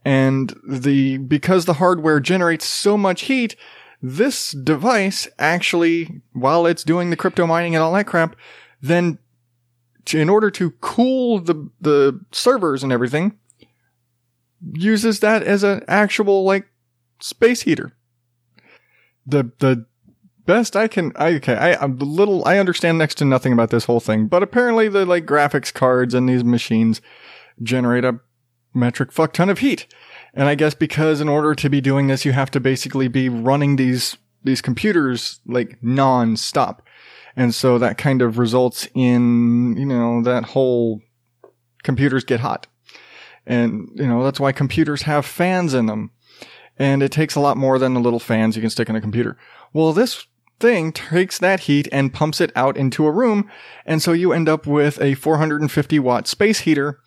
And 0.05 0.55
the, 0.69 1.19
because 1.19 1.65
the 1.65 1.75
hardware 1.75 2.21
generates 2.21 2.67
so 2.67 2.97
much 2.97 3.23
heat, 3.23 3.57
this 4.03 4.53
device 4.53 5.27
actually, 5.39 6.21
while 6.33 6.67
it's 6.67 6.85
doing 6.85 7.11
the 7.11 7.17
crypto 7.17 7.47
mining 7.47 7.75
and 7.75 7.83
all 7.83 7.93
that 7.95 8.07
crap, 8.07 8.37
then 8.83 9.19
to, 10.05 10.21
in 10.21 10.29
order 10.29 10.51
to 10.51 10.73
cool 10.83 11.41
the, 11.41 11.71
the 11.81 12.21
servers 12.31 12.83
and 12.83 12.93
everything, 12.93 13.39
uses 14.75 15.21
that 15.21 15.43
as 15.43 15.63
an 15.63 15.83
actual 15.89 16.45
like 16.45 16.67
space 17.21 17.63
heater. 17.63 17.93
The, 19.27 19.51
the 19.59 19.87
best 20.47 20.77
I 20.77 20.89
can, 20.89 21.13
I, 21.17 21.35
okay, 21.35 21.55
I, 21.55 21.75
I'm 21.83 22.01
a 22.01 22.05
little, 22.05 22.45
I 22.47 22.59
understand 22.59 22.99
next 22.99 23.17
to 23.17 23.25
nothing 23.25 23.53
about 23.53 23.71
this 23.71 23.85
whole 23.85 24.01
thing, 24.01 24.27
but 24.27 24.43
apparently 24.43 24.89
the 24.89 25.05
like 25.07 25.27
graphics 25.27 25.73
cards 25.73 26.15
and 26.15 26.29
these 26.29 26.45
machines 26.45 27.01
generate 27.63 28.05
a 28.05 28.21
metric 28.75 29.13
fuck 29.13 29.33
ton 29.33 29.49
of 29.49 29.59
heat. 29.59 29.87
And 30.35 30.49
I 30.49 30.55
guess 30.55 30.75
because 30.75 31.21
in 31.21 31.29
order 31.29 31.55
to 31.55 31.69
be 31.69 31.81
doing 31.81 32.09
this, 32.09 32.25
you 32.25 32.33
have 32.33 32.51
to 32.53 32.61
basically 32.61 33.09
be 33.09 33.29
running 33.29 33.77
these, 33.77 34.17
these 34.43 34.61
computers 34.61 35.41
like 35.47 35.79
non-stop. 35.83 36.83
And 37.37 37.55
so 37.55 37.79
that 37.79 37.99
kind 37.99 38.23
of 38.23 38.39
results 38.39 38.89
in, 38.95 39.77
you 39.77 39.87
know, 39.87 40.23
that 40.23 40.45
whole 40.45 41.01
computers 41.83 42.25
get 42.25 42.41
hot. 42.41 42.67
And, 43.47 43.91
you 43.95 44.07
know, 44.07 44.25
that's 44.25 44.41
why 44.41 44.53
computers 44.53 45.03
have 45.03 45.27
fans 45.27 45.75
in 45.75 45.87
them. 45.87 46.11
And 46.77 47.03
it 47.03 47.13
takes 47.13 47.35
a 47.35 47.41
lot 47.41 47.57
more 47.57 47.79
than 47.79 47.95
the 47.95 48.01
little 48.01 48.19
fans 48.19 48.57
you 48.57 48.63
can 48.63 48.71
stick 48.71 48.89
in 48.89 48.97
a 48.97 49.01
computer. 49.01 49.37
Well, 49.73 49.93
this 49.93 50.27
thing 50.65 50.93
takes 50.93 51.39
that 51.41 51.61
heat 51.61 51.87
and 51.93 52.15
pumps 52.15 52.41
it 52.41 52.51
out 52.57 52.75
into 52.79 53.07
a 53.07 53.13
room. 53.13 53.51
And 53.85 54.01
so 54.01 54.13
you 54.13 54.33
end 54.33 54.49
up 54.49 54.67
with 54.67 54.99
a 54.99 55.13
450 55.15 55.99
watt 55.99 56.27
space 56.27 56.61
heater 56.61 57.01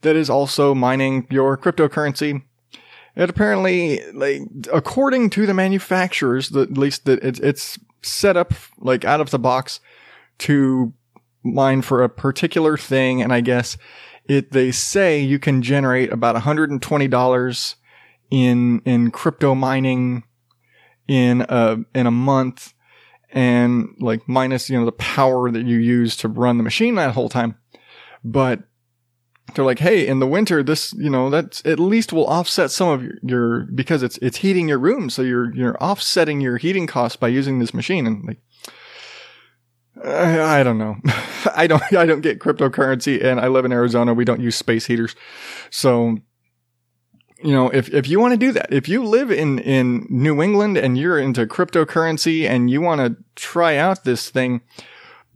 that 0.00 0.16
is 0.16 0.30
also 0.30 0.74
mining 0.74 1.26
your 1.30 1.58
cryptocurrency. 1.58 2.42
It 3.14 3.28
apparently, 3.28 4.00
like, 4.12 4.40
according 4.72 5.28
to 5.30 5.44
the 5.44 5.52
manufacturers, 5.52 6.48
the, 6.48 6.62
at 6.62 6.78
least 6.78 7.04
that 7.04 7.22
it's, 7.22 7.38
it's 7.40 7.78
set 8.00 8.38
up 8.38 8.54
like 8.78 9.04
out 9.04 9.20
of 9.20 9.28
the 9.28 9.38
box 9.38 9.80
to 10.38 10.94
mine 11.42 11.82
for 11.82 12.02
a 12.02 12.08
particular 12.08 12.78
thing. 12.78 13.20
And 13.20 13.30
I 13.30 13.42
guess 13.42 13.76
it, 14.24 14.52
they 14.52 14.70
say 14.70 15.20
you 15.20 15.38
can 15.38 15.60
generate 15.60 16.10
about 16.10 16.34
$120 16.34 17.74
in 18.30 18.80
in 18.86 19.10
crypto 19.10 19.54
mining 19.54 20.24
in 21.06 21.44
a 21.50 21.76
in 21.94 22.06
a 22.06 22.10
month 22.10 22.71
and 23.32 23.88
like 23.98 24.28
minus 24.28 24.68
you 24.68 24.78
know 24.78 24.84
the 24.84 24.92
power 24.92 25.50
that 25.50 25.66
you 25.66 25.78
use 25.78 26.16
to 26.16 26.28
run 26.28 26.58
the 26.58 26.62
machine 26.62 26.94
that 26.94 27.14
whole 27.14 27.28
time 27.28 27.56
but 28.22 28.60
they're 29.54 29.64
like 29.64 29.78
hey 29.78 30.06
in 30.06 30.20
the 30.20 30.26
winter 30.26 30.62
this 30.62 30.92
you 30.94 31.10
know 31.10 31.30
that's 31.30 31.64
at 31.64 31.80
least 31.80 32.12
will 32.12 32.26
offset 32.26 32.70
some 32.70 32.88
of 32.88 33.02
your, 33.02 33.14
your 33.22 33.60
because 33.74 34.02
it's 34.02 34.18
it's 34.18 34.38
heating 34.38 34.68
your 34.68 34.78
room 34.78 35.10
so 35.10 35.22
you're 35.22 35.54
you're 35.54 35.82
offsetting 35.82 36.40
your 36.40 36.58
heating 36.58 36.86
costs 36.86 37.16
by 37.16 37.28
using 37.28 37.58
this 37.58 37.74
machine 37.74 38.06
and 38.06 38.24
like 38.24 38.38
I, 40.04 40.60
I 40.60 40.62
don't 40.62 40.78
know. 40.78 40.96
I 41.54 41.66
don't 41.66 41.82
I 41.92 42.06
don't 42.06 42.22
get 42.22 42.40
cryptocurrency 42.40 43.22
and 43.22 43.38
I 43.38 43.48
live 43.48 43.64
in 43.64 43.72
Arizona. 43.72 44.14
We 44.14 44.24
don't 44.24 44.40
use 44.40 44.56
space 44.56 44.86
heaters. 44.86 45.14
So 45.70 46.16
you 47.42 47.52
know, 47.52 47.68
if, 47.70 47.92
if 47.92 48.08
you 48.08 48.20
want 48.20 48.32
to 48.32 48.38
do 48.38 48.52
that, 48.52 48.72
if 48.72 48.88
you 48.88 49.04
live 49.04 49.30
in, 49.30 49.58
in 49.58 50.06
New 50.08 50.42
England 50.42 50.76
and 50.76 50.96
you're 50.96 51.18
into 51.18 51.46
cryptocurrency 51.46 52.48
and 52.48 52.70
you 52.70 52.80
want 52.80 53.00
to 53.00 53.22
try 53.34 53.76
out 53.76 54.04
this 54.04 54.30
thing, 54.30 54.60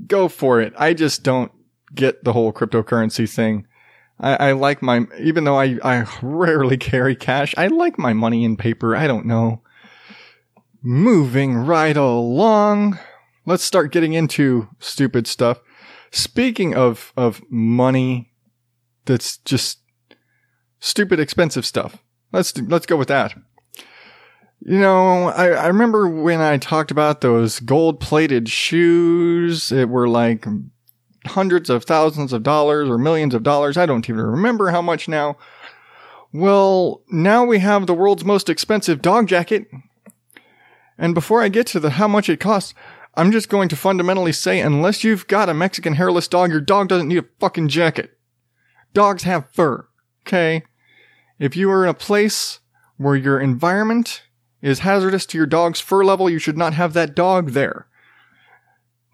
go 0.07 0.28
for 0.28 0.61
it. 0.61 0.72
I 0.78 0.94
just 0.94 1.22
don't 1.22 1.52
get 1.94 2.24
the 2.24 2.32
whole 2.32 2.52
cryptocurrency 2.52 3.28
thing. 3.28 3.66
I, 4.20 4.48
I 4.48 4.52
like 4.52 4.82
my, 4.82 5.07
even 5.18 5.44
though 5.44 5.59
I, 5.59 5.78
I 5.82 6.07
rarely 6.22 6.76
carry 6.76 7.16
cash, 7.16 7.54
I 7.57 7.66
like 7.66 7.98
my 7.98 8.12
money 8.12 8.44
in 8.44 8.57
paper. 8.57 8.94
I 8.94 9.07
don't 9.07 9.26
know. 9.26 9.62
Moving 10.82 11.57
right 11.57 11.96
along. 11.96 12.98
Let's 13.44 13.64
start 13.64 13.92
getting 13.92 14.12
into 14.12 14.68
stupid 14.78 15.26
stuff. 15.26 15.61
Speaking 16.11 16.74
of, 16.74 17.12
of 17.16 17.42
money 17.50 18.32
that's 19.04 19.38
just 19.38 19.80
stupid 20.87 21.20
expensive 21.20 21.66
stuff. 21.66 22.03
Let's 22.32 22.53
do, 22.53 22.66
let's 22.66 22.87
go 22.87 22.97
with 22.97 23.09
that. 23.09 23.34
You 24.61 24.78
know, 24.78 25.28
I, 25.28 25.49
I 25.49 25.66
remember 25.66 26.09
when 26.09 26.41
I 26.41 26.57
talked 26.59 26.91
about 26.91 27.20
those 27.20 27.61
gold 27.61 28.01
plated 28.01 28.49
shoes, 28.49 29.70
it 29.70 29.89
were 29.89 30.09
like 30.09 30.47
hundreds 31.26 31.68
of 31.68 31.84
thousands 31.84 32.32
of 32.32 32.43
dollars 32.43 32.89
or 32.89 32.99
millions 32.99 33.34
of 33.34 33.43
dollars. 33.43 33.76
I 33.76 33.87
don't 33.87 34.09
even 34.09 34.22
remember 34.22 34.70
how 34.70 34.80
much 34.80 35.09
now. 35.09 35.37
Well, 36.32 37.03
now 37.11 37.45
we 37.45 37.59
have 37.59 37.87
the 37.87 37.95
world's 37.95 38.24
most 38.24 38.49
expensive 38.49 39.03
dog 39.03 39.28
jacket. 39.28 39.66
And 40.99 41.14
before 41.14 41.43
I 41.43 41.49
get 41.49 41.66
to 41.68 41.80
the 41.80 41.91
how 41.91 42.09
much 42.09 42.28
it 42.28 42.41
costs, 42.41 42.74
I'm 43.14 43.32
just 43.32 43.49
going 43.49 43.68
to 43.70 43.76
fundamentally 43.76 44.32
say 44.32 44.61
unless 44.61 45.05
you've 45.05 45.26
got 45.26 45.49
a 45.49 45.55
Mexican 45.55 45.95
hairless 45.95 46.28
dog, 46.28 46.51
your 46.51 46.61
dog 46.61 46.89
doesn't 46.89 47.09
need 47.09 47.18
a 47.18 47.26
fucking 47.41 47.68
jacket. 47.68 48.18
Dogs 48.93 49.24
have 49.24 49.51
fur. 49.53 49.87
Okay? 50.26 50.64
If 51.39 51.57
you 51.57 51.70
are 51.70 51.84
in 51.84 51.91
a 51.91 51.95
place 51.95 52.61
where 52.97 53.16
your 53.16 53.39
environment 53.39 54.22
is 54.62 54.80
hazardous 54.80 55.26
to 55.26 55.39
your 55.39 55.47
dog's 55.47 55.80
fur 55.80 56.05
level, 56.05 56.30
you 56.30 56.39
should 56.39 56.57
not 56.57 56.74
have 56.74 56.93
that 56.95 57.14
dog 57.14 57.51
there. 57.51 57.87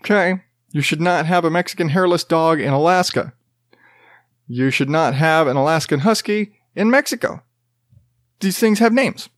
Okay? 0.00 0.42
You 0.70 0.80
should 0.80 1.00
not 1.00 1.26
have 1.26 1.44
a 1.44 1.50
Mexican 1.50 1.90
hairless 1.90 2.24
dog 2.24 2.60
in 2.60 2.72
Alaska. 2.72 3.32
You 4.46 4.70
should 4.70 4.90
not 4.90 5.14
have 5.14 5.46
an 5.46 5.56
Alaskan 5.56 6.00
Husky 6.00 6.54
in 6.74 6.90
Mexico. 6.90 7.42
These 8.40 8.58
things 8.58 8.78
have 8.78 8.92
names. 8.92 9.28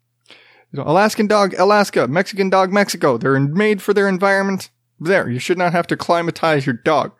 You 0.72 0.78
know, 0.78 0.84
Alaskan 0.84 1.26
dog, 1.26 1.54
Alaska. 1.54 2.08
Mexican 2.08 2.50
dog, 2.50 2.72
Mexico. 2.72 3.16
They're 3.16 3.38
made 3.38 3.82
for 3.82 3.94
their 3.94 4.08
environment. 4.08 4.70
There. 5.00 5.28
You 5.28 5.40
should 5.40 5.58
not 5.58 5.72
have 5.72 5.86
to 5.88 5.96
climatize 5.96 6.66
your 6.66 6.76
dog. 6.76 7.12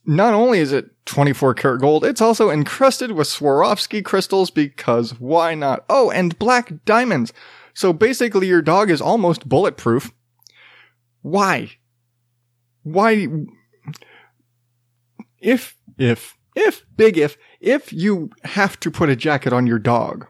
not 0.04 0.34
only 0.34 0.58
is 0.58 0.72
it 0.72 0.90
24 1.06 1.54
karat 1.54 1.80
gold, 1.80 2.04
it's 2.04 2.20
also 2.20 2.50
encrusted 2.50 3.12
with 3.12 3.28
Swarovski 3.28 4.04
crystals 4.04 4.50
because 4.50 5.18
why 5.20 5.54
not? 5.54 5.84
Oh, 5.88 6.10
and 6.10 6.38
black 6.38 6.72
diamonds. 6.84 7.32
So 7.72 7.92
basically 7.92 8.48
your 8.48 8.62
dog 8.62 8.90
is 8.90 9.00
almost 9.00 9.48
bulletproof. 9.48 10.12
Why? 11.22 11.70
Why? 12.82 13.28
If, 15.38 15.76
if, 15.96 16.36
if, 16.56 16.84
big 16.96 17.16
if, 17.16 17.36
if 17.60 17.92
you 17.92 18.30
have 18.44 18.80
to 18.80 18.90
put 18.90 19.08
a 19.08 19.16
jacket 19.16 19.52
on 19.52 19.66
your 19.66 19.78
dog, 19.78 20.26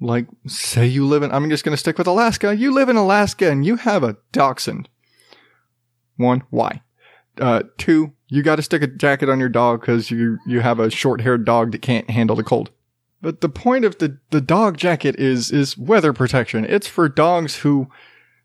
like 0.00 0.26
say 0.46 0.86
you 0.86 1.06
live 1.06 1.22
in, 1.22 1.30
I'm 1.30 1.50
just 1.50 1.64
going 1.64 1.74
to 1.74 1.80
stick 1.80 1.98
with 1.98 2.06
Alaska. 2.06 2.56
You 2.56 2.72
live 2.72 2.88
in 2.88 2.96
Alaska 2.96 3.50
and 3.50 3.66
you 3.66 3.76
have 3.76 4.02
a 4.02 4.16
dachshund. 4.32 4.88
One, 6.22 6.42
why? 6.50 6.82
Uh, 7.38 7.62
two, 7.78 8.12
you 8.28 8.42
got 8.42 8.56
to 8.56 8.62
stick 8.62 8.82
a 8.82 8.86
jacket 8.86 9.28
on 9.28 9.40
your 9.40 9.48
dog 9.48 9.80
because 9.80 10.10
you, 10.10 10.38
you 10.46 10.60
have 10.60 10.78
a 10.78 10.90
short 10.90 11.20
haired 11.20 11.44
dog 11.44 11.72
that 11.72 11.82
can't 11.82 12.08
handle 12.10 12.36
the 12.36 12.42
cold. 12.42 12.70
But 13.20 13.40
the 13.40 13.48
point 13.48 13.84
of 13.84 13.98
the, 13.98 14.18
the 14.30 14.40
dog 14.40 14.76
jacket 14.76 15.16
is, 15.16 15.50
is 15.50 15.78
weather 15.78 16.12
protection. 16.12 16.64
It's 16.64 16.88
for 16.88 17.08
dogs 17.08 17.56
who, 17.56 17.88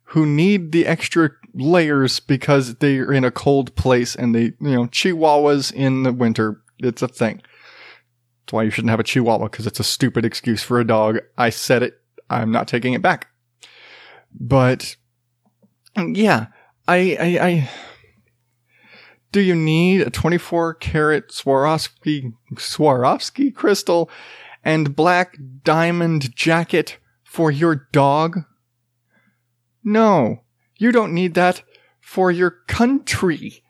who 0.04 0.26
need 0.26 0.72
the 0.72 0.86
extra 0.86 1.32
layers 1.54 2.20
because 2.20 2.76
they're 2.76 3.12
in 3.12 3.24
a 3.24 3.32
cold 3.32 3.76
place 3.76 4.16
and 4.16 4.36
they, 4.36 4.54
you 4.62 4.76
know, 4.76 4.86
chihuahuas 4.88 5.74
in 5.74 6.04
the 6.04 6.14
winter. 6.14 6.62
It's 6.80 7.02
a 7.02 7.08
thing. 7.08 7.42
That's 8.46 8.54
why 8.54 8.64
you 8.64 8.70
shouldn't 8.70 8.92
have 8.92 9.00
a 9.00 9.04
chihuahua 9.04 9.50
because 9.50 9.68
it's 9.68 9.80
a 9.80 9.84
stupid 9.84 10.24
excuse 10.24 10.64
for 10.64 10.80
a 10.80 10.88
dog. 10.88 11.18
I 11.38 11.50
said 11.50 11.84
it. 11.84 12.00
I'm 12.30 12.52
not 12.52 12.68
taking 12.68 12.94
it 12.94 13.02
back. 13.02 13.28
But 14.40 14.96
yeah, 15.98 16.48
I, 16.88 17.18
I, 17.20 17.48
I, 17.48 17.70
do 19.32 19.42
you 19.42 19.56
need 19.56 20.02
a 20.02 20.10
24 20.10 20.76
karat 20.76 21.30
Swarovski, 21.30 22.34
Swarovski 22.54 23.54
crystal 23.54 24.10
and 24.64 24.96
black 24.96 25.38
diamond 25.64 26.36
jacket 26.36 26.98
for 27.24 27.52
your 27.52 27.88
dog? 27.92 28.40
No, 29.84 30.44
you 30.78 30.92
don't 30.92 31.14
need 31.14 31.34
that 31.34 31.62
for 32.00 32.32
your 32.32 32.52
country. 32.68 33.64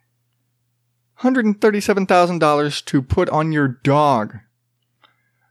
$137,000 1.21 2.85
to 2.85 3.01
put 3.01 3.29
on 3.29 3.51
your 3.51 3.67
dog. 3.67 4.35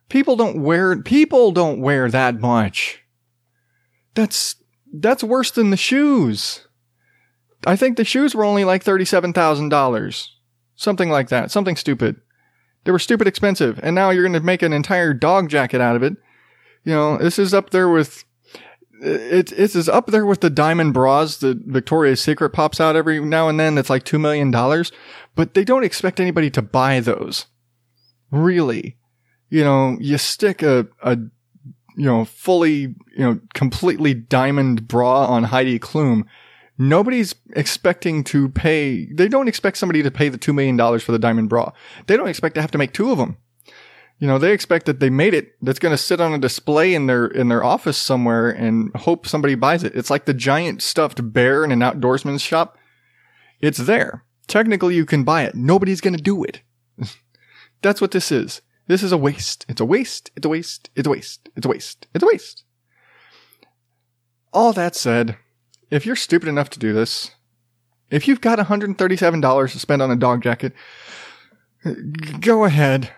People 0.08 0.36
don't 0.36 0.62
wear, 0.62 1.02
people 1.02 1.50
don't 1.50 1.80
wear 1.80 2.08
that 2.08 2.40
much. 2.40 3.02
That's, 4.14 4.54
that's 4.92 5.24
worse 5.24 5.50
than 5.50 5.70
the 5.70 5.76
shoes. 5.76 6.65
I 7.66 7.74
think 7.74 7.96
the 7.96 8.04
shoes 8.04 8.34
were 8.34 8.44
only 8.44 8.64
like 8.64 8.84
$37,000. 8.84 10.28
Something 10.76 11.10
like 11.10 11.28
that. 11.30 11.50
Something 11.50 11.74
stupid. 11.74 12.20
They 12.84 12.92
were 12.92 13.00
stupid 13.00 13.26
expensive. 13.26 13.80
And 13.82 13.94
now 13.94 14.10
you're 14.10 14.22
going 14.22 14.34
to 14.34 14.40
make 14.40 14.62
an 14.62 14.72
entire 14.72 15.12
dog 15.12 15.48
jacket 15.48 15.80
out 15.80 15.96
of 15.96 16.02
it. 16.04 16.16
You 16.84 16.92
know, 16.92 17.18
this 17.18 17.38
is 17.40 17.52
up 17.52 17.70
there 17.70 17.88
with, 17.88 18.24
it, 19.02 19.52
it's 19.52 19.74
is 19.74 19.88
up 19.88 20.06
there 20.06 20.24
with 20.24 20.42
the 20.42 20.50
diamond 20.50 20.94
bras 20.94 21.38
that 21.38 21.58
Victoria's 21.66 22.22
Secret 22.22 22.50
pops 22.50 22.80
out 22.80 22.94
every 22.94 23.18
now 23.20 23.48
and 23.48 23.58
then. 23.58 23.74
That's 23.74 23.90
like 23.90 24.04
$2 24.04 24.20
million. 24.20 24.52
But 25.34 25.54
they 25.54 25.64
don't 25.64 25.84
expect 25.84 26.20
anybody 26.20 26.50
to 26.52 26.62
buy 26.62 27.00
those. 27.00 27.46
Really. 28.30 28.96
You 29.50 29.64
know, 29.64 29.96
you 30.00 30.18
stick 30.18 30.62
a, 30.62 30.86
a, 31.02 31.16
you 31.96 32.04
know, 32.04 32.24
fully, 32.24 32.76
you 32.76 32.94
know, 33.18 33.40
completely 33.54 34.14
diamond 34.14 34.86
bra 34.86 35.26
on 35.26 35.44
Heidi 35.44 35.80
Klum 35.80 36.26
nobody's 36.78 37.34
expecting 37.54 38.24
to 38.24 38.48
pay. 38.48 39.06
They 39.12 39.28
don't 39.28 39.48
expect 39.48 39.78
somebody 39.78 40.02
to 40.02 40.10
pay 40.10 40.28
the 40.28 40.38
$2 40.38 40.54
million 40.54 40.98
for 41.00 41.12
the 41.12 41.18
diamond 41.18 41.48
bra. 41.48 41.72
They 42.06 42.16
don't 42.16 42.28
expect 42.28 42.54
to 42.56 42.60
have 42.60 42.70
to 42.72 42.78
make 42.78 42.92
two 42.92 43.10
of 43.10 43.18
them. 43.18 43.36
You 44.18 44.26
know, 44.26 44.38
they 44.38 44.52
expect 44.52 44.86
that 44.86 44.98
they 44.98 45.10
made 45.10 45.34
it 45.34 45.56
that's 45.60 45.78
going 45.78 45.92
to 45.92 45.98
sit 45.98 46.20
on 46.20 46.32
a 46.32 46.38
display 46.38 46.94
in 46.94 47.06
their, 47.06 47.26
in 47.26 47.48
their 47.48 47.62
office 47.62 47.98
somewhere 47.98 48.48
and 48.48 48.94
hope 48.96 49.26
somebody 49.26 49.54
buys 49.54 49.84
it. 49.84 49.94
It's 49.94 50.08
like 50.08 50.24
the 50.24 50.32
giant 50.32 50.80
stuffed 50.80 51.32
bear 51.32 51.64
in 51.64 51.72
an 51.72 51.80
outdoorsman's 51.80 52.40
shop. 52.40 52.78
It's 53.60 53.78
there. 53.78 54.24
Technically, 54.46 54.94
you 54.94 55.04
can 55.04 55.24
buy 55.24 55.42
it. 55.42 55.54
Nobody's 55.54 56.00
going 56.00 56.16
to 56.16 56.22
do 56.22 56.44
it. 56.44 56.62
that's 57.82 58.00
what 58.00 58.12
this 58.12 58.32
is. 58.32 58.62
This 58.86 59.02
is 59.02 59.12
a 59.12 59.18
waste. 59.18 59.66
It's 59.68 59.80
a 59.80 59.84
waste. 59.84 60.30
It's 60.36 60.46
a 60.46 60.48
waste. 60.48 60.90
It's 60.94 61.06
a 61.06 61.10
waste. 61.10 61.48
It's 61.56 61.66
a 61.66 61.68
waste. 61.68 62.06
It's 62.14 62.22
a 62.22 62.26
waste. 62.26 62.64
All 64.52 64.72
that 64.72 64.94
said, 64.94 65.36
if 65.90 66.06
you're 66.06 66.16
stupid 66.16 66.48
enough 66.48 66.70
to 66.70 66.78
do 66.78 66.92
this, 66.92 67.30
if 68.10 68.28
you've 68.28 68.40
got 68.40 68.58
$137 68.58 69.72
to 69.72 69.78
spend 69.78 70.02
on 70.02 70.10
a 70.10 70.16
dog 70.16 70.42
jacket, 70.42 70.72
go 72.40 72.64
ahead. 72.64 73.10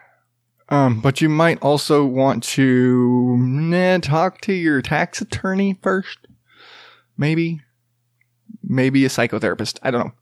Um, 0.71 1.01
but 1.01 1.21
you 1.21 1.29
might 1.29 1.63
also 1.63 2.05
want 2.05 2.43
to 2.45 3.37
nah, 3.39 3.99
talk 3.99 4.41
to 4.43 4.53
your 4.53 4.83
tax 4.83 5.21
attorney 5.21 5.79
first. 5.83 6.27
Maybe. 7.17 7.61
Maybe 8.63 9.05
a 9.05 9.09
psychotherapist. 9.09 9.79
I 9.83 9.91
don't 9.91 10.07
know. 10.07 10.13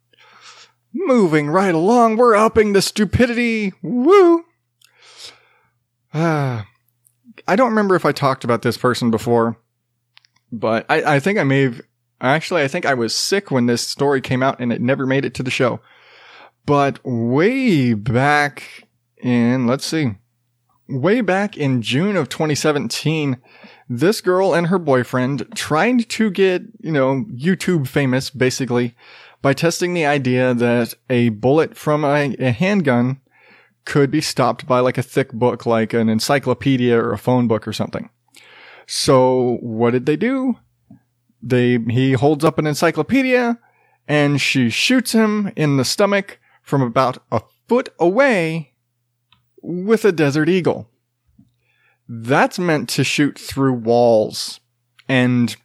Moving 0.92 1.50
right 1.50 1.74
along, 1.74 2.16
we're 2.16 2.36
upping 2.36 2.72
the 2.72 2.80
stupidity. 2.80 3.72
Woo! 3.82 4.44
Ah. 6.14 6.66
I 7.48 7.56
don't 7.56 7.70
remember 7.70 7.94
if 7.94 8.04
I 8.04 8.12
talked 8.12 8.44
about 8.44 8.62
this 8.62 8.76
person 8.76 9.10
before, 9.10 9.58
but 10.50 10.86
I, 10.88 11.16
I 11.16 11.20
think 11.20 11.38
I 11.38 11.44
may 11.44 11.62
have. 11.62 11.80
Actually, 12.20 12.62
I 12.62 12.68
think 12.68 12.86
I 12.86 12.94
was 12.94 13.14
sick 13.14 13.50
when 13.50 13.66
this 13.66 13.86
story 13.86 14.20
came 14.20 14.42
out 14.42 14.58
and 14.58 14.72
it 14.72 14.80
never 14.80 15.06
made 15.06 15.24
it 15.24 15.34
to 15.34 15.42
the 15.42 15.50
show. 15.50 15.80
But 16.64 16.98
way 17.04 17.94
back 17.94 18.88
in, 19.18 19.66
let's 19.66 19.84
see, 19.84 20.16
way 20.88 21.20
back 21.20 21.56
in 21.56 21.82
June 21.82 22.16
of 22.16 22.28
2017, 22.28 23.36
this 23.88 24.20
girl 24.20 24.54
and 24.54 24.68
her 24.68 24.78
boyfriend 24.78 25.46
tried 25.54 26.08
to 26.10 26.30
get, 26.30 26.62
you 26.80 26.90
know, 26.90 27.24
YouTube 27.32 27.86
famous 27.86 28.30
basically 28.30 28.96
by 29.42 29.52
testing 29.52 29.94
the 29.94 30.06
idea 30.06 30.54
that 30.54 30.94
a 31.08 31.28
bullet 31.28 31.76
from 31.76 32.04
a, 32.04 32.34
a 32.38 32.50
handgun 32.50 33.20
could 33.84 34.10
be 34.10 34.20
stopped 34.20 34.66
by 34.66 34.80
like 34.80 34.98
a 34.98 35.02
thick 35.02 35.32
book, 35.32 35.66
like 35.66 35.92
an 35.92 36.08
encyclopedia 36.08 36.98
or 36.98 37.12
a 37.12 37.18
phone 37.18 37.46
book 37.46 37.68
or 37.68 37.72
something. 37.72 38.10
So 38.86 39.58
what 39.60 39.92
did 39.92 40.06
they 40.06 40.16
do? 40.16 40.56
They, 41.48 41.78
he 41.78 42.12
holds 42.14 42.44
up 42.44 42.58
an 42.58 42.66
encyclopedia 42.66 43.58
and 44.08 44.40
she 44.40 44.68
shoots 44.68 45.12
him 45.12 45.52
in 45.54 45.76
the 45.76 45.84
stomach 45.84 46.40
from 46.62 46.82
about 46.82 47.18
a 47.30 47.40
foot 47.68 47.88
away 48.00 48.72
with 49.62 50.04
a 50.04 50.10
Desert 50.10 50.48
Eagle. 50.48 50.90
That's 52.08 52.58
meant 52.58 52.88
to 52.90 53.04
shoot 53.04 53.38
through 53.38 53.74
walls 53.74 54.58
and 55.08 55.56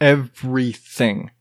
everything. 0.00 1.32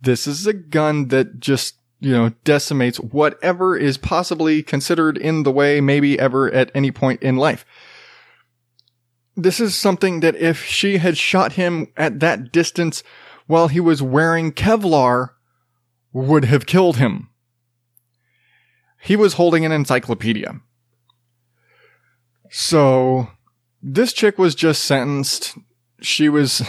This 0.00 0.26
is 0.26 0.46
a 0.46 0.52
gun 0.52 1.08
that 1.08 1.38
just, 1.38 1.76
you 2.00 2.12
know, 2.12 2.32
decimates 2.42 2.98
whatever 2.98 3.76
is 3.76 3.98
possibly 3.98 4.62
considered 4.62 5.16
in 5.16 5.44
the 5.44 5.52
way, 5.52 5.80
maybe 5.80 6.18
ever 6.18 6.52
at 6.52 6.72
any 6.74 6.90
point 6.90 7.22
in 7.22 7.36
life. 7.36 7.64
This 9.36 9.60
is 9.60 9.74
something 9.74 10.20
that 10.20 10.34
if 10.36 10.64
she 10.64 10.98
had 10.98 11.18
shot 11.18 11.52
him 11.52 11.88
at 11.96 12.20
that 12.20 12.52
distance 12.52 13.02
while 13.46 13.68
he 13.68 13.80
was 13.80 14.02
wearing 14.02 14.50
Kevlar, 14.50 15.30
would 16.12 16.46
have 16.46 16.66
killed 16.66 16.96
him. 16.96 17.28
He 19.02 19.16
was 19.16 19.34
holding 19.34 19.64
an 19.64 19.72
encyclopedia. 19.72 20.60
So, 22.50 23.28
this 23.82 24.12
chick 24.12 24.38
was 24.38 24.54
just 24.54 24.84
sentenced. 24.84 25.58
She 26.00 26.28
was, 26.28 26.62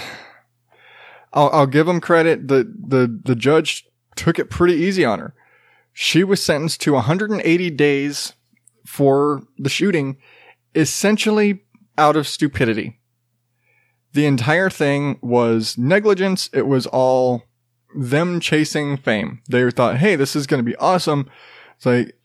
I'll, 1.34 1.50
I'll 1.52 1.68
give 1.68 1.88
him 1.88 2.02
credit. 2.02 2.48
The, 2.48 2.72
the, 2.78 3.22
the 3.24 3.36
judge 3.36 3.88
took 4.16 4.38
it 4.38 4.50
pretty 4.50 4.74
easy 4.76 5.06
on 5.06 5.20
her. 5.20 5.34
She 5.94 6.24
was 6.24 6.44
sentenced 6.44 6.82
to 6.82 6.94
180 6.94 7.70
days 7.72 8.34
for 8.86 9.44
the 9.58 9.70
shooting, 9.70 10.18
essentially 10.76 11.64
out 11.98 12.16
of 12.16 12.28
stupidity. 12.28 13.00
The 14.14 14.26
entire 14.26 14.70
thing 14.70 15.20
was 15.22 15.78
negligence. 15.78 16.50
It 16.54 16.68
was 16.68 16.88
all 16.88 17.44
them 17.96 18.40
chasing 18.40 18.98
fame. 18.98 19.42
They 19.50 19.70
thought, 19.72 19.98
hey, 19.98 20.16
this 20.16 20.36
is 20.36 20.48
going 20.48 20.60
to 20.60 20.70
be 20.70 20.76
awesome. 20.78 21.30
It's 21.76 21.86
like, 21.86 22.18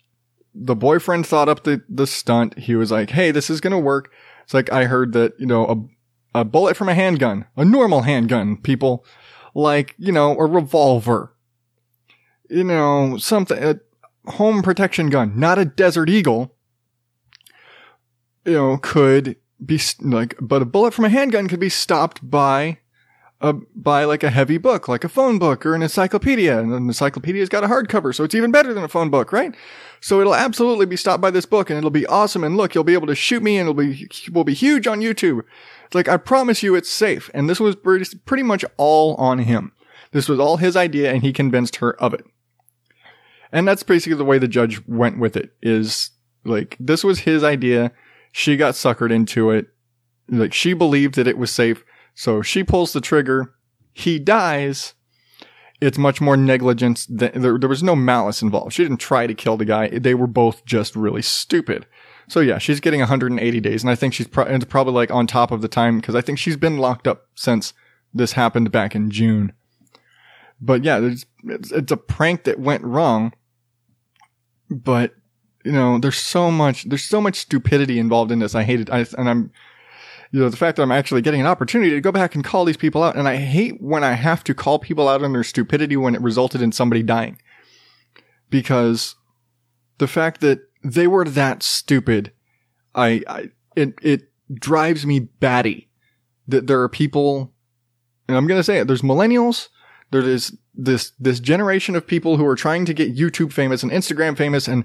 the 0.55 0.77
boyfriend 0.77 1.27
thought 1.27 1.49
up 1.49 1.64
the, 1.64 1.83
the 1.89 2.07
stunt. 2.07 2.59
He 2.59 2.75
was 2.75 2.91
like, 2.91 3.11
Hey, 3.11 3.31
this 3.31 3.51
is 3.51 3.61
going 3.61 3.73
to 3.73 3.79
work. 3.79 4.12
It's 4.45 4.55
like, 4.55 4.70
I 4.73 4.85
heard 4.85 5.12
that, 5.12 5.33
you 5.39 5.47
know, 5.47 5.89
a, 6.35 6.41
a 6.41 6.45
bullet 6.45 6.77
from 6.77 6.89
a 6.89 6.95
handgun, 6.95 7.47
a 7.57 7.64
normal 7.64 8.03
handgun, 8.03 8.57
people 8.57 9.05
like, 9.55 9.95
you 9.99 10.12
know, 10.12 10.37
a 10.37 10.47
revolver, 10.47 11.35
you 12.49 12.64
know, 12.64 13.16
something, 13.18 13.62
a 13.62 13.81
home 14.33 14.62
protection 14.62 15.11
gun, 15.11 15.39
not 15.39 15.59
a 15.59 15.64
desert 15.64 16.09
eagle, 16.09 16.55
you 18.45 18.55
know, 18.55 18.79
could 18.79 19.37
be 19.64 19.80
like, 20.00 20.36
but 20.40 20.62
a 20.62 20.66
bullet 20.66 20.94
from 20.94 21.04
a 21.04 21.10
handgun 21.10 21.48
could 21.48 21.60
be 21.60 21.68
stopped 21.68 22.28
by 22.28 22.78
a, 23.40 23.52
by 23.74 24.04
like 24.04 24.22
a 24.22 24.30
heavy 24.30 24.56
book, 24.56 24.88
like 24.88 25.04
a 25.04 25.08
phone 25.08 25.38
book 25.38 25.66
or 25.66 25.74
an 25.74 25.82
encyclopedia. 25.82 26.58
And 26.58 26.72
an 26.72 26.86
encyclopedia's 26.86 27.48
got 27.48 27.64
a 27.64 27.68
hardcover, 27.68 28.14
so 28.14 28.24
it's 28.24 28.34
even 28.34 28.52
better 28.52 28.72
than 28.72 28.84
a 28.84 28.88
phone 28.88 29.10
book, 29.10 29.32
right? 29.32 29.54
So 30.00 30.20
it'll 30.20 30.34
absolutely 30.34 30.86
be 30.86 30.96
stopped 30.96 31.20
by 31.20 31.30
this 31.30 31.46
book 31.46 31.68
and 31.68 31.76
it'll 31.76 31.90
be 31.90 32.06
awesome. 32.06 32.44
And 32.44 32.56
look, 32.56 32.74
you'll 32.74 32.84
be 32.84 32.94
able 32.94 33.06
to 33.08 33.14
shoot 33.14 33.42
me 33.42 33.58
and 33.58 33.68
it'll 33.68 33.74
be, 33.74 34.08
will 34.32 34.44
be 34.44 34.54
huge 34.54 34.86
on 34.86 35.00
YouTube. 35.00 35.42
It's 35.86 35.94
like, 35.94 36.08
I 36.08 36.16
promise 36.16 36.62
you 36.62 36.74
it's 36.74 36.90
safe. 36.90 37.30
And 37.34 37.48
this 37.48 37.60
was 37.60 37.76
pretty, 37.76 38.42
much 38.42 38.64
all 38.76 39.14
on 39.16 39.40
him. 39.40 39.72
This 40.12 40.28
was 40.28 40.38
all 40.38 40.56
his 40.56 40.76
idea 40.76 41.12
and 41.12 41.22
he 41.22 41.32
convinced 41.32 41.76
her 41.76 42.00
of 42.00 42.14
it. 42.14 42.24
And 43.52 43.68
that's 43.68 43.82
basically 43.82 44.16
the 44.16 44.24
way 44.24 44.38
the 44.38 44.48
judge 44.48 44.80
went 44.86 45.18
with 45.18 45.36
it 45.36 45.50
is 45.62 46.10
like, 46.44 46.76
this 46.80 47.04
was 47.04 47.20
his 47.20 47.44
idea. 47.44 47.92
She 48.33 48.57
got 48.57 48.74
suckered 48.74 49.12
into 49.12 49.51
it. 49.51 49.68
Like 50.28 50.53
she 50.55 50.72
believed 50.72 51.14
that 51.14 51.28
it 51.28 51.39
was 51.39 51.51
safe. 51.51 51.85
So 52.14 52.43
she 52.43 52.64
pulls 52.64 52.93
the 52.93 53.01
trigger. 53.01 53.55
He 53.93 54.18
dies. 54.18 54.95
It's 55.80 55.99
much 55.99 56.20
more 56.20 56.37
negligence. 56.37 57.07
Than, 57.07 57.43
there, 57.43 57.59
there 57.59 57.68
was 57.68 57.83
no 57.83 57.95
malice 57.95 58.41
involved. 58.41 58.72
She 58.72 58.83
didn't 58.83 58.99
try 58.99 59.26
to 59.26 59.35
kill 59.35 59.57
the 59.57 59.64
guy. 59.64 59.89
They 59.89 60.14
were 60.14 60.26
both 60.26 60.64
just 60.64 60.97
really 60.97 61.22
stupid. 61.22 61.87
So 62.28 62.41
yeah, 62.41 62.59
she's 62.59 62.80
getting 62.80 63.01
180 63.01 63.61
days, 63.61 63.83
and 63.83 63.91
I 63.91 63.95
think 63.95 64.14
she's 64.14 64.28
pro- 64.28 64.45
it's 64.45 64.64
probably 64.64 64.95
like 64.95 65.11
on 65.11 65.26
top 65.26 65.51
of 65.51 65.61
the 65.61 65.68
time 65.68 65.99
because 65.99 66.14
I 66.14 66.20
think 66.20 66.39
she's 66.39 66.57
been 66.57 66.78
locked 66.78 67.07
up 67.07 67.26
since 67.35 67.74
this 68.14 68.33
happened 68.33 68.70
back 68.70 68.95
in 68.95 69.11
June. 69.11 69.53
But 70.61 70.85
yeah, 70.85 71.01
it's, 71.01 71.26
it's, 71.45 71.72
it's 71.72 71.93
a 71.93 71.97
prank 71.97 72.45
that 72.45 72.61
went 72.61 72.85
wrong. 72.85 73.33
But 74.70 75.14
you 75.64 75.72
know, 75.72 75.98
there's 75.98 76.18
so 76.18 76.50
much, 76.50 76.84
there's 76.84 77.04
so 77.04 77.20
much 77.20 77.36
stupidity 77.36 77.98
involved 77.98 78.32
in 78.32 78.38
this. 78.38 78.54
I 78.54 78.62
hate 78.62 78.80
it. 78.80 78.90
I, 78.90 79.06
and 79.18 79.28
I'm, 79.28 79.52
you 80.32 80.40
know, 80.40 80.48
the 80.48 80.56
fact 80.56 80.76
that 80.76 80.82
I'm 80.82 80.92
actually 80.92 81.20
getting 81.22 81.40
an 81.40 81.46
opportunity 81.46 81.90
to 81.90 82.00
go 82.00 82.10
back 82.10 82.34
and 82.34 82.42
call 82.42 82.64
these 82.64 82.76
people 82.76 83.02
out. 83.02 83.16
And 83.16 83.28
I 83.28 83.36
hate 83.36 83.82
when 83.82 84.02
I 84.02 84.12
have 84.12 84.42
to 84.44 84.54
call 84.54 84.78
people 84.78 85.08
out 85.08 85.22
on 85.22 85.32
their 85.32 85.44
stupidity 85.44 85.96
when 85.96 86.14
it 86.14 86.22
resulted 86.22 86.62
in 86.62 86.72
somebody 86.72 87.02
dying. 87.02 87.38
Because 88.48 89.14
the 89.98 90.08
fact 90.08 90.40
that 90.40 90.60
they 90.82 91.06
were 91.06 91.24
that 91.24 91.62
stupid, 91.62 92.32
I, 92.94 93.22
I, 93.28 93.50
it, 93.76 93.94
it 94.02 94.22
drives 94.52 95.06
me 95.06 95.20
batty 95.20 95.90
that 96.48 96.66
there 96.66 96.80
are 96.80 96.88
people, 96.88 97.52
and 98.26 98.36
I'm 98.36 98.46
going 98.46 98.58
to 98.58 98.64
say 98.64 98.78
it, 98.78 98.86
there's 98.86 99.02
millennials, 99.02 99.68
there 100.10 100.22
is 100.22 100.56
this, 100.74 101.12
this 101.18 101.40
generation 101.40 101.94
of 101.94 102.06
people 102.06 102.36
who 102.36 102.46
are 102.46 102.56
trying 102.56 102.84
to 102.86 102.94
get 102.94 103.14
YouTube 103.14 103.52
famous 103.52 103.82
and 103.82 103.92
Instagram 103.92 104.36
famous 104.36 104.66
and 104.66 104.84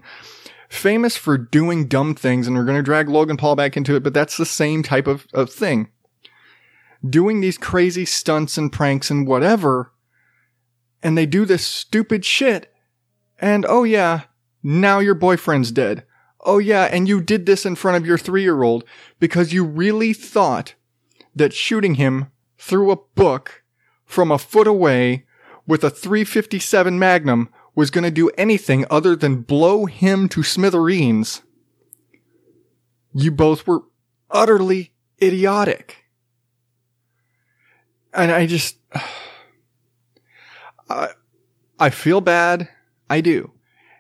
famous 0.70 1.18
for 1.18 1.38
doing 1.38 1.88
dumb 1.88 2.16
things. 2.16 2.48
And 2.48 2.56
we're 2.56 2.66
going 2.66 2.78
to 2.78 2.84
drag 2.84 3.10
Logan 3.10 3.38
Paul 3.38 3.56
back 3.56 3.78
into 3.78 3.96
it, 3.96 4.04
but 4.04 4.14
that's 4.14 4.38
the 4.38 4.46
same 4.46 4.84
type 4.84 5.08
of, 5.08 5.28
of 5.34 5.52
thing. 5.52 5.90
Doing 7.08 7.42
these 7.42 7.58
crazy 7.58 8.06
stunts 8.06 8.58
and 8.58 8.72
pranks 8.72 9.10
and 9.10 9.28
whatever. 9.28 9.92
And 11.02 11.18
they 11.18 11.26
do 11.26 11.46
this 11.46 11.66
stupid 11.66 12.26
shit. 12.26 12.74
And 13.40 13.66
oh 13.68 13.84
yeah, 13.84 14.24
now 14.64 15.00
your 15.00 15.16
boyfriend's 15.16 15.72
dead. 15.72 16.04
Oh 16.42 16.58
yeah, 16.58 16.86
and 16.86 17.08
you 17.08 17.22
did 17.22 17.46
this 17.46 17.66
in 17.66 17.76
front 17.76 17.98
of 17.98 18.06
your 18.06 18.18
three 18.18 18.42
year 18.42 18.64
old 18.64 18.84
because 19.20 19.54
you 19.54 19.64
really 19.64 20.14
thought 20.14 20.74
that 21.36 21.54
shooting 21.54 21.96
him 21.96 22.32
through 22.58 22.92
a 22.92 22.98
book 23.16 23.64
from 24.06 24.32
a 24.32 24.40
foot 24.40 24.68
away 24.68 25.26
with 25.68 25.84
a 25.84 25.90
357 25.90 26.98
Magnum 26.98 27.50
was 27.78 27.92
going 27.92 28.04
to 28.04 28.10
do 28.10 28.32
anything 28.40 28.84
other 28.90 29.16
than 29.16 29.44
blow 29.44 29.86
him 29.86 30.28
to 30.28 30.42
smithereens. 30.42 31.44
You 33.14 33.30
both 33.30 33.68
were 33.68 33.84
utterly 34.32 34.94
idiotic. 35.22 36.06
And 38.16 38.32
I 38.32 38.48
just, 38.48 38.78
I, 40.90 41.10
I 41.80 41.92
feel 41.92 42.20
bad. 42.20 42.68
I 43.12 43.22
do. 43.22 43.52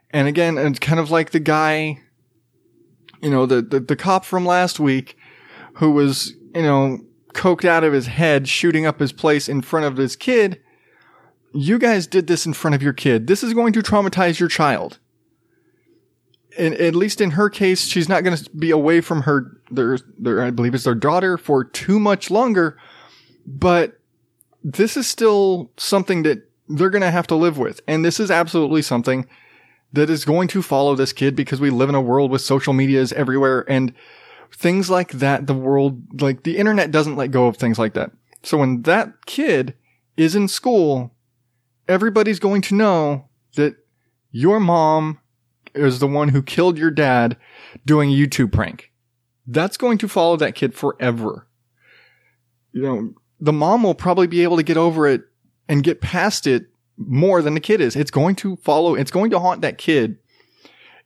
And 0.09 0.27
again, 0.27 0.57
it's 0.57 0.79
kind 0.79 0.99
of 0.99 1.11
like 1.11 1.29
the 1.29 1.39
guy, 1.39 1.99
you 3.21 3.29
know, 3.29 3.45
the, 3.45 3.61
the, 3.61 3.79
the 3.79 3.95
cop 3.95 4.25
from 4.25 4.43
last 4.43 4.79
week 4.79 5.15
who 5.75 5.91
was, 5.91 6.33
you 6.55 6.63
know, 6.63 6.97
coked 7.35 7.65
out 7.65 7.83
of 7.83 7.93
his 7.93 8.07
head, 8.07 8.47
shooting 8.47 8.87
up 8.87 8.99
his 8.99 9.11
place 9.11 9.47
in 9.47 9.61
front 9.61 9.85
of 9.85 9.97
his 9.97 10.15
kid. 10.15 10.63
You 11.59 11.79
guys 11.79 12.05
did 12.05 12.27
this 12.27 12.45
in 12.45 12.53
front 12.53 12.75
of 12.75 12.83
your 12.83 12.93
kid. 12.93 13.25
This 13.25 13.41
is 13.41 13.55
going 13.55 13.73
to 13.73 13.81
traumatize 13.81 14.39
your 14.39 14.47
child. 14.47 14.99
And 16.55 16.75
at 16.75 16.93
least 16.93 17.19
in 17.19 17.31
her 17.31 17.49
case, 17.49 17.87
she's 17.87 18.07
not 18.07 18.23
going 18.23 18.37
to 18.37 18.49
be 18.51 18.69
away 18.69 19.01
from 19.01 19.23
her, 19.23 19.59
their, 19.71 19.97
their, 20.19 20.43
I 20.43 20.51
believe 20.51 20.75
it's 20.75 20.83
their 20.83 20.93
daughter 20.93 21.35
for 21.35 21.63
too 21.63 21.99
much 21.99 22.29
longer. 22.29 22.77
But 23.47 23.99
this 24.63 24.95
is 24.95 25.07
still 25.07 25.71
something 25.77 26.21
that 26.23 26.47
they're 26.67 26.91
going 26.91 27.01
to 27.01 27.09
have 27.09 27.25
to 27.27 27.35
live 27.35 27.57
with. 27.57 27.81
And 27.87 28.05
this 28.05 28.19
is 28.19 28.29
absolutely 28.29 28.83
something 28.83 29.27
that 29.93 30.11
is 30.11 30.25
going 30.25 30.49
to 30.49 30.61
follow 30.61 30.93
this 30.93 31.11
kid 31.11 31.35
because 31.35 31.59
we 31.59 31.71
live 31.71 31.89
in 31.89 31.95
a 31.95 32.01
world 32.01 32.29
with 32.29 32.41
social 32.41 32.73
medias 32.73 33.13
everywhere 33.13 33.65
and 33.67 33.95
things 34.51 34.91
like 34.91 35.13
that. 35.13 35.47
The 35.47 35.55
world, 35.55 36.21
like 36.21 36.43
the 36.43 36.57
internet 36.57 36.91
doesn't 36.91 37.15
let 37.15 37.31
go 37.31 37.47
of 37.47 37.57
things 37.57 37.79
like 37.79 37.95
that. 37.95 38.11
So 38.43 38.59
when 38.59 38.83
that 38.83 39.25
kid 39.25 39.73
is 40.17 40.35
in 40.35 40.47
school, 40.47 41.15
everybody's 41.87 42.39
going 42.39 42.61
to 42.63 42.75
know 42.75 43.29
that 43.55 43.75
your 44.31 44.59
mom 44.59 45.19
is 45.73 45.99
the 45.99 46.07
one 46.07 46.29
who 46.29 46.41
killed 46.41 46.77
your 46.77 46.91
dad 46.91 47.37
doing 47.85 48.09
a 48.09 48.15
YouTube 48.15 48.51
prank. 48.51 48.91
That's 49.45 49.77
going 49.77 49.97
to 49.99 50.07
follow 50.07 50.35
that 50.37 50.55
kid 50.55 50.73
forever. 50.73 51.47
You 52.73 52.81
know, 52.81 53.13
the 53.39 53.53
mom 53.53 53.83
will 53.83 53.95
probably 53.95 54.27
be 54.27 54.43
able 54.43 54.57
to 54.57 54.63
get 54.63 54.77
over 54.77 55.07
it 55.07 55.21
and 55.69 55.83
get 55.83 56.01
past 56.01 56.47
it 56.47 56.67
more 56.97 57.41
than 57.41 57.53
the 57.53 57.59
kid 57.59 57.79
is. 57.79 57.95
It's 57.95 58.11
going 58.11 58.35
to 58.37 58.57
follow, 58.57 58.95
it's 58.95 59.11
going 59.11 59.31
to 59.31 59.39
haunt 59.39 59.61
that 59.61 59.77
kid 59.77 60.17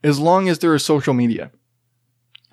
as 0.03 0.19
long 0.19 0.49
as 0.49 0.59
there 0.59 0.73
is 0.73 0.83
social 0.83 1.13
media. 1.13 1.51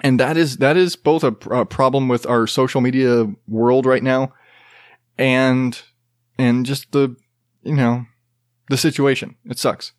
And 0.00 0.20
that 0.20 0.36
is, 0.36 0.58
that 0.58 0.76
is 0.76 0.94
both 0.96 1.24
a, 1.24 1.34
a 1.50 1.64
problem 1.64 2.08
with 2.08 2.26
our 2.26 2.46
social 2.46 2.80
media 2.80 3.26
world 3.48 3.86
right 3.86 4.02
now 4.02 4.32
and, 5.16 5.80
and 6.38 6.66
just 6.66 6.92
the, 6.92 7.16
you 7.62 7.74
know, 7.74 8.06
the 8.68 8.76
situation. 8.76 9.36
It 9.44 9.58
sucks. 9.58 9.92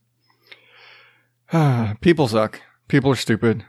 People 2.02 2.28
suck. 2.28 2.62
People 2.88 3.12
are 3.12 3.16
stupid. 3.16 3.66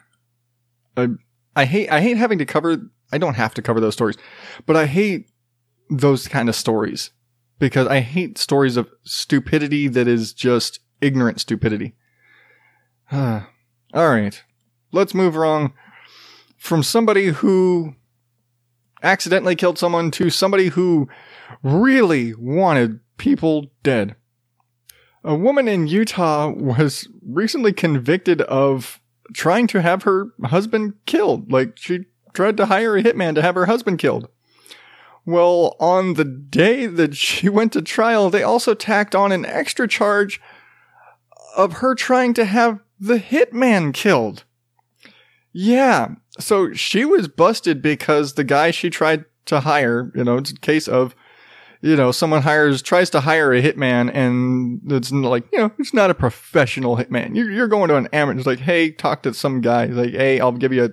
I, 0.97 1.09
I 1.57 1.65
hate, 1.65 1.91
I 1.91 2.01
hate 2.01 2.17
having 2.17 2.39
to 2.39 2.47
cover, 2.47 2.91
I 3.13 3.19
don't 3.19 3.35
have 3.35 3.55
to 3.55 3.63
cover 3.63 3.81
those 3.81 3.95
stories, 3.95 4.17
but 4.67 4.77
I 4.77 4.87
hate 4.87 5.31
those 5.89 6.29
kind 6.29 6.49
of 6.49 6.55
stories 6.55 7.11
because 7.59 7.87
I 7.87 8.01
hate 8.01 8.39
stories 8.39 8.77
of 8.77 8.89
stupidity 9.05 9.89
that 9.89 10.09
is 10.09 10.33
just 10.33 10.81
ignorant 11.01 11.41
stupidity. 11.41 11.95
All 13.13 13.43
right. 13.93 14.43
Let's 14.93 15.15
move 15.15 15.37
wrong 15.37 15.73
from 16.57 16.83
somebody 16.83 17.27
who 17.27 17.95
accidentally 19.03 19.57
killed 19.57 19.79
someone 19.79 20.11
to 20.13 20.31
somebody 20.31 20.69
who 20.69 21.09
really 21.63 22.35
wanted 22.35 23.01
people 23.17 23.71
dead. 23.83 24.17
A 25.23 25.35
woman 25.35 25.69
in 25.69 25.87
Utah 25.87 26.49
was 26.49 27.09
recently 27.27 27.73
convicted 27.73 28.41
of 28.43 29.01
trying 29.35 29.67
to 29.69 29.83
have 29.83 30.03
her 30.05 30.33
husband 30.45 30.95
killed. 31.07 31.53
Like 31.53 31.77
she 31.77 32.07
tried 32.33 32.57
to 32.57 32.67
hire 32.67 32.97
a 32.97 33.03
hitman 33.03 33.35
to 33.35 33.43
have 33.43 33.55
her 33.55 33.67
husband 33.67 33.99
killed. 33.99 34.29
Well, 35.27 35.77
on 35.79 36.15
the 36.15 36.25
day 36.25 36.87
that 36.87 37.15
she 37.15 37.49
went 37.51 37.73
to 37.75 37.83
trial, 37.83 38.31
they 38.31 38.43
also 38.43 38.75
tacked 38.75 39.15
on 39.15 39.33
an 39.33 39.45
extra 39.45 39.87
charge 39.87 40.41
of 41.57 41.75
her 41.75 41.95
trying 41.95 42.35
to 42.35 42.45
have 42.45 42.81
the 42.99 43.19
hitman 43.19 43.93
killed. 43.93 44.45
Yeah. 45.53 46.15
So 46.39 46.73
she 46.73 47.05
was 47.05 47.29
busted 47.29 47.83
because 47.83 48.35
the 48.35 48.45
guy 48.45 48.71
she 48.71 48.89
tried 48.89 49.25
to 49.47 49.61
hire, 49.61 50.13
you 50.15 50.25
know, 50.25 50.37
it's 50.37 50.53
a 50.53 50.57
case 50.57 50.87
of, 50.87 51.15
you 51.83 51.97
know, 51.97 52.13
someone 52.13 52.43
hires, 52.43 52.83
tries 52.83 53.09
to 53.11 53.21
hire 53.21 53.53
a 53.53 53.63
hitman 53.63 54.15
and 54.15 54.81
it's 54.93 55.11
like, 55.11 55.45
you 55.53 55.59
know, 55.59 55.73
it's 55.79 55.95
not 55.95 56.11
a 56.11 56.15
professional 56.15 56.97
hitman. 56.97 57.35
You're, 57.35 57.51
you're 57.51 57.69
going 57.69 57.89
to 57.89 57.97
an 57.97 58.09
amateur. 58.13 58.39
It's 58.39 58.47
like, 58.47 58.59
hey, 58.59 58.91
talk 58.91 59.23
to 59.23 59.33
some 59.33 59.61
guy. 59.61 59.87
He's 59.87 59.97
like, 59.97 60.11
hey, 60.11 60.41
I'll 60.41 60.53
give 60.53 60.73
you 60.73 60.85
a, 60.85 60.91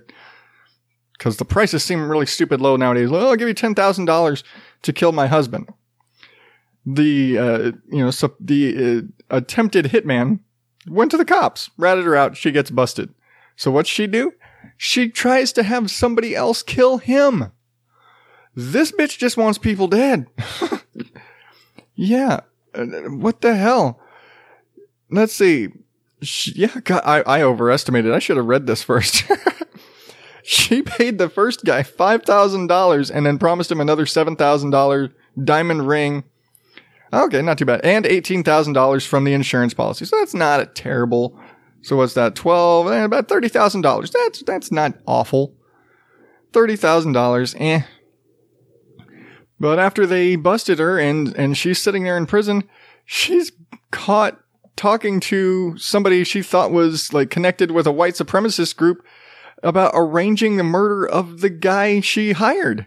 cause 1.18 1.36
the 1.36 1.44
prices 1.44 1.84
seem 1.84 2.08
really 2.08 2.26
stupid 2.26 2.60
low 2.60 2.76
nowadays. 2.76 3.10
Well, 3.10 3.28
I'll 3.28 3.36
give 3.36 3.48
you 3.48 3.54
$10,000 3.54 4.42
to 4.82 4.92
kill 4.92 5.12
my 5.12 5.26
husband. 5.26 5.68
The, 6.86 7.38
uh, 7.38 7.58
you 7.90 8.04
know, 8.04 8.10
so 8.10 8.34
the 8.40 9.04
uh, 9.30 9.36
attempted 9.36 9.86
hitman 9.86 10.40
went 10.86 11.10
to 11.10 11.18
the 11.18 11.26
cops, 11.26 11.70
ratted 11.76 12.04
her 12.04 12.16
out. 12.16 12.36
She 12.36 12.50
gets 12.50 12.70
busted. 12.70 13.12
So 13.56 13.70
what's 13.70 13.90
she 13.90 14.06
do? 14.06 14.32
She 14.78 15.10
tries 15.10 15.52
to 15.52 15.64
have 15.64 15.90
somebody 15.90 16.34
else 16.34 16.62
kill 16.62 16.98
him. 16.98 17.52
This 18.60 18.90
bitch 18.90 19.18
just 19.18 19.36
wants 19.36 19.56
people 19.56 19.86
dead. 19.86 20.26
yeah. 21.94 22.40
What 22.74 23.40
the 23.40 23.54
hell? 23.54 24.00
Let's 25.12 25.32
see. 25.32 25.68
She, 26.22 26.54
yeah, 26.56 26.80
God, 26.84 27.02
I, 27.04 27.20
I 27.20 27.42
overestimated. 27.42 28.12
I 28.12 28.18
should 28.18 28.36
have 28.36 28.46
read 28.46 28.66
this 28.66 28.82
first. 28.82 29.22
she 30.42 30.82
paid 30.82 31.18
the 31.18 31.28
first 31.28 31.64
guy 31.64 31.84
$5,000 31.84 33.10
and 33.14 33.24
then 33.24 33.38
promised 33.38 33.70
him 33.70 33.80
another 33.80 34.06
$7,000 34.06 35.12
diamond 35.44 35.86
ring. 35.86 36.24
Okay, 37.12 37.40
not 37.42 37.58
too 37.58 37.64
bad. 37.64 37.82
And 37.84 38.04
$18,000 38.06 39.06
from 39.06 39.22
the 39.22 39.34
insurance 39.34 39.72
policy. 39.72 40.04
So 40.04 40.16
that's 40.16 40.34
not 40.34 40.58
a 40.58 40.66
terrible. 40.66 41.38
So 41.82 41.94
what's 41.94 42.14
that? 42.14 42.34
12, 42.34 42.90
eh, 42.90 43.04
about 43.04 43.28
$30,000. 43.28 44.10
That's, 44.10 44.42
that's 44.42 44.72
not 44.72 44.94
awful. 45.06 45.54
$30,000, 46.52 47.54
eh. 47.60 47.82
But 49.60 49.78
after 49.78 50.06
they 50.06 50.36
busted 50.36 50.78
her 50.78 50.98
and, 50.98 51.34
and 51.36 51.56
she's 51.56 51.80
sitting 51.80 52.04
there 52.04 52.16
in 52.16 52.26
prison, 52.26 52.64
she's 53.04 53.52
caught 53.90 54.40
talking 54.76 55.18
to 55.18 55.76
somebody 55.76 56.22
she 56.22 56.42
thought 56.42 56.70
was 56.70 57.12
like 57.12 57.30
connected 57.30 57.72
with 57.72 57.86
a 57.86 57.92
white 57.92 58.14
supremacist 58.14 58.76
group 58.76 59.04
about 59.62 59.90
arranging 59.94 60.56
the 60.56 60.62
murder 60.62 61.06
of 61.06 61.40
the 61.40 61.50
guy 61.50 62.00
she 62.00 62.32
hired. 62.32 62.86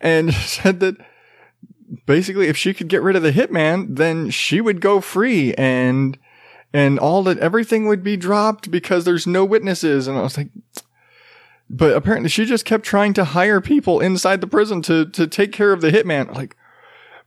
And 0.00 0.34
said 0.34 0.80
that 0.80 0.96
basically 2.06 2.48
if 2.48 2.56
she 2.56 2.74
could 2.74 2.88
get 2.88 3.02
rid 3.02 3.16
of 3.16 3.22
the 3.22 3.32
hitman, 3.32 3.96
then 3.96 4.30
she 4.30 4.60
would 4.60 4.80
go 4.80 5.00
free 5.00 5.54
and 5.54 6.18
and 6.72 6.98
all 6.98 7.22
that 7.22 7.38
everything 7.38 7.86
would 7.86 8.02
be 8.02 8.16
dropped 8.16 8.70
because 8.70 9.04
there's 9.04 9.28
no 9.28 9.44
witnesses. 9.44 10.08
And 10.08 10.18
I 10.18 10.22
was 10.22 10.36
like, 10.36 10.48
but 11.68 11.96
apparently 11.96 12.28
she 12.28 12.44
just 12.44 12.64
kept 12.64 12.84
trying 12.84 13.14
to 13.14 13.24
hire 13.24 13.60
people 13.60 14.00
inside 14.00 14.40
the 14.40 14.46
prison 14.46 14.82
to 14.82 15.06
to 15.06 15.26
take 15.26 15.52
care 15.52 15.72
of 15.72 15.80
the 15.80 15.90
hitman. 15.90 16.34
Like 16.34 16.56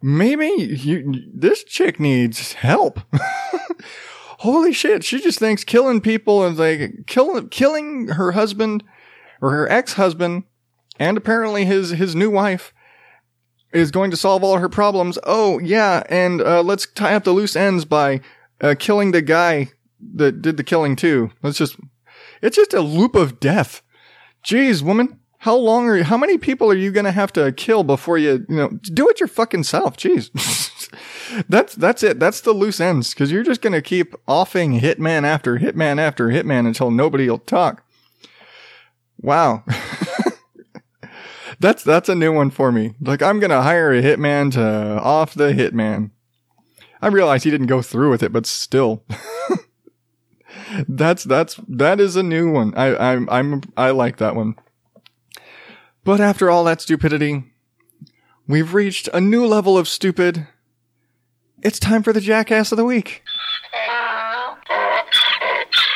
maybe 0.01 0.47
you 0.47 1.23
this 1.33 1.63
chick 1.63 1.99
needs 1.99 2.53
help. 2.53 2.99
Holy 4.39 4.71
shit, 4.71 5.03
she 5.03 5.19
just 5.19 5.39
thinks 5.39 5.63
killing 5.63 5.99
people 6.01 6.45
and 6.45 6.57
like 6.57 7.07
killing 7.07 7.49
killing 7.49 8.09
her 8.09 8.33
husband 8.33 8.83
or 9.41 9.51
her 9.51 9.69
ex-husband 9.69 10.43
and 10.99 11.17
apparently 11.17 11.65
his 11.65 11.91
his 11.91 12.15
new 12.15 12.29
wife 12.29 12.73
is 13.73 13.91
going 13.91 14.11
to 14.11 14.17
solve 14.17 14.43
all 14.43 14.57
her 14.57 14.69
problems. 14.69 15.17
Oh 15.23 15.59
yeah, 15.59 16.03
and 16.09 16.41
uh, 16.41 16.61
let's 16.61 16.87
tie 16.87 17.15
up 17.15 17.23
the 17.23 17.31
loose 17.31 17.55
ends 17.55 17.85
by 17.85 18.21
uh, 18.61 18.75
killing 18.77 19.11
the 19.11 19.21
guy 19.21 19.69
that 20.15 20.41
did 20.41 20.57
the 20.57 20.63
killing 20.63 20.95
too. 20.95 21.31
Let's 21.41 21.57
just 21.57 21.77
it's 22.41 22.55
just 22.55 22.73
a 22.73 22.81
loop 22.81 23.15
of 23.15 23.39
death. 23.39 23.81
Jeez, 24.45 24.81
woman. 24.81 25.19
How 25.39 25.55
long 25.55 25.87
are 25.87 25.97
you, 25.97 26.03
how 26.03 26.17
many 26.17 26.37
people 26.37 26.69
are 26.71 26.75
you 26.75 26.91
going 26.91 27.05
to 27.05 27.11
have 27.11 27.31
to 27.33 27.51
kill 27.51 27.83
before 27.83 28.17
you, 28.17 28.45
you 28.49 28.55
know, 28.55 28.69
do 28.69 29.07
it 29.07 29.19
your 29.19 29.27
fucking 29.27 29.63
self? 29.63 29.95
Jeez. 29.95 30.31
that's, 31.47 31.75
that's 31.75 32.01
it. 32.01 32.19
That's 32.19 32.41
the 32.41 32.53
loose 32.53 32.79
ends. 32.79 33.13
Cause 33.13 33.31
you're 33.31 33.43
just 33.43 33.61
going 33.61 33.73
to 33.73 33.81
keep 33.81 34.15
offing 34.27 34.79
hitman 34.79 35.23
after 35.25 35.59
hitman 35.59 35.99
after 35.99 36.29
hitman 36.29 36.65
until 36.65 36.89
nobody 36.89 37.29
will 37.29 37.37
talk. 37.37 37.83
Wow. 39.21 39.63
that's, 41.59 41.83
that's 41.83 42.09
a 42.09 42.15
new 42.15 42.33
one 42.33 42.49
for 42.49 42.71
me. 42.71 42.95
Like 42.99 43.21
I'm 43.21 43.39
going 43.39 43.51
to 43.51 43.61
hire 43.61 43.93
a 43.93 44.01
hitman 44.01 44.51
to 44.53 44.99
off 45.01 45.35
the 45.35 45.53
hitman. 45.53 46.09
I 46.99 47.07
realize 47.07 47.43
he 47.43 47.51
didn't 47.51 47.67
go 47.67 47.83
through 47.83 48.09
with 48.09 48.23
it, 48.23 48.33
but 48.33 48.47
still. 48.47 49.03
that's, 50.87 51.23
that's, 51.23 51.59
that 51.67 51.99
is 51.99 52.15
a 52.15 52.23
new 52.23 52.51
one. 52.51 52.73
I, 52.75 52.95
I'm, 52.95 53.29
I'm, 53.29 53.61
I 53.75 53.91
like 53.91 54.17
that 54.17 54.35
one. 54.35 54.55
But 56.03 56.21
after 56.21 56.49
all 56.49 56.63
that 56.63 56.81
stupidity, 56.81 57.43
we've 58.47 58.73
reached 58.73 59.09
a 59.13 59.19
new 59.19 59.45
level 59.45 59.77
of 59.77 59.87
stupid. 59.87 60.47
It's 61.61 61.79
time 61.79 62.03
for 62.03 62.13
the 62.13 62.21
jackass 62.21 62.71
of 62.71 62.77
the 62.77 62.85
week. 62.85 63.23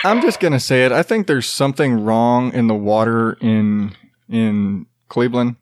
I'm 0.03 0.21
just 0.21 0.39
gonna 0.39 0.59
say 0.59 0.85
it. 0.85 0.91
I 0.91 1.03
think 1.03 1.27
there's 1.27 1.47
something 1.47 2.03
wrong 2.03 2.53
in 2.53 2.67
the 2.67 2.75
water 2.75 3.37
in 3.39 3.95
in 4.27 4.87
Cleveland 5.09 5.57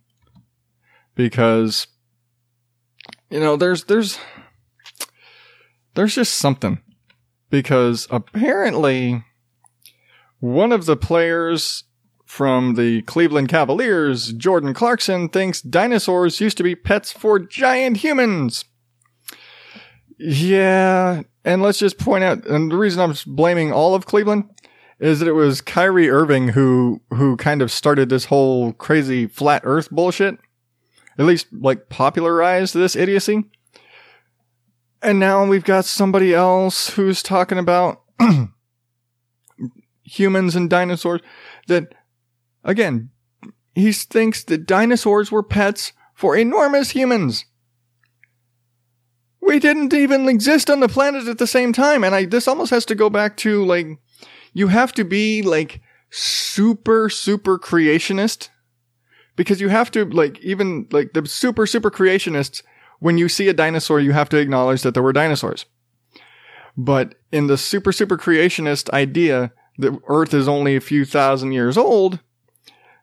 because 1.15 1.87
you 3.29 3.39
know 3.39 3.57
there's 3.57 3.83
there's 3.83 4.17
there's 5.95 6.15
just 6.15 6.37
something 6.37 6.79
because 7.49 8.07
apparently 8.09 9.23
one 10.39 10.71
of 10.71 10.85
the 10.85 10.95
players 10.95 11.83
from 12.25 12.75
the 12.75 13.01
Cleveland 13.03 13.49
Cavaliers, 13.49 14.33
Jordan 14.33 14.73
Clarkson, 14.73 15.29
thinks 15.29 15.61
dinosaurs 15.61 16.39
used 16.39 16.57
to 16.57 16.63
be 16.63 16.75
pets 16.75 17.11
for 17.11 17.39
giant 17.39 17.97
humans. 17.97 18.65
Yeah, 20.17 21.23
and 21.43 21.61
let's 21.61 21.79
just 21.79 21.97
point 21.97 22.23
out, 22.23 22.45
and 22.45 22.71
the 22.71 22.77
reason 22.77 23.01
I'm 23.01 23.15
blaming 23.25 23.71
all 23.71 23.95
of 23.95 24.05
Cleveland 24.05 24.49
is 24.99 25.19
that 25.19 25.27
it 25.29 25.33
was 25.33 25.61
Kyrie 25.61 26.09
Irving 26.09 26.49
who 26.49 27.01
who 27.11 27.37
kind 27.37 27.61
of 27.61 27.71
started 27.71 28.09
this 28.09 28.25
whole 28.25 28.73
crazy 28.73 29.27
flat 29.27 29.61
Earth 29.65 29.89
bullshit. 29.89 30.37
At 31.17 31.25
least, 31.25 31.47
like, 31.51 31.89
popularized 31.89 32.73
this 32.73 32.95
idiocy. 32.95 33.43
And 35.01 35.19
now 35.19 35.45
we've 35.45 35.63
got 35.63 35.85
somebody 35.85 36.33
else 36.33 36.91
who's 36.91 37.23
talking 37.23 37.57
about 37.57 38.01
humans 40.03 40.55
and 40.55 40.69
dinosaurs 40.69 41.21
that 41.67 41.93
again 42.63 43.11
he 43.75 43.91
thinks 43.93 44.43
that 44.45 44.65
dinosaurs 44.65 45.31
were 45.31 45.43
pets 45.43 45.93
for 46.13 46.35
enormous 46.35 46.91
humans. 46.91 47.45
We 49.41 49.59
didn't 49.59 49.93
even 49.93 50.27
exist 50.27 50.69
on 50.69 50.81
the 50.81 50.89
planet 50.89 51.27
at 51.27 51.37
the 51.37 51.47
same 51.47 51.71
time. 51.71 52.03
And 52.03 52.13
i 52.13 52.25
this 52.25 52.47
almost 52.47 52.71
has 52.71 52.85
to 52.85 52.95
go 52.95 53.09
back 53.09 53.37
to 53.37 53.63
like 53.63 53.87
you 54.53 54.67
have 54.67 54.91
to 54.93 55.05
be 55.05 55.41
like 55.41 55.81
super 56.09 57.09
super 57.09 57.57
creationist. 57.57 58.49
Because 59.37 59.61
you 59.61 59.69
have 59.69 59.89
to 59.91 60.03
like 60.03 60.37
even 60.41 60.87
like 60.91 61.13
the 61.13 61.25
super 61.25 61.65
super 61.65 61.89
creationists 61.89 62.61
when 62.99 63.17
you 63.17 63.29
see 63.29 63.47
a 63.47 63.53
dinosaur 63.53 63.99
you 63.99 64.11
have 64.11 64.29
to 64.29 64.37
acknowledge 64.37 64.81
that 64.81 64.93
there 64.93 65.03
were 65.03 65.13
dinosaurs. 65.13 65.65
But 66.77 67.15
in 67.31 67.47
the 67.47 67.57
super 67.57 67.91
super 67.91 68.17
creationist 68.17 68.89
idea 68.91 69.51
that 69.77 69.99
earth 70.07 70.33
is 70.33 70.47
only 70.47 70.75
a 70.75 70.81
few 70.81 71.05
thousand 71.05 71.53
years 71.53 71.77
old 71.77 72.19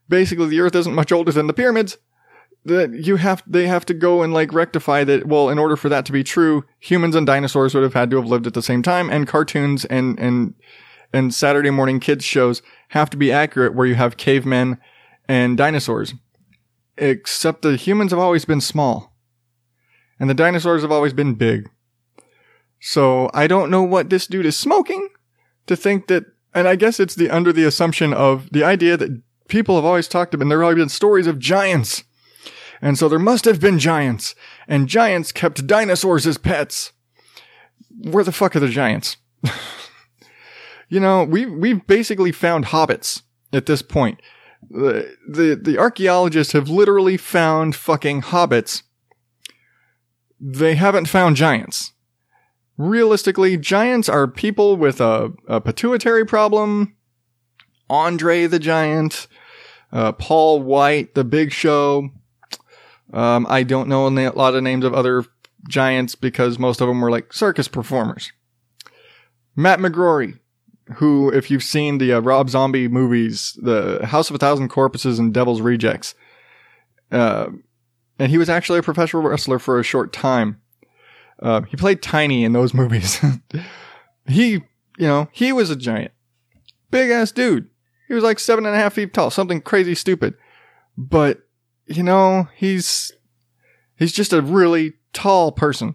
basically 0.08 0.46
the 0.46 0.60
earth 0.60 0.74
isn't 0.74 0.94
much 0.94 1.10
older 1.10 1.32
than 1.32 1.46
the 1.46 1.52
pyramids 1.52 1.96
that 2.64 2.92
you 2.92 3.16
have 3.16 3.42
they 3.46 3.66
have 3.66 3.86
to 3.86 3.94
go 3.94 4.22
and 4.22 4.34
like 4.34 4.52
rectify 4.52 5.02
that 5.02 5.26
well 5.26 5.48
in 5.48 5.58
order 5.58 5.76
for 5.76 5.88
that 5.88 6.04
to 6.04 6.12
be 6.12 6.22
true 6.22 6.64
humans 6.78 7.14
and 7.14 7.26
dinosaurs 7.26 7.74
would 7.74 7.82
have 7.82 7.94
had 7.94 8.10
to 8.10 8.16
have 8.16 8.26
lived 8.26 8.46
at 8.46 8.54
the 8.54 8.62
same 8.62 8.82
time 8.82 9.08
and 9.10 9.26
cartoons 9.26 9.84
and 9.86 10.18
and 10.18 10.54
and 11.12 11.34
saturday 11.34 11.70
morning 11.70 11.98
kids 11.98 12.24
shows 12.24 12.62
have 12.88 13.10
to 13.10 13.16
be 13.16 13.32
accurate 13.32 13.74
where 13.74 13.86
you 13.86 13.94
have 13.94 14.16
cavemen 14.16 14.78
and 15.28 15.56
dinosaurs. 15.56 16.14
Except 16.98 17.62
the 17.62 17.76
humans 17.76 18.10
have 18.12 18.20
always 18.20 18.44
been 18.44 18.60
small 18.60 19.15
and 20.18 20.30
the 20.30 20.34
dinosaurs 20.34 20.82
have 20.82 20.92
always 20.92 21.12
been 21.12 21.34
big 21.34 21.68
so 22.80 23.30
i 23.34 23.46
don't 23.46 23.70
know 23.70 23.82
what 23.82 24.10
this 24.10 24.26
dude 24.26 24.46
is 24.46 24.56
smoking 24.56 25.08
to 25.66 25.76
think 25.76 26.06
that 26.06 26.24
and 26.54 26.68
i 26.68 26.76
guess 26.76 27.00
it's 27.00 27.14
the 27.14 27.30
under 27.30 27.52
the 27.52 27.64
assumption 27.64 28.12
of 28.12 28.50
the 28.50 28.64
idea 28.64 28.96
that 28.96 29.22
people 29.48 29.76
have 29.76 29.84
always 29.84 30.08
talked 30.08 30.34
about 30.34 30.42
and 30.42 30.50
there 30.50 30.62
have 30.62 30.76
been 30.76 30.88
stories 30.88 31.26
of 31.26 31.38
giants 31.38 32.04
and 32.80 32.98
so 32.98 33.08
there 33.08 33.18
must 33.18 33.44
have 33.44 33.60
been 33.60 33.78
giants, 33.78 34.34
and 34.68 34.88
giants 34.88 35.32
kept 35.32 35.66
dinosaurs 35.66 36.26
as 36.26 36.38
pets. 36.38 36.92
Where 37.90 38.24
the 38.24 38.32
fuck 38.32 38.54
are 38.56 38.60
the 38.60 38.68
giants? 38.68 39.16
you 40.88 41.00
know, 41.00 41.24
we 41.24 41.46
we've 41.46 41.86
basically 41.86 42.32
found 42.32 42.66
hobbits 42.66 43.22
at 43.52 43.66
this 43.66 43.82
point. 43.82 44.20
The, 44.68 45.16
the 45.28 45.58
the 45.60 45.78
archaeologists 45.78 46.52
have 46.52 46.68
literally 46.68 47.16
found 47.16 47.74
fucking 47.74 48.22
hobbits. 48.22 48.82
They 50.40 50.74
haven't 50.74 51.06
found 51.06 51.36
giants. 51.36 51.92
Realistically, 52.76 53.56
giants 53.56 54.08
are 54.08 54.26
people 54.26 54.76
with 54.76 55.00
a, 55.00 55.32
a 55.48 55.60
pituitary 55.60 56.26
problem. 56.26 56.94
Andre 57.88 58.46
the 58.46 58.58
Giant, 58.58 59.28
uh, 59.92 60.12
Paul 60.12 60.60
White, 60.60 61.14
The 61.14 61.24
Big 61.24 61.52
Show, 61.52 62.10
um, 63.12 63.46
I 63.48 63.62
don't 63.62 63.88
know 63.88 64.08
a 64.08 64.30
lot 64.30 64.54
of 64.54 64.62
names 64.62 64.84
of 64.84 64.92
other 64.92 65.24
giants 65.68 66.14
because 66.14 66.58
most 66.58 66.80
of 66.80 66.88
them 66.88 67.00
were 67.00 67.10
like 67.10 67.32
circus 67.32 67.68
performers. 67.68 68.32
Matt 69.54 69.78
McGrory, 69.78 70.38
who, 70.96 71.32
if 71.32 71.50
you've 71.50 71.62
seen 71.62 71.98
the 71.98 72.12
uh, 72.14 72.20
Rob 72.20 72.50
Zombie 72.50 72.88
movies, 72.88 73.58
the 73.62 74.04
House 74.06 74.28
of 74.28 74.36
a 74.36 74.38
Thousand 74.38 74.68
Corpses 74.68 75.18
and 75.18 75.32
Devil's 75.32 75.60
Rejects, 75.60 76.14
uh, 77.10 77.46
and 78.18 78.30
he 78.30 78.38
was 78.38 78.48
actually 78.48 78.78
a 78.78 78.82
professional 78.82 79.22
wrestler 79.22 79.58
for 79.58 79.78
a 79.78 79.84
short 79.84 80.12
time. 80.12 80.60
Uh, 81.40 81.62
he 81.62 81.76
played 81.76 82.02
Tiny 82.02 82.44
in 82.44 82.52
those 82.52 82.74
movies. 82.74 83.20
he, 84.26 84.50
you 84.50 84.62
know, 85.06 85.28
he 85.32 85.52
was 85.52 85.70
a 85.70 85.76
giant, 85.76 86.12
big 86.90 87.10
ass 87.10 87.32
dude. 87.32 87.68
He 88.08 88.14
was 88.14 88.24
like 88.24 88.38
seven 88.38 88.66
and 88.66 88.74
a 88.74 88.78
half 88.78 88.94
feet 88.94 89.12
tall, 89.12 89.30
something 89.30 89.60
crazy 89.60 89.94
stupid. 89.94 90.34
But 90.96 91.42
you 91.86 92.02
know, 92.02 92.48
he's 92.56 93.12
he's 93.96 94.12
just 94.12 94.32
a 94.32 94.42
really 94.42 94.94
tall 95.12 95.52
person. 95.52 95.94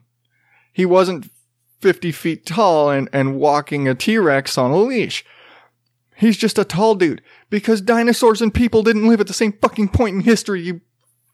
He 0.74 0.86
wasn't 0.86 1.30
50 1.82 2.11
feet 2.11 2.45
tall 2.45 2.89
and, 2.89 3.09
and 3.11 3.36
walking 3.36 3.88
a 3.88 3.95
T-Rex 3.95 4.57
on 4.57 4.72
a 4.72 4.78
leash. 4.78 5.26
He's 6.15 6.38
just 6.38 6.59
a 6.59 6.63
tall 6.63 6.95
dude 6.95 7.22
because 7.49 7.82
dinosaurs 7.82 8.41
and 8.41 8.53
people 8.53 8.84
didn't 8.84 9.07
live 9.07 9.19
at 9.19 9.28
the 9.28 9.34
same 9.34 9.53
fucking 9.53 9.89
point 9.89 10.15
in 10.15 10.22
history, 10.22 10.61
you 10.61 10.82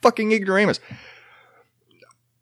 fucking 0.01 0.31
ignoramus. 0.31 0.79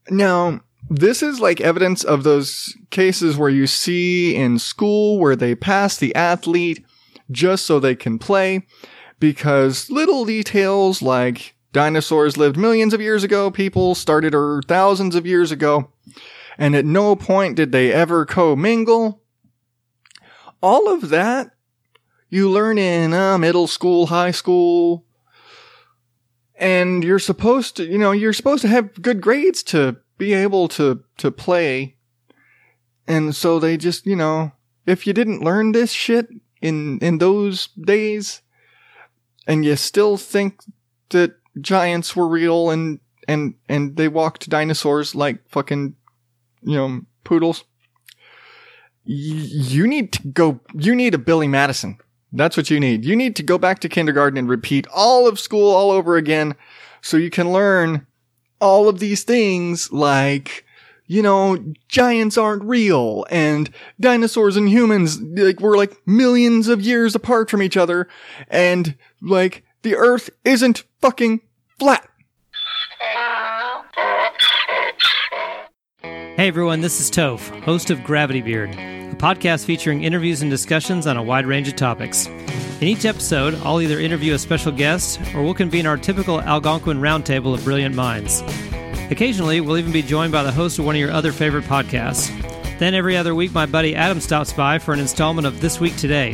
Now, 0.09 0.61
this 0.89 1.23
is 1.23 1.39
like 1.39 1.61
evidence 1.61 2.03
of 2.03 2.23
those 2.23 2.77
cases 2.91 3.37
where 3.37 3.49
you 3.49 3.67
see 3.67 4.35
in 4.35 4.59
school 4.59 5.19
where 5.19 5.35
they 5.35 5.55
pass 5.55 5.97
the 5.97 6.13
athlete 6.15 6.85
just 7.31 7.65
so 7.65 7.79
they 7.79 7.95
can 7.95 8.19
play 8.19 8.67
because 9.19 9.89
little 9.89 10.25
details 10.25 11.01
like 11.01 11.55
Dinosaurs 11.73 12.37
lived 12.37 12.55
millions 12.55 12.93
of 12.93 13.01
years 13.01 13.23
ago. 13.23 13.49
People 13.49 13.95
started 13.95 14.33
er, 14.35 14.61
thousands 14.67 15.15
of 15.15 15.25
years 15.25 15.51
ago. 15.51 15.89
And 16.57 16.75
at 16.75 16.85
no 16.85 17.15
point 17.15 17.55
did 17.55 17.71
they 17.71 17.91
ever 17.91 18.25
commingle. 18.25 19.21
All 20.61 20.87
of 20.91 21.09
that 21.09 21.51
you 22.29 22.49
learn 22.49 22.77
in 22.77 23.13
uh, 23.13 23.37
middle 23.37 23.67
school, 23.67 24.07
high 24.07 24.31
school. 24.31 25.04
And 26.57 27.03
you're 27.03 27.19
supposed 27.19 27.77
to, 27.77 27.85
you 27.85 27.97
know, 27.97 28.11
you're 28.11 28.33
supposed 28.33 28.61
to 28.61 28.67
have 28.67 29.01
good 29.01 29.21
grades 29.21 29.61
to 29.63 29.97
be 30.17 30.33
able 30.33 30.67
to, 30.69 31.03
to 31.17 31.31
play. 31.31 31.97
And 33.07 33.35
so 33.35 33.59
they 33.59 33.77
just, 33.77 34.05
you 34.05 34.15
know, 34.15 34.53
if 34.85 35.05
you 35.05 35.13
didn't 35.13 35.43
learn 35.43 35.73
this 35.73 35.91
shit 35.91 36.29
in, 36.61 36.99
in 36.99 37.17
those 37.17 37.67
days 37.67 38.41
and 39.47 39.65
you 39.65 39.75
still 39.75 40.17
think 40.17 40.63
that 41.09 41.35
giants 41.61 42.15
were 42.15 42.27
real 42.27 42.69
and 42.69 42.99
and 43.27 43.55
and 43.69 43.95
they 43.95 44.07
walked 44.07 44.49
dinosaurs 44.49 45.15
like 45.15 45.47
fucking 45.49 45.95
you 46.61 46.75
know 46.75 47.01
poodles 47.23 47.63
you 49.03 49.87
need 49.87 50.11
to 50.11 50.27
go 50.27 50.59
you 50.73 50.95
need 50.95 51.13
a 51.13 51.17
billy 51.19 51.47
madison 51.47 51.97
that's 52.33 52.57
what 52.57 52.69
you 52.69 52.79
need 52.79 53.05
you 53.05 53.15
need 53.15 53.35
to 53.35 53.43
go 53.43 53.57
back 53.57 53.79
to 53.79 53.89
kindergarten 53.89 54.37
and 54.37 54.49
repeat 54.49 54.87
all 54.93 55.27
of 55.27 55.39
school 55.39 55.71
all 55.71 55.91
over 55.91 56.15
again 56.15 56.55
so 57.01 57.17
you 57.17 57.29
can 57.29 57.51
learn 57.51 58.05
all 58.59 58.87
of 58.87 58.99
these 58.99 59.23
things 59.23 59.91
like 59.91 60.65
you 61.07 61.21
know 61.21 61.57
giants 61.87 62.37
aren't 62.37 62.63
real 62.63 63.25
and 63.29 63.69
dinosaurs 63.99 64.57
and 64.57 64.69
humans 64.69 65.21
like 65.21 65.59
were 65.59 65.77
like 65.77 65.95
millions 66.07 66.67
of 66.67 66.81
years 66.81 67.15
apart 67.15 67.49
from 67.49 67.61
each 67.61 67.77
other 67.77 68.07
and 68.49 68.95
like 69.21 69.63
the 69.85 69.95
earth 69.95 70.31
isn't 70.43 70.83
fucking 70.99 71.41
flat. 71.77 72.09
Hey 76.01 76.47
everyone, 76.47 76.81
this 76.81 76.99
is 76.99 77.11
Toph, 77.11 77.61
host 77.61 77.91
of 77.91 78.03
Gravity 78.03 78.41
Beard, 78.41 78.71
a 79.15 79.17
podcast 79.17 79.65
featuring 79.65 80.03
interviews 80.03 80.41
and 80.41 80.51
discussions 80.51 81.07
on 81.07 81.17
a 81.17 81.23
wide 81.23 81.45
range 81.45 81.67
of 81.67 81.75
topics. 81.75 82.27
In 82.27 82.87
each 82.87 83.05
episode, 83.05 83.55
I'll 83.63 83.81
either 83.81 83.99
interview 83.99 84.33
a 84.33 84.39
special 84.39 84.71
guest 84.71 85.19
or 85.33 85.43
we'll 85.43 85.53
convene 85.53 85.87
our 85.87 85.97
typical 85.97 86.41
Algonquin 86.41 86.99
roundtable 86.99 87.53
of 87.53 87.63
brilliant 87.63 87.95
minds. 87.95 88.41
Occasionally, 89.11 89.61
we'll 89.61 89.77
even 89.77 89.91
be 89.91 90.01
joined 90.01 90.31
by 90.31 90.43
the 90.43 90.51
host 90.51 90.79
of 90.79 90.85
one 90.85 90.95
of 90.95 90.99
your 90.99 91.11
other 91.11 91.31
favorite 91.31 91.65
podcasts. 91.65 92.29
Then 92.79 92.93
every 92.93 93.15
other 93.15 93.33
week, 93.33 93.53
my 93.53 93.65
buddy 93.65 93.95
Adam 93.95 94.19
stops 94.19 94.51
by 94.51 94.79
for 94.79 94.93
an 94.93 94.99
installment 94.99 95.47
of 95.47 95.61
This 95.61 95.79
Week 95.79 95.95
Today. 95.95 96.33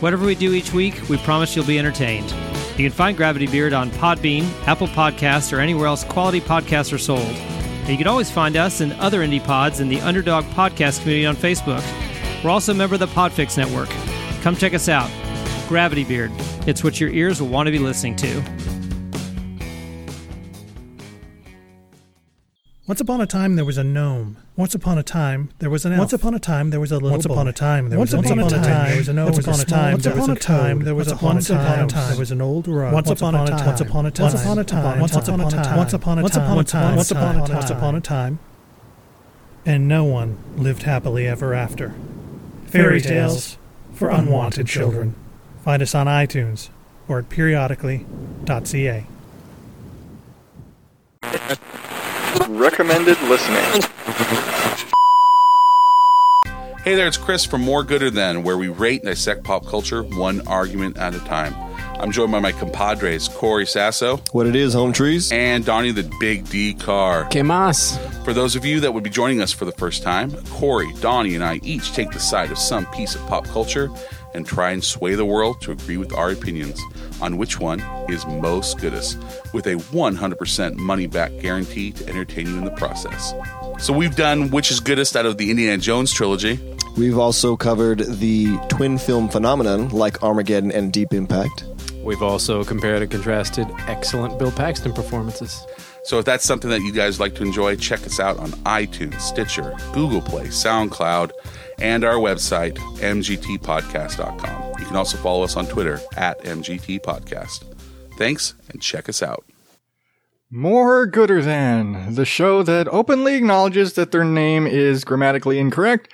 Whatever 0.00 0.26
we 0.26 0.34
do 0.34 0.52
each 0.52 0.72
week, 0.72 1.08
we 1.08 1.16
promise 1.18 1.56
you'll 1.56 1.64
be 1.64 1.78
entertained. 1.78 2.30
You 2.76 2.88
can 2.88 2.92
find 2.92 3.16
Gravity 3.16 3.46
Beard 3.46 3.72
on 3.72 3.90
Podbean, 3.92 4.44
Apple 4.66 4.88
Podcasts, 4.88 5.52
or 5.52 5.60
anywhere 5.60 5.86
else 5.86 6.04
quality 6.04 6.40
podcasts 6.40 6.92
are 6.92 6.98
sold. 6.98 7.20
And 7.20 7.88
you 7.88 7.96
can 7.96 8.06
always 8.06 8.30
find 8.30 8.56
us 8.56 8.80
and 8.80 8.92
other 8.94 9.20
indie 9.20 9.42
pods 9.42 9.80
in 9.80 9.88
the 9.88 10.00
Underdog 10.02 10.44
Podcast 10.46 11.00
community 11.00 11.24
on 11.24 11.34
Facebook. 11.34 11.82
We're 12.42 12.50
also 12.50 12.72
a 12.72 12.74
member 12.74 12.94
of 12.94 13.00
the 13.00 13.06
Podfix 13.06 13.58
Network. 13.58 13.90
Come 14.42 14.56
check 14.56 14.72
us 14.72 14.88
out. 14.88 15.10
Gravity 15.68 16.04
Beard. 16.04 16.32
It's 16.66 16.82
what 16.82 16.98
your 16.98 17.10
ears 17.10 17.40
will 17.40 17.48
want 17.48 17.66
to 17.66 17.70
be 17.70 17.78
listening 17.78 18.16
to. 18.16 18.42
Once 22.86 23.00
upon 23.00 23.20
a 23.20 23.26
time, 23.26 23.54
there 23.54 23.64
was 23.64 23.78
a 23.78 23.84
gnome. 23.84 24.36
Once 24.56 24.74
upon 24.74 24.98
a 24.98 25.02
time, 25.02 25.50
there 25.60 25.70
was 25.70 25.84
an 25.84 25.92
elf. 25.92 26.00
Once 26.00 26.12
upon 26.12 26.34
a 26.34 26.40
time, 26.40 26.70
there 26.70 26.80
was 26.80 26.90
a 26.90 26.96
little 26.96 27.10
Once 27.10 27.24
upon 27.24 27.46
a 27.46 27.52
time, 27.52 27.88
there 27.88 28.00
was 28.00 28.12
Once 28.12 28.28
upon 28.28 28.40
a 28.40 28.50
time, 28.50 28.88
there 28.88 28.96
was 28.96 29.08
a 29.08 29.12
gnome. 29.12 29.24
Once 29.26 29.38
upon 29.38 29.60
a 29.60 29.64
time, 29.64 29.98
there 30.00 30.14
was 30.16 30.28
a 30.28 30.34
time, 30.34 30.80
there 30.80 30.94
was 30.94 31.12
a 31.12 31.16
once 31.16 31.50
upon 31.50 31.84
a 31.84 31.86
time, 31.86 32.08
there 32.08 32.18
was 32.18 32.30
an 32.32 32.40
old 32.40 32.66
rug. 32.66 32.92
Once 32.92 33.10
upon 33.10 33.34
a 33.36 33.46
time, 33.46 33.66
once 33.66 33.80
upon 33.80 34.06
a 34.06 34.10
time, 34.10 34.24
once 34.24 34.34
upon 34.34 34.58
a 34.58 34.64
time, 34.64 35.00
once 35.00 35.14
upon 35.14 35.40
a 35.40 35.50
time, 35.50 35.76
once 35.76 35.92
upon 35.92 36.18
a 36.18 36.24
time, 36.24 36.26
once 36.26 36.32
upon 36.34 36.58
a 36.58 36.64
time, 36.64 36.96
once 36.96 37.10
upon 37.12 37.36
a 37.36 37.46
time, 37.46 37.54
once 37.54 37.70
upon 37.70 37.94
a 37.94 38.00
time, 38.00 38.38
and 39.64 39.86
no 39.86 40.02
one 40.02 40.36
lived 40.56 40.82
happily 40.82 41.28
ever 41.28 41.54
after. 41.54 41.94
Fairy 42.70 43.00
tales 43.00 43.58
for 43.92 44.10
unwanted 44.10 44.66
children. 44.68 45.16
Find 45.64 45.82
us 45.82 45.92
on 45.92 46.06
iTunes 46.06 46.70
or 47.08 47.18
at 47.18 47.28
periodically.ca. 47.28 49.06
Recommended 52.48 53.20
listening. 53.22 53.90
Hey 56.84 56.94
there, 56.94 57.08
it's 57.08 57.16
Chris 57.16 57.44
from 57.44 57.62
More 57.62 57.82
Gooder 57.82 58.10
Than, 58.10 58.44
where 58.44 58.56
we 58.56 58.68
rate 58.68 59.00
and 59.00 59.10
dissect 59.10 59.42
pop 59.42 59.66
culture 59.66 60.04
one 60.04 60.46
argument 60.46 60.96
at 60.96 61.14
a 61.14 61.18
time. 61.18 61.54
I'm 62.00 62.12
joined 62.12 62.32
by 62.32 62.40
my 62.40 62.52
compadres, 62.52 63.28
Corey 63.28 63.66
Sasso. 63.66 64.16
What 64.32 64.46
it 64.46 64.56
is, 64.56 64.72
home 64.72 64.94
trees? 64.94 65.30
And 65.30 65.66
Donnie 65.66 65.92
the 65.92 66.10
Big 66.18 66.48
D 66.48 66.72
Car. 66.72 67.26
Que 67.26 67.44
mas? 67.44 67.98
For 68.24 68.32
those 68.32 68.56
of 68.56 68.64
you 68.64 68.80
that 68.80 68.94
would 68.94 69.04
be 69.04 69.10
joining 69.10 69.42
us 69.42 69.52
for 69.52 69.66
the 69.66 69.72
first 69.72 70.02
time, 70.02 70.32
Corey, 70.46 70.90
Donnie, 71.02 71.34
and 71.34 71.44
I 71.44 71.60
each 71.62 71.92
take 71.92 72.10
the 72.10 72.18
side 72.18 72.50
of 72.50 72.56
some 72.56 72.86
piece 72.86 73.14
of 73.14 73.20
pop 73.26 73.44
culture 73.48 73.90
and 74.32 74.46
try 74.46 74.70
and 74.70 74.82
sway 74.82 75.14
the 75.14 75.26
world 75.26 75.60
to 75.60 75.72
agree 75.72 75.98
with 75.98 76.14
our 76.14 76.30
opinions 76.30 76.80
on 77.20 77.36
which 77.36 77.60
one 77.60 77.80
is 78.08 78.26
most 78.26 78.78
goodest, 78.78 79.18
with 79.52 79.66
a 79.66 79.74
100% 79.74 80.76
money 80.76 81.06
back 81.06 81.32
guarantee 81.40 81.92
to 81.92 82.08
entertain 82.08 82.46
you 82.46 82.56
in 82.56 82.64
the 82.64 82.70
process. 82.70 83.34
So 83.78 83.92
we've 83.92 84.16
done 84.16 84.50
which 84.50 84.70
is 84.70 84.80
goodest 84.80 85.16
out 85.16 85.26
of 85.26 85.36
the 85.36 85.50
Indiana 85.50 85.76
Jones 85.76 86.12
trilogy. 86.12 86.58
We've 86.96 87.18
also 87.18 87.56
covered 87.56 88.00
the 88.00 88.56
twin 88.68 88.96
film 88.98 89.28
phenomenon 89.28 89.90
like 89.90 90.22
Armageddon 90.22 90.72
and 90.72 90.92
Deep 90.92 91.12
Impact. 91.12 91.64
We've 92.10 92.22
also 92.22 92.64
compared 92.64 93.02
and 93.02 93.10
contrasted 93.10 93.68
excellent 93.86 94.36
Bill 94.36 94.50
Paxton 94.50 94.92
performances. 94.92 95.64
So 96.02 96.18
if 96.18 96.24
that's 96.24 96.44
something 96.44 96.68
that 96.68 96.80
you 96.80 96.90
guys 96.90 97.20
like 97.20 97.36
to 97.36 97.44
enjoy, 97.44 97.76
check 97.76 98.04
us 98.04 98.18
out 98.18 98.36
on 98.38 98.50
iTunes, 98.64 99.20
Stitcher, 99.20 99.76
Google 99.92 100.20
Play, 100.20 100.46
SoundCloud, 100.46 101.30
and 101.78 102.02
our 102.02 102.16
website, 102.16 102.76
mgtpodcast.com. 102.98 104.80
You 104.80 104.86
can 104.86 104.96
also 104.96 105.18
follow 105.18 105.44
us 105.44 105.56
on 105.56 105.68
Twitter 105.68 106.00
at 106.16 106.42
mgtpodcast. 106.42 107.62
Thanks, 108.18 108.54
and 108.70 108.82
check 108.82 109.08
us 109.08 109.22
out. 109.22 109.44
More 110.50 111.06
Gooder 111.06 111.42
Than, 111.42 112.16
the 112.16 112.24
show 112.24 112.64
that 112.64 112.88
openly 112.88 113.36
acknowledges 113.36 113.92
that 113.92 114.10
their 114.10 114.24
name 114.24 114.66
is 114.66 115.04
grammatically 115.04 115.60
incorrect 115.60 116.12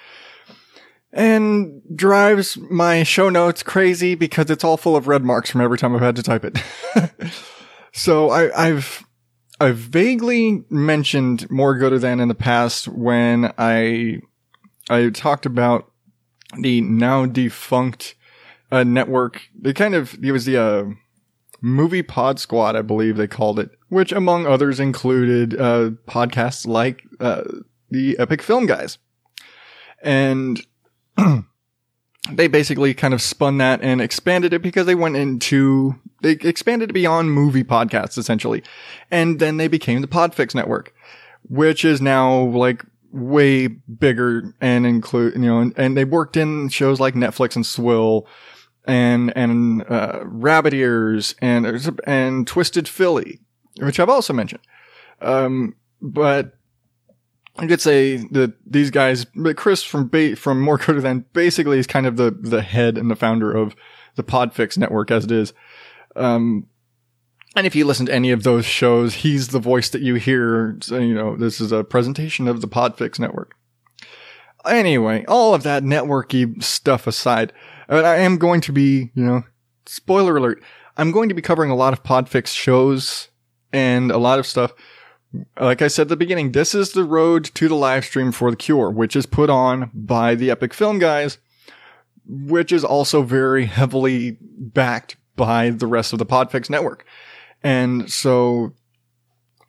and 1.17 1.81
drives 1.95 2.59
my 2.59 3.03
show 3.03 3.31
notes 3.31 3.63
crazy 3.63 4.15
because 4.15 4.51
it's 4.51 4.63
all 4.63 4.77
full 4.77 4.95
of 4.95 5.09
red 5.09 5.25
marks 5.25 5.51
from 5.51 5.63
every 5.63 5.79
time 5.79 5.97
I've 5.97 6.03
had 6.03 6.17
to 6.17 6.23
type 6.23 6.45
it. 6.45 6.63
so 7.93 8.31
I, 8.31 8.67
I've 8.67 9.03
I've 9.59 9.79
vaguely 9.79 10.65
mentioned 10.69 11.51
more 11.51 11.77
Gooder 11.77 11.99
Than 11.99 12.21
in 12.21 12.29
the 12.29 12.35
past 12.35 12.87
when 12.87 13.53
I 13.57 14.21
I 14.91 15.09
talked 15.09 15.47
about 15.47 15.91
the 16.61 16.83
now 16.83 17.25
defunct 17.25 18.15
uh, 18.71 18.85
network. 18.85 19.41
They 19.59 19.73
kind 19.73 19.95
of 19.95 20.23
it 20.23 20.33
was 20.33 20.45
the 20.45 20.59
uh, 20.59 20.85
movie 21.63 22.03
pod 22.03 22.39
squad, 22.39 22.77
I 22.77 22.83
believe 22.83 23.17
they 23.17 23.27
called 23.27 23.59
it, 23.59 23.71
which 23.89 24.13
among 24.13 24.47
others 24.47 24.79
included 24.79 25.59
uh, 25.59 25.93
podcasts 26.07 26.67
like 26.67 27.05
uh, 27.21 27.45
the 27.89 28.19
Epic 28.19 28.43
Film 28.43 28.67
Guys, 28.67 28.99
and 30.03 30.61
they 32.31 32.49
basically 32.49 32.95
kind 32.95 33.15
of 33.15 33.23
spun 33.23 33.59
that 33.59 33.81
and 33.83 34.01
expanded 34.01 34.53
it 34.53 34.63
because 34.63 34.87
they 34.87 34.95
went 34.95 35.17
into 35.17 35.95
they 36.23 36.33
expanded 36.33 36.91
it 36.91 36.95
beyond 36.95 37.33
movie 37.33 37.65
podcasts 37.65 38.19
essentially, 38.19 38.63
and 39.11 39.39
then 39.39 39.57
they 39.57 39.69
became 39.69 40.01
the 40.01 40.09
Podfix 40.09 40.55
Network, 40.55 40.95
which 41.43 41.85
is 41.85 42.01
now 42.01 42.45
like 42.45 42.85
way 43.13 43.67
bigger 43.67 44.55
and 44.61 44.87
include 44.87 45.35
you 45.35 45.41
know 45.41 45.61
and, 45.61 45.73
and 45.77 45.97
they 45.97 46.05
worked 46.05 46.37
in 46.37 46.69
shows 46.69 47.01
like 47.01 47.15
Netflix 47.15 47.57
and 47.57 47.65
Swill 47.65 48.27
and 48.87 49.37
and 49.37 49.85
uh, 49.91 50.21
Rabbit 50.25 50.75
Ears 50.75 51.35
and 51.41 51.67
and 52.07 52.47
Twisted 52.47 52.89
Philly, 52.89 53.41
which 53.79 54.01
I've 54.01 54.09
also 54.09 54.33
mentioned. 54.33 54.63
Um, 55.21 55.77
but 56.01 56.55
I 57.59 57.67
could 57.67 57.81
say 57.81 58.17
that 58.33 58.55
these 58.67 58.91
guys, 58.91 59.25
but 59.25 59.57
Chris 59.57 59.83
from 59.83 60.09
ba- 60.09 60.37
from 60.37 60.61
More 60.61 60.79
Gooder 60.79 61.01
Than 61.01 61.25
basically 61.33 61.79
is 61.79 61.87
kind 61.87 62.07
of 62.07 62.17
the 62.17 62.31
the 62.31 62.63
head 62.63 62.99
and 62.99 63.11
the 63.11 63.17
founder 63.17 63.53
of 63.53 63.75
the 64.17 64.25
Podfix 64.25 64.77
network 64.77 65.11
as 65.11 65.25
it 65.25 65.31
is. 65.31 65.53
Um, 66.15 66.67
and 67.55 67.67
if 67.67 67.75
you 67.75 67.87
listen 67.87 68.07
to 68.07 68.15
any 68.15 68.31
of 68.33 68.43
those 68.43 68.67
shows, 68.67 69.15
he's 69.15 69.49
the 69.49 69.59
voice 69.59 69.89
that 69.91 70.03
you 70.03 70.17
hear. 70.17 70.77
So, 70.83 70.99
you 70.99 71.15
know, 71.15 71.37
this 71.37 71.61
is 71.61 71.73
a 71.73 71.85
presentation 71.85 72.49
of 72.49 72.61
the 72.61 72.69
Podfix 72.69 73.19
network. 73.19 73.55
Anyway, 74.67 75.25
all 75.27 75.55
of 75.55 75.63
that 75.63 75.83
networky 75.83 76.63
stuff 76.63 77.07
aside, 77.07 77.53
I 77.89 78.17
am 78.17 78.37
going 78.37 78.61
to 78.63 78.73
be, 78.73 79.11
you 79.15 79.25
know, 79.25 79.45
spoiler 79.87 80.37
alert, 80.37 80.63
I'm 80.99 81.13
going 81.13 81.29
to 81.31 81.35
be 81.35 81.43
covering 81.43 81.71
a 81.71 81.77
lot 81.77 81.93
of 81.93 82.03
Podfix 82.03 82.49
shows 82.49 83.29
and 83.73 84.11
a 84.11 84.19
lot 84.19 84.39
of 84.39 84.47
stuff. 84.47 84.73
Like 85.59 85.83
I 85.83 85.89
said 85.89 86.03
at 86.03 86.09
the 86.09 86.17
beginning, 86.17 86.53
this 86.53 86.75
is 86.75 86.93
the 86.93 87.05
road 87.05 87.45
to 87.55 87.69
the 87.69 87.75
live 87.75 88.05
stream 88.05 88.33
for 88.33 88.51
The 88.51 88.57
Cure, 88.57 88.91
which 88.91 89.17
is 89.17 89.27
put 89.27 89.51
on 89.51 89.91
by 89.95 90.35
the 90.35 90.51
Epic 90.51 90.75
Film 90.75 90.99
guys, 90.99 91.39
which 92.27 92.73
is 92.73 92.85
also 92.85 93.23
very 93.23 93.67
heavily 93.67 94.39
backed 94.41 95.17
by 95.37 95.71
the 95.71 95.87
rest 95.87 96.13
of 96.13 96.19
the 96.19 96.27
Podfix 96.27 96.71
network. 96.71 97.07
And 97.63 98.11
so 98.11 98.73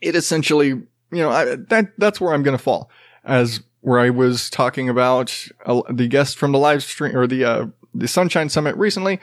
it 0.02 0.16
essentially, 0.16 0.70
you 0.70 0.88
know, 1.12 1.30
I, 1.30 1.56
that, 1.56 1.94
that's 1.98 2.22
where 2.22 2.34
I'm 2.34 2.44
going 2.44 2.58
to 2.58 2.64
fall 2.64 2.90
as 3.24 3.62
where 3.82 4.00
I 4.00 4.10
was 4.10 4.50
talking 4.50 4.90
about 4.90 5.48
uh, 5.66 5.82
the 5.90 6.08
guest 6.08 6.38
from 6.38 6.52
the 6.52 6.60
live 6.60 6.84
stream 6.84 7.16
or 7.16 7.28
the, 7.28 7.44
uh, 7.44 7.66
the 7.94 8.08
Sunshine 8.08 8.50
Summit 8.50 8.76
recently. 8.76 9.20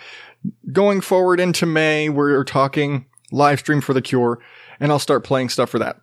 Going 0.72 1.00
forward 1.00 1.40
into 1.40 1.66
May, 1.66 2.08
we're 2.08 2.44
talking 2.44 3.06
live 3.32 3.60
stream 3.60 3.80
for 3.80 3.94
the 3.94 4.02
cure 4.02 4.40
and 4.80 4.92
I'll 4.92 4.98
start 4.98 5.24
playing 5.24 5.48
stuff 5.48 5.70
for 5.70 5.78
that. 5.78 6.00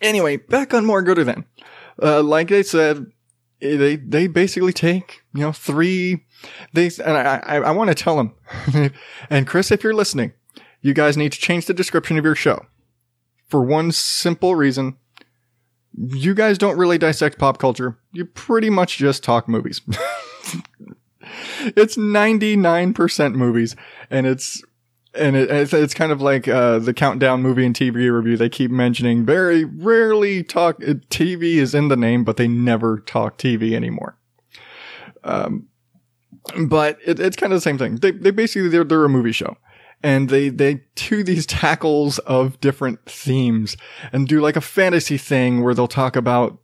Anyway, 0.00 0.36
back 0.36 0.74
on 0.74 0.84
more 0.84 1.02
Gooder 1.02 1.24
Than. 1.24 1.44
Uh, 2.00 2.22
like 2.22 2.52
I 2.52 2.62
said, 2.62 3.06
they, 3.60 3.96
they 3.96 4.26
basically 4.28 4.72
take, 4.72 5.22
you 5.34 5.40
know, 5.40 5.52
three, 5.52 6.24
they, 6.72 6.90
and 7.04 7.16
I, 7.16 7.42
I, 7.44 7.56
I 7.56 7.70
want 7.72 7.88
to 7.88 7.94
tell 7.94 8.16
them, 8.16 8.92
and 9.30 9.46
Chris, 9.46 9.70
if 9.70 9.82
you're 9.82 9.94
listening, 9.94 10.32
you 10.80 10.94
guys 10.94 11.16
need 11.16 11.32
to 11.32 11.40
change 11.40 11.66
the 11.66 11.74
description 11.74 12.18
of 12.18 12.24
your 12.24 12.36
show 12.36 12.66
for 13.48 13.62
one 13.62 13.90
simple 13.90 14.54
reason. 14.54 14.96
You 15.96 16.34
guys 16.34 16.58
don't 16.58 16.78
really 16.78 16.98
dissect 16.98 17.38
pop 17.38 17.58
culture. 17.58 17.98
You 18.12 18.24
pretty 18.24 18.70
much 18.70 18.98
just 18.98 19.24
talk 19.24 19.48
movies. 19.48 19.80
it's 21.76 21.96
99% 21.96 23.34
movies 23.34 23.74
and 24.10 24.26
it's 24.26 24.62
and 25.14 25.36
it, 25.36 25.50
it's, 25.50 25.72
it's 25.72 25.94
kind 25.94 26.12
of 26.12 26.20
like 26.20 26.48
uh, 26.48 26.78
the 26.78 26.94
countdown 26.94 27.42
movie 27.42 27.64
and 27.64 27.74
TV 27.74 28.12
review. 28.12 28.36
They 28.36 28.48
keep 28.48 28.70
mentioning 28.70 29.24
very 29.24 29.64
rarely 29.64 30.42
talk. 30.42 30.82
uh, 30.82 30.94
TV 31.10 31.56
is 31.56 31.74
in 31.74 31.88
the 31.88 31.96
name, 31.96 32.24
but 32.24 32.36
they 32.36 32.48
never 32.48 32.98
talk 33.00 33.38
TV 33.38 33.74
anymore. 33.74 34.18
Um, 35.24 35.68
but 36.66 36.98
it, 37.04 37.20
it's 37.20 37.36
kind 37.36 37.52
of 37.52 37.56
the 37.56 37.62
same 37.62 37.78
thing. 37.78 37.96
They 37.96 38.12
they 38.12 38.30
basically 38.30 38.68
they're 38.68 38.84
they're 38.84 39.04
a 39.04 39.08
movie 39.08 39.32
show, 39.32 39.56
and 40.02 40.28
they 40.28 40.48
they 40.48 40.82
do 40.94 41.22
these 41.22 41.46
tackles 41.46 42.18
of 42.20 42.60
different 42.60 43.04
themes 43.06 43.76
and 44.12 44.28
do 44.28 44.40
like 44.40 44.56
a 44.56 44.60
fantasy 44.60 45.18
thing 45.18 45.62
where 45.62 45.74
they'll 45.74 45.88
talk 45.88 46.16
about. 46.16 46.58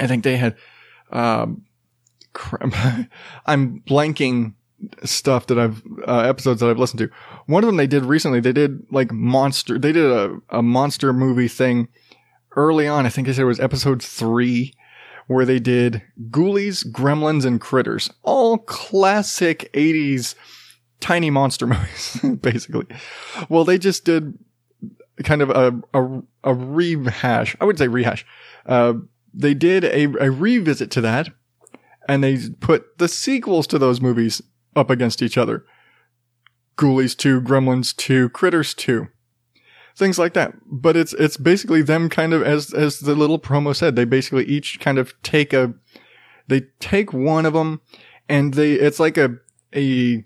I 0.00 0.06
think 0.06 0.24
they 0.24 0.36
had. 0.36 0.56
Um, 1.10 1.64
I'm 3.46 3.80
blanking 3.80 4.54
stuff 5.04 5.46
that 5.46 5.58
I've 5.58 5.82
uh, 6.06 6.20
episodes 6.20 6.60
that 6.60 6.70
I've 6.70 6.78
listened 6.78 6.98
to. 6.98 7.10
One 7.46 7.62
of 7.62 7.66
them 7.66 7.76
they 7.76 7.86
did 7.86 8.04
recently. 8.04 8.40
They 8.40 8.52
did 8.52 8.84
like 8.90 9.12
monster. 9.12 9.78
They 9.78 9.92
did 9.92 10.04
a 10.04 10.36
a 10.50 10.62
monster 10.62 11.12
movie 11.12 11.48
thing 11.48 11.88
early 12.56 12.86
on. 12.86 13.06
I 13.06 13.08
think 13.08 13.26
they 13.26 13.32
said 13.32 13.42
it 13.42 13.46
was 13.46 13.60
episode 13.60 14.02
three, 14.02 14.74
where 15.26 15.44
they 15.44 15.58
did 15.58 16.02
Ghoulies, 16.30 16.86
Gremlins, 16.86 17.44
and 17.44 17.60
Critters, 17.60 18.10
all 18.22 18.58
classic 18.58 19.70
'80s 19.72 20.34
tiny 21.00 21.30
monster 21.30 21.66
movies, 21.68 22.20
basically. 22.40 22.86
Well, 23.48 23.64
they 23.64 23.78
just 23.78 24.04
did 24.04 24.38
kind 25.24 25.42
of 25.42 25.50
a 25.50 25.80
a, 25.94 26.22
a 26.44 26.54
rehash. 26.54 27.56
I 27.60 27.64
would 27.64 27.78
say 27.78 27.88
rehash. 27.88 28.26
Uh, 28.66 28.94
they 29.34 29.54
did 29.54 29.84
a, 29.84 30.04
a 30.04 30.30
revisit 30.30 30.90
to 30.92 31.00
that, 31.00 31.28
and 32.08 32.22
they 32.22 32.38
put 32.60 32.98
the 32.98 33.08
sequels 33.08 33.66
to 33.68 33.78
those 33.78 34.00
movies 34.00 34.42
up 34.74 34.90
against 34.90 35.22
each 35.22 35.38
other. 35.38 35.64
Ghoulies 36.76 37.16
2, 37.16 37.40
Gremlins 37.42 37.94
2, 37.94 38.30
Critters 38.30 38.74
2. 38.74 39.08
Things 39.94 40.18
like 40.18 40.32
that. 40.34 40.54
But 40.66 40.96
it's, 40.96 41.12
it's 41.14 41.36
basically 41.36 41.82
them 41.82 42.08
kind 42.08 42.32
of, 42.32 42.42
as, 42.42 42.72
as 42.72 43.00
the 43.00 43.14
little 43.14 43.38
promo 43.38 43.76
said, 43.76 43.94
they 43.94 44.04
basically 44.04 44.44
each 44.44 44.80
kind 44.80 44.98
of 44.98 45.14
take 45.22 45.52
a, 45.52 45.74
they 46.48 46.62
take 46.80 47.12
one 47.12 47.44
of 47.44 47.52
them 47.52 47.82
and 48.28 48.54
they, 48.54 48.72
it's 48.72 48.98
like 48.98 49.18
a, 49.18 49.36
a 49.74 50.24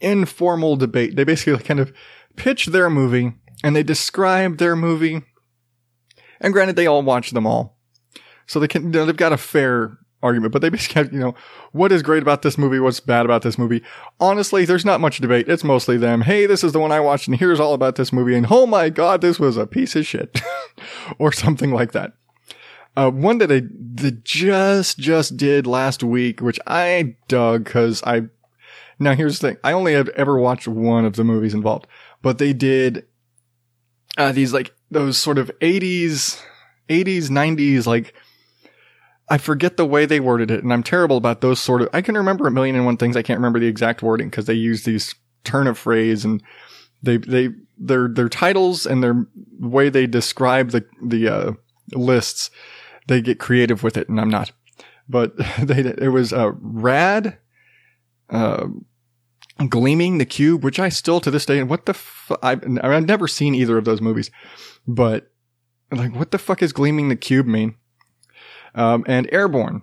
informal 0.00 0.76
debate. 0.76 1.16
They 1.16 1.24
basically 1.24 1.62
kind 1.64 1.80
of 1.80 1.92
pitch 2.36 2.66
their 2.66 2.88
movie 2.88 3.34
and 3.64 3.74
they 3.74 3.82
describe 3.82 4.58
their 4.58 4.76
movie. 4.76 5.22
And 6.40 6.52
granted, 6.52 6.76
they 6.76 6.86
all 6.86 7.02
watch 7.02 7.30
them 7.30 7.46
all. 7.46 7.76
So 8.46 8.60
they 8.60 8.68
can, 8.68 8.92
they've 8.92 9.16
got 9.16 9.32
a 9.32 9.38
fair 9.38 9.98
argument, 10.26 10.52
but 10.52 10.62
they 10.62 10.68
basically 10.68 11.02
have, 11.02 11.12
you 11.12 11.18
know, 11.18 11.34
what 11.72 11.92
is 11.92 12.02
great 12.02 12.22
about 12.22 12.42
this 12.42 12.58
movie? 12.58 12.78
What's 12.78 13.00
bad 13.00 13.24
about 13.24 13.42
this 13.42 13.58
movie? 13.58 13.82
Honestly, 14.20 14.64
there's 14.64 14.84
not 14.84 15.00
much 15.00 15.18
debate. 15.18 15.48
It's 15.48 15.64
mostly 15.64 15.96
them. 15.96 16.20
Hey, 16.22 16.46
this 16.46 16.62
is 16.62 16.72
the 16.72 16.80
one 16.80 16.92
I 16.92 17.00
watched 17.00 17.28
and 17.28 17.36
here's 17.36 17.60
all 17.60 17.74
about 17.74 17.96
this 17.96 18.12
movie. 18.12 18.34
And 18.34 18.46
oh 18.50 18.66
my 18.66 18.90
God, 18.90 19.20
this 19.20 19.40
was 19.40 19.56
a 19.56 19.66
piece 19.66 19.96
of 19.96 20.06
shit 20.06 20.40
or 21.18 21.32
something 21.32 21.70
like 21.70 21.92
that. 21.92 22.12
Uh, 22.96 23.10
one 23.10 23.38
that 23.38 23.52
I 23.52 23.62
just 24.24 24.98
just 24.98 25.36
did 25.36 25.66
last 25.66 26.02
week, 26.02 26.40
which 26.40 26.58
I 26.66 27.16
dug 27.28 27.64
because 27.64 28.02
I. 28.04 28.22
Now 28.98 29.14
here's 29.14 29.38
the 29.38 29.48
thing: 29.48 29.58
I 29.62 29.72
only 29.72 29.92
have 29.92 30.08
ever 30.10 30.38
watched 30.38 30.66
one 30.66 31.04
of 31.04 31.14
the 31.14 31.24
movies 31.24 31.52
involved, 31.52 31.86
but 32.22 32.38
they 32.38 32.54
did 32.54 33.04
uh, 34.16 34.32
these 34.32 34.54
like 34.54 34.74
those 34.90 35.18
sort 35.18 35.36
of 35.36 35.50
80s, 35.60 36.42
80s, 36.88 37.28
90s 37.28 37.86
like. 37.86 38.14
I 39.28 39.38
forget 39.38 39.76
the 39.76 39.86
way 39.86 40.06
they 40.06 40.20
worded 40.20 40.50
it, 40.50 40.62
and 40.62 40.72
I'm 40.72 40.82
terrible 40.82 41.16
about 41.16 41.40
those 41.40 41.58
sort 41.58 41.82
of. 41.82 41.88
I 41.92 42.00
can 42.00 42.16
remember 42.16 42.46
a 42.46 42.50
million 42.50 42.76
and 42.76 42.84
one 42.84 42.96
things. 42.96 43.16
I 43.16 43.22
can't 43.22 43.38
remember 43.38 43.58
the 43.58 43.66
exact 43.66 44.02
wording 44.02 44.30
because 44.30 44.46
they 44.46 44.54
use 44.54 44.84
these 44.84 45.14
turn 45.44 45.66
of 45.66 45.78
phrase 45.78 46.24
and 46.24 46.42
they 47.02 47.16
they 47.18 47.50
their 47.78 48.08
their 48.08 48.28
titles 48.28 48.86
and 48.86 49.02
their 49.02 49.26
way 49.58 49.88
they 49.88 50.06
describe 50.06 50.70
the 50.70 50.84
the 51.02 51.28
uh, 51.28 51.52
lists. 51.92 52.50
They 53.08 53.20
get 53.20 53.38
creative 53.38 53.82
with 53.82 53.96
it, 53.96 54.08
and 54.08 54.20
I'm 54.20 54.30
not. 54.30 54.52
But 55.08 55.36
they 55.62 55.80
it 55.80 56.12
was 56.12 56.32
uh, 56.32 56.52
rad, 56.60 57.38
uh, 58.30 58.66
gleaming 59.68 60.18
the 60.18 60.26
cube, 60.26 60.62
which 60.64 60.78
I 60.78 60.88
still 60.88 61.20
to 61.20 61.30
this 61.30 61.46
day. 61.46 61.58
And 61.58 61.70
what 61.70 61.86
the 61.86 61.94
fu- 61.94 62.36
I've, 62.42 62.62
I've 62.82 63.06
never 63.06 63.28
seen 63.28 63.54
either 63.54 63.78
of 63.78 63.84
those 63.84 64.00
movies, 64.00 64.30
but 64.86 65.30
like 65.90 66.14
what 66.14 66.30
the 66.30 66.38
fuck 66.38 66.62
is 66.62 66.72
gleaming 66.72 67.08
the 67.08 67.16
cube 67.16 67.46
mean? 67.46 67.76
Um, 68.76 69.04
and 69.08 69.28
Airborne, 69.32 69.82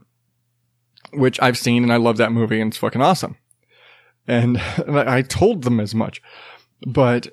which 1.12 1.42
I've 1.42 1.58
seen 1.58 1.84
and 1.84 1.92
I 1.92 1.98
love 1.98 2.18
that 2.18 2.32
movie 2.32 2.62
and 2.62 2.72
it's 2.72 2.78
fucking 2.78 3.02
awesome. 3.02 3.38
And 4.28 4.58
I 4.88 5.22
told 5.24 5.64
them 5.64 5.80
as 5.80 5.94
much, 5.94 6.22
but 6.88 7.28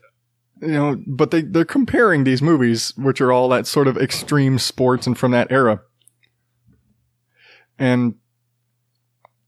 you 0.63 0.69
know, 0.69 1.03
but 1.07 1.31
they, 1.31 1.43
they're 1.43 1.65
comparing 1.65 2.25
these 2.25 2.43
movies, 2.43 2.93
which 2.97 3.21
are 3.21 3.33
all 3.33 3.49
that 3.49 3.67
sort 3.67 3.89
of 3.89 3.97
extreme 3.97 4.59
sports 4.59 5.07
and 5.07 5.17
from 5.17 5.33
that 5.33 5.51
era. 5.51 5.81
And, 7.79 8.17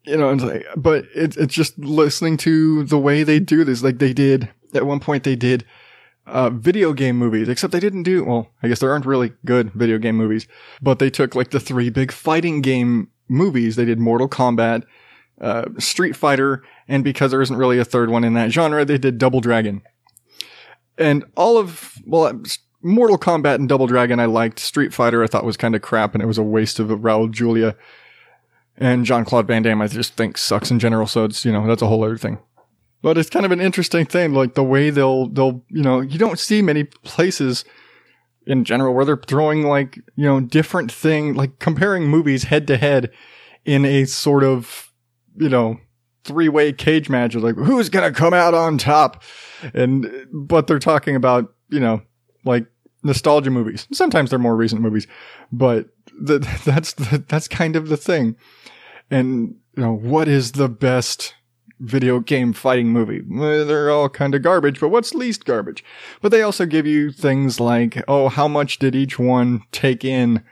you 0.05 0.17
know, 0.17 0.31
it's 0.31 0.43
like, 0.43 0.65
but 0.75 1.05
it's, 1.15 1.37
it's 1.37 1.53
just 1.53 1.79
listening 1.79 2.39
to 2.39 2.85
the 2.85 2.99
way 2.99 3.25
they 3.25 3.41
do 3.41 3.63
this. 3.63 3.83
Like 3.83 3.99
they 3.99 4.15
did, 4.15 4.49
at 4.75 4.87
one 4.87 5.01
point 5.01 5.25
they 5.25 5.37
did, 5.37 5.67
uh, 6.27 6.51
video 6.51 6.93
game 6.93 7.16
movies, 7.16 7.49
except 7.49 7.73
they 7.73 7.81
didn't 7.81 8.05
do, 8.05 8.25
well, 8.25 8.49
I 8.62 8.68
guess 8.68 8.79
there 8.79 8.93
aren't 8.93 9.07
really 9.07 9.33
good 9.45 9.73
video 9.73 9.99
game 9.99 10.16
movies, 10.16 10.47
but 10.81 10.99
they 10.99 11.11
took 11.11 11.35
like 11.35 11.51
the 11.51 11.61
three 11.61 11.91
big 11.91 12.12
fighting 12.12 12.61
game 12.61 13.09
movies. 13.29 13.77
They 13.77 13.85
did 13.85 13.99
Mortal 13.99 14.29
Kombat, 14.29 14.85
uh, 15.41 15.64
Street 15.79 16.14
Fighter, 16.14 16.62
and 16.87 17.03
because 17.03 17.31
there 17.31 17.43
isn't 17.43 17.57
really 17.57 17.79
a 17.79 17.85
third 17.85 18.11
one 18.11 18.25
in 18.25 18.35
that 18.35 18.53
genre, 18.53 18.85
they 18.85 18.99
did 18.99 19.18
Double 19.18 19.41
Dragon. 19.41 19.83
And 20.99 21.25
all 21.37 21.59
of, 21.59 21.99
well, 22.07 22.41
Mortal 22.83 23.18
Kombat 23.18 23.57
and 23.57 23.68
Double 23.68 23.87
Dragon 23.87 24.20
I 24.20 24.27
liked. 24.27 24.59
Street 24.59 24.93
Fighter 24.93 25.23
I 25.23 25.27
thought 25.27 25.45
was 25.45 25.57
kind 25.57 25.75
of 25.75 25.83
crap 25.83 26.14
and 26.14 26.23
it 26.23 26.27
was 26.27 26.39
a 26.39 26.43
waste 26.43 26.79
of 26.79 26.89
Raul 26.89 27.31
Julia. 27.31 27.77
And 28.77 29.05
Jean 29.05 29.25
Claude 29.25 29.47
Van 29.47 29.62
Damme 29.62 29.83
I 29.83 29.87
just 29.87 30.14
think 30.14 30.39
sucks 30.39 30.70
in 30.70 30.79
general, 30.79 31.07
so 31.07 31.25
it's, 31.25 31.45
you 31.45 31.53
know, 31.53 31.66
that's 31.66 31.83
a 31.83 31.87
whole 31.87 32.05
other 32.05 32.18
thing. 32.18 32.39
But 33.03 33.18
it's 33.18 33.30
kind 33.30 33.44
of 33.44 33.50
an 33.50 33.61
interesting 33.61 34.07
thing, 34.07 34.32
like 34.32 34.55
the 34.55 34.62
way 34.62 34.90
they'll, 34.90 35.28
they'll, 35.28 35.64
you 35.68 35.82
know, 35.82 36.00
you 36.00 36.18
don't 36.18 36.38
see 36.38 36.62
many 36.62 36.84
places 36.84 37.64
in 38.46 38.64
general 38.64 38.94
where 38.94 39.05
they're 39.05 39.16
throwing 39.16 39.64
like, 39.64 39.96
you 40.16 40.24
know, 40.24 40.40
different 40.40 40.90
thing, 40.90 41.34
like 41.34 41.59
comparing 41.59 42.07
movies 42.07 42.44
head 42.44 42.66
to 42.68 42.76
head 42.76 43.11
in 43.64 43.84
a 43.84 44.05
sort 44.05 44.44
of, 44.44 44.92
you 45.36 45.48
know, 45.48 45.78
three 46.24 46.48
way 46.48 46.72
cage 46.72 47.09
match 47.09 47.34
like, 47.34 47.57
who's 47.57 47.88
to 47.88 48.12
come 48.12 48.32
out 48.32 48.55
on 48.55 48.78
top? 48.78 49.22
And, 49.74 50.11
but 50.32 50.68
they're 50.68 50.78
talking 50.78 51.16
about, 51.16 51.53
you 51.70 51.80
know, 51.80 52.03
like 52.44 52.66
nostalgia 53.03 53.50
movies. 53.50 53.88
Sometimes 53.92 54.30
they're 54.30 54.38
more 54.38 54.57
recent 54.57 54.80
movies, 54.80 55.09
but 55.50 55.88
the, 56.20 56.38
that's, 56.64 56.92
the, 56.94 57.24
that's 57.28 57.48
kind 57.48 57.74
of 57.74 57.88
the 57.88 57.96
thing. 57.96 58.36
And, 59.11 59.57
you 59.76 59.82
know, 59.82 59.92
what 59.92 60.28
is 60.28 60.53
the 60.53 60.68
best 60.68 61.34
video 61.83 62.20
game 62.20 62.53
fighting 62.53 62.89
movie. 62.89 63.18
Eh, 63.18 63.64
they're 63.64 63.91
all 63.91 64.09
kind 64.09 64.35
of 64.35 64.43
garbage, 64.43 64.80
but 64.80 64.89
what's 64.89 65.14
least 65.14 65.45
garbage? 65.45 65.85
But 66.20 66.30
they 66.30 66.43
also 66.43 66.64
give 66.64 66.87
you 66.87 67.11
things 67.11 67.59
like, 67.59 68.03
oh, 68.07 68.28
how 68.28 68.49
much 68.49 68.78
did 68.78 68.95
each 68.95 69.18
one 69.18 69.64
take 69.72 70.05
in? 70.05 70.45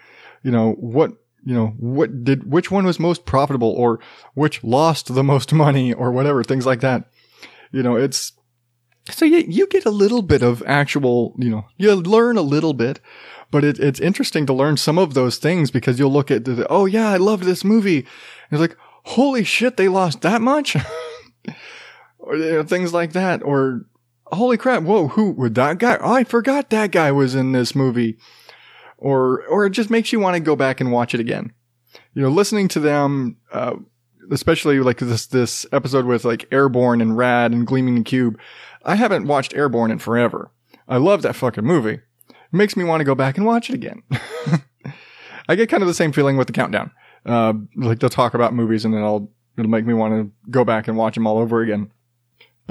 You 0.43 0.51
know, 0.51 0.73
what, 0.73 1.13
you 1.45 1.55
know, 1.55 1.69
what 1.79 2.25
did, 2.25 2.51
which 2.51 2.71
one 2.71 2.85
was 2.85 2.99
most 2.99 3.27
profitable 3.27 3.71
or 3.71 4.01
which 4.35 4.65
lost 4.65 5.15
the 5.15 5.25
most 5.25 5.53
money 5.53 5.93
or 5.93 6.11
whatever, 6.11 6.43
things 6.43 6.67
like 6.67 6.81
that. 6.81 7.09
You 7.71 7.83
know, 7.85 7.95
it's, 7.95 8.33
so 9.09 9.25
you, 9.25 9.39
you 9.49 9.67
get 9.69 9.87
a 9.87 9.91
little 9.91 10.23
bit 10.23 10.43
of 10.43 10.63
actual, 10.67 11.35
you 11.39 11.49
know, 11.49 11.65
you 11.77 11.95
learn 11.95 12.37
a 12.37 12.43
little 12.43 12.75
bit, 12.75 13.01
but 13.53 13.65
it, 13.65 13.79
it's 13.79 14.01
interesting 14.01 14.47
to 14.47 14.53
learn 14.53 14.77
some 14.77 14.99
of 14.99 15.15
those 15.15 15.39
things 15.39 15.71
because 15.71 15.99
you'll 15.99 16.13
look 16.13 16.31
at 16.31 16.45
the, 16.45 16.67
oh 16.69 16.87
yeah, 16.87 17.09
I 17.09 17.17
loved 17.19 17.45
this 17.45 17.65
movie. 17.65 17.99
And 17.99 18.07
it's 18.51 18.61
like, 18.61 18.77
holy 19.05 19.45
shit, 19.45 19.77
they 19.77 19.89
lost 19.89 20.23
that 20.23 20.43
much? 20.43 20.77
or 22.21 22.37
you 22.37 22.53
know, 22.53 22.63
things 22.63 22.93
like 22.93 23.13
that. 23.13 23.43
Or 23.43 23.87
holy 24.27 24.57
crap, 24.57 24.83
whoa, 24.83 25.09
who 25.09 25.33
would 25.33 25.55
that 25.57 25.79
guy? 25.79 25.99
Oh, 26.01 26.13
I 26.13 26.25
forgot 26.25 26.71
that 26.71 26.93
guy 26.93 27.11
was 27.13 27.35
in 27.35 27.53
this 27.53 27.75
movie. 27.75 28.19
Or 28.99 29.45
or 29.47 29.67
it 29.67 29.71
just 29.71 29.91
makes 29.91 30.13
you 30.13 30.21
want 30.21 30.35
to 30.35 30.41
go 30.41 30.57
back 30.57 30.81
and 30.81 30.93
watch 30.93 31.15
it 31.15 31.21
again. 31.21 31.53
You 32.15 32.23
know, 32.23 32.29
listening 32.29 32.69
to 32.69 32.81
them, 32.81 33.37
uh, 33.53 33.77
especially 34.31 34.81
like 34.81 34.99
this 34.99 35.27
this 35.27 35.67
episode 35.73 36.05
with 36.05 36.25
like 36.25 36.47
Airborne 36.53 37.01
and 37.01 37.17
Rad 37.17 37.53
and 37.53 37.67
Gleaming 37.67 38.05
Cube. 38.05 38.39
I 38.85 38.97
haven't 38.97 39.27
watched 39.27 39.55
Airborne 39.55 39.91
in 39.91 39.99
forever. 39.99 40.51
I 40.89 40.99
love 40.99 41.23
that 41.23 41.37
fucking 41.37 41.65
movie. 41.65 42.01
It 42.29 42.57
makes 42.57 42.77
me 42.77 42.85
want 42.85 43.01
to 43.01 43.05
go 43.05 43.15
back 43.15 43.37
and 43.37 43.47
watch 43.47 43.71
it 43.71 43.75
again. 43.75 44.03
I 45.49 45.55
get 45.55 45.69
kind 45.69 45.83
of 45.83 45.89
the 45.89 45.95
same 45.95 46.13
feeling 46.13 46.37
with 46.37 46.47
the 46.47 46.53
countdown. 46.53 46.91
Uh, 47.25 47.55
like 47.77 47.99
they'll 47.99 48.11
talk 48.11 48.35
about 48.35 48.55
movies 48.55 48.85
and 48.85 48.95
then 48.95 49.03
I'll 49.03 49.31
it'll 49.59 49.71
make 49.71 49.85
me 49.85 49.95
want 49.95 50.15
to 50.15 50.51
go 50.51 50.65
back 50.65 50.89
and 50.89 50.97
watch 50.97 51.15
them 51.15 51.27
all 51.27 51.39
over 51.39 51.61
again. 51.61 51.91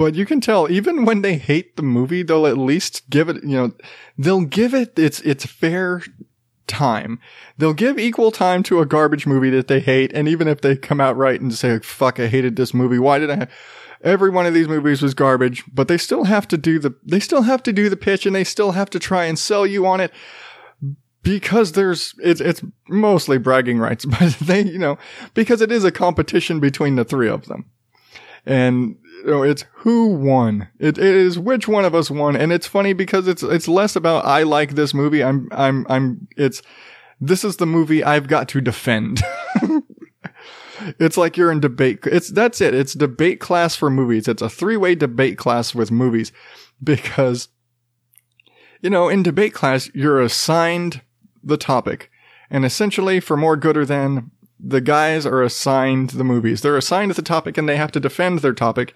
But 0.00 0.14
you 0.14 0.24
can 0.24 0.40
tell 0.40 0.70
even 0.70 1.04
when 1.04 1.20
they 1.20 1.36
hate 1.36 1.76
the 1.76 1.82
movie, 1.82 2.22
they'll 2.22 2.46
at 2.46 2.56
least 2.56 3.10
give 3.10 3.28
it, 3.28 3.44
you 3.44 3.54
know, 3.54 3.72
they'll 4.16 4.46
give 4.46 4.72
it 4.72 4.98
its 4.98 5.20
its 5.20 5.44
fair 5.44 6.00
time. 6.66 7.20
They'll 7.58 7.74
give 7.74 7.98
equal 7.98 8.30
time 8.30 8.62
to 8.62 8.80
a 8.80 8.86
garbage 8.86 9.26
movie 9.26 9.50
that 9.50 9.68
they 9.68 9.78
hate, 9.78 10.10
and 10.14 10.26
even 10.26 10.48
if 10.48 10.62
they 10.62 10.74
come 10.74 11.02
out 11.02 11.18
right 11.18 11.38
and 11.38 11.52
say, 11.52 11.78
"Fuck, 11.80 12.18
I 12.18 12.28
hated 12.28 12.56
this 12.56 12.72
movie. 12.72 12.98
Why 12.98 13.18
did 13.18 13.30
I?" 13.30 13.48
Every 14.02 14.30
one 14.30 14.46
of 14.46 14.54
these 14.54 14.68
movies 14.68 15.02
was 15.02 15.12
garbage, 15.12 15.64
but 15.70 15.86
they 15.88 15.98
still 15.98 16.24
have 16.24 16.48
to 16.48 16.56
do 16.56 16.78
the 16.78 16.94
they 17.04 17.20
still 17.20 17.42
have 17.42 17.62
to 17.64 17.72
do 17.72 17.90
the 17.90 17.96
pitch, 17.98 18.24
and 18.24 18.34
they 18.34 18.42
still 18.44 18.72
have 18.72 18.88
to 18.88 18.98
try 18.98 19.26
and 19.26 19.38
sell 19.38 19.66
you 19.66 19.86
on 19.86 20.00
it 20.00 20.12
because 21.22 21.72
there's 21.72 22.14
it's 22.22 22.40
it's 22.40 22.62
mostly 22.88 23.36
bragging 23.36 23.78
rights, 23.78 24.04
but 24.18 24.32
they 24.40 24.62
you 24.62 24.78
know 24.78 24.96
because 25.34 25.60
it 25.60 25.70
is 25.70 25.84
a 25.84 25.92
competition 25.92 26.58
between 26.58 26.96
the 26.96 27.04
three 27.04 27.28
of 27.28 27.48
them, 27.48 27.66
and 28.46 28.96
know 29.24 29.42
it's 29.42 29.64
who 29.72 30.08
won. 30.08 30.68
It, 30.78 30.98
it 30.98 31.04
is 31.04 31.38
which 31.38 31.68
one 31.68 31.84
of 31.84 31.94
us 31.94 32.10
won, 32.10 32.36
and 32.36 32.52
it's 32.52 32.66
funny 32.66 32.92
because 32.92 33.28
it's 33.28 33.42
it's 33.42 33.68
less 33.68 33.96
about 33.96 34.24
I 34.24 34.42
like 34.42 34.74
this 34.74 34.94
movie. 34.94 35.22
I'm 35.22 35.48
I'm 35.52 35.86
I'm 35.88 36.28
it's 36.36 36.62
this 37.20 37.44
is 37.44 37.56
the 37.56 37.66
movie 37.66 38.02
I've 38.02 38.28
got 38.28 38.48
to 38.50 38.60
defend. 38.60 39.22
it's 40.98 41.16
like 41.16 41.36
you're 41.36 41.52
in 41.52 41.60
debate. 41.60 42.00
It's 42.04 42.30
that's 42.30 42.60
it. 42.60 42.74
It's 42.74 42.94
debate 42.94 43.40
class 43.40 43.74
for 43.76 43.90
movies. 43.90 44.28
It's 44.28 44.42
a 44.42 44.48
three 44.48 44.76
way 44.76 44.94
debate 44.94 45.38
class 45.38 45.74
with 45.74 45.90
movies 45.90 46.32
because 46.82 47.48
you 48.80 48.90
know 48.90 49.08
in 49.08 49.22
debate 49.22 49.54
class 49.54 49.90
you're 49.94 50.20
assigned 50.20 51.02
the 51.42 51.56
topic. 51.56 52.10
And 52.50 52.64
essentially, 52.64 53.20
for 53.20 53.36
More 53.36 53.56
Gooder 53.56 53.84
Than, 53.86 54.32
the 54.62 54.80
guys 54.80 55.26
are 55.26 55.42
assigned 55.42 56.10
the 56.10 56.24
movies. 56.24 56.60
They're 56.60 56.76
assigned 56.76 57.12
the 57.12 57.22
topic 57.22 57.56
and 57.56 57.68
they 57.68 57.76
have 57.76 57.92
to 57.92 58.00
defend 58.00 58.40
their 58.40 58.52
topic, 58.52 58.94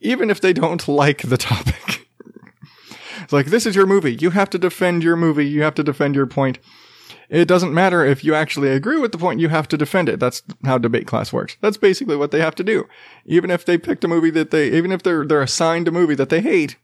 even 0.00 0.30
if 0.30 0.40
they 0.40 0.52
don't 0.52 0.86
like 0.88 1.22
the 1.22 1.36
topic. 1.36 2.08
it's 3.22 3.32
like, 3.32 3.46
this 3.46 3.66
is 3.66 3.76
your 3.76 3.86
movie. 3.86 4.14
You 4.14 4.30
have 4.30 4.50
to 4.50 4.58
defend 4.58 5.02
your 5.02 5.16
movie. 5.16 5.46
You 5.46 5.62
have 5.62 5.74
to 5.74 5.82
defend 5.82 6.14
your 6.14 6.26
point. 6.26 6.58
It 7.28 7.46
doesn't 7.46 7.72
matter 7.72 8.04
if 8.04 8.24
you 8.24 8.34
actually 8.34 8.70
agree 8.70 8.98
with 8.98 9.12
the 9.12 9.18
point, 9.18 9.38
you 9.38 9.48
have 9.50 9.68
to 9.68 9.76
defend 9.76 10.08
it. 10.08 10.18
That's 10.18 10.42
how 10.64 10.78
debate 10.78 11.06
class 11.06 11.32
works. 11.32 11.56
That's 11.60 11.76
basically 11.76 12.16
what 12.16 12.32
they 12.32 12.40
have 12.40 12.56
to 12.56 12.64
do. 12.64 12.88
Even 13.24 13.52
if 13.52 13.64
they 13.64 13.78
picked 13.78 14.02
a 14.02 14.08
movie 14.08 14.30
that 14.30 14.50
they, 14.50 14.70
even 14.70 14.90
if 14.90 15.04
they're, 15.04 15.24
they're 15.24 15.40
assigned 15.40 15.86
a 15.86 15.92
movie 15.92 16.16
that 16.16 16.28
they 16.28 16.40
hate, 16.40 16.76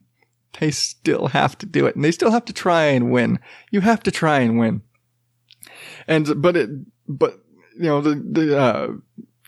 they 0.61 0.71
still 0.71 1.29
have 1.29 1.59
to 1.59 1.67
do 1.67 1.85
it. 1.87 1.97
And 1.97 2.05
they 2.05 2.13
still 2.13 2.31
have 2.31 2.45
to 2.45 2.53
try 2.53 2.85
and 2.85 3.11
win. 3.11 3.41
You 3.73 3.81
have 3.81 4.05
to 4.05 4.13
try 4.13 4.39
and 4.39 4.57
win 4.57 4.83
and 6.07 6.41
but 6.41 6.57
it 6.57 6.71
but 7.09 7.41
you 7.79 7.87
know 7.87 8.01
the 8.01 8.15
the 8.15 8.59
uh, 8.59 8.89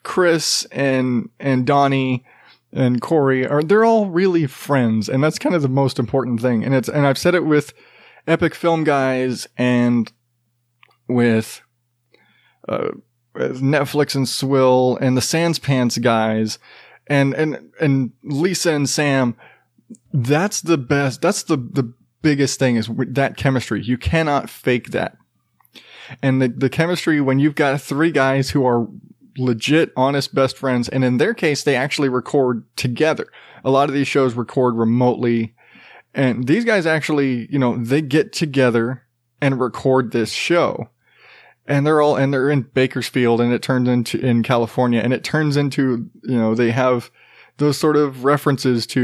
Chris 0.02 0.66
and 0.72 1.28
and 1.38 1.66
Donnie 1.66 2.24
and 2.72 3.00
Corey 3.00 3.46
are 3.46 3.62
they're 3.62 3.84
all 3.84 4.06
really 4.06 4.46
friends, 4.46 5.08
and 5.08 5.22
that's 5.22 5.38
kind 5.38 5.54
of 5.54 5.62
the 5.62 5.68
most 5.68 5.98
important 5.98 6.40
thing. 6.40 6.64
And 6.64 6.74
it's 6.74 6.88
and 6.88 7.06
I've 7.06 7.18
said 7.18 7.34
it 7.34 7.44
with 7.44 7.72
Epic 8.26 8.54
Film 8.54 8.84
guys 8.84 9.46
and 9.56 10.10
with 11.08 11.62
uh, 12.68 12.88
Netflix 13.34 14.14
and 14.14 14.28
Swill 14.28 14.98
and 15.00 15.16
the 15.16 15.22
Sans 15.22 15.58
Pants 15.58 15.98
guys 15.98 16.58
and 17.06 17.34
and 17.34 17.70
and 17.80 18.12
Lisa 18.22 18.72
and 18.72 18.88
Sam. 18.88 19.36
That's 20.12 20.60
the 20.60 20.78
best. 20.78 21.22
That's 21.22 21.42
the 21.42 21.56
the 21.56 21.92
biggest 22.22 22.58
thing 22.58 22.76
is 22.76 22.88
that 23.08 23.36
chemistry. 23.36 23.82
You 23.82 23.98
cannot 23.98 24.50
fake 24.50 24.90
that. 24.90 25.17
And 26.22 26.40
the, 26.40 26.48
the 26.48 26.70
chemistry 26.70 27.20
when 27.20 27.38
you've 27.38 27.54
got 27.54 27.80
three 27.80 28.10
guys 28.10 28.50
who 28.50 28.66
are 28.66 28.86
legit, 29.38 29.92
honest 29.96 30.34
best 30.34 30.56
friends. 30.56 30.88
And 30.88 31.04
in 31.04 31.18
their 31.18 31.34
case, 31.34 31.62
they 31.62 31.76
actually 31.76 32.08
record 32.08 32.64
together. 32.76 33.28
A 33.64 33.70
lot 33.70 33.88
of 33.88 33.94
these 33.94 34.08
shows 34.08 34.34
record 34.34 34.74
remotely. 34.74 35.54
And 36.14 36.46
these 36.46 36.64
guys 36.64 36.86
actually, 36.86 37.50
you 37.50 37.58
know, 37.58 37.76
they 37.76 38.02
get 38.02 38.32
together 38.32 39.04
and 39.40 39.60
record 39.60 40.12
this 40.12 40.32
show. 40.32 40.90
And 41.66 41.86
they're 41.86 42.00
all, 42.00 42.16
and 42.16 42.32
they're 42.32 42.50
in 42.50 42.62
Bakersfield 42.62 43.40
and 43.40 43.52
it 43.52 43.62
turns 43.62 43.88
into, 43.88 44.18
in 44.18 44.42
California 44.42 45.00
and 45.00 45.12
it 45.12 45.22
turns 45.22 45.56
into, 45.56 46.10
you 46.22 46.36
know, 46.36 46.54
they 46.54 46.70
have 46.70 47.10
those 47.58 47.76
sort 47.76 47.96
of 47.96 48.24
references 48.24 48.86
to, 48.86 49.00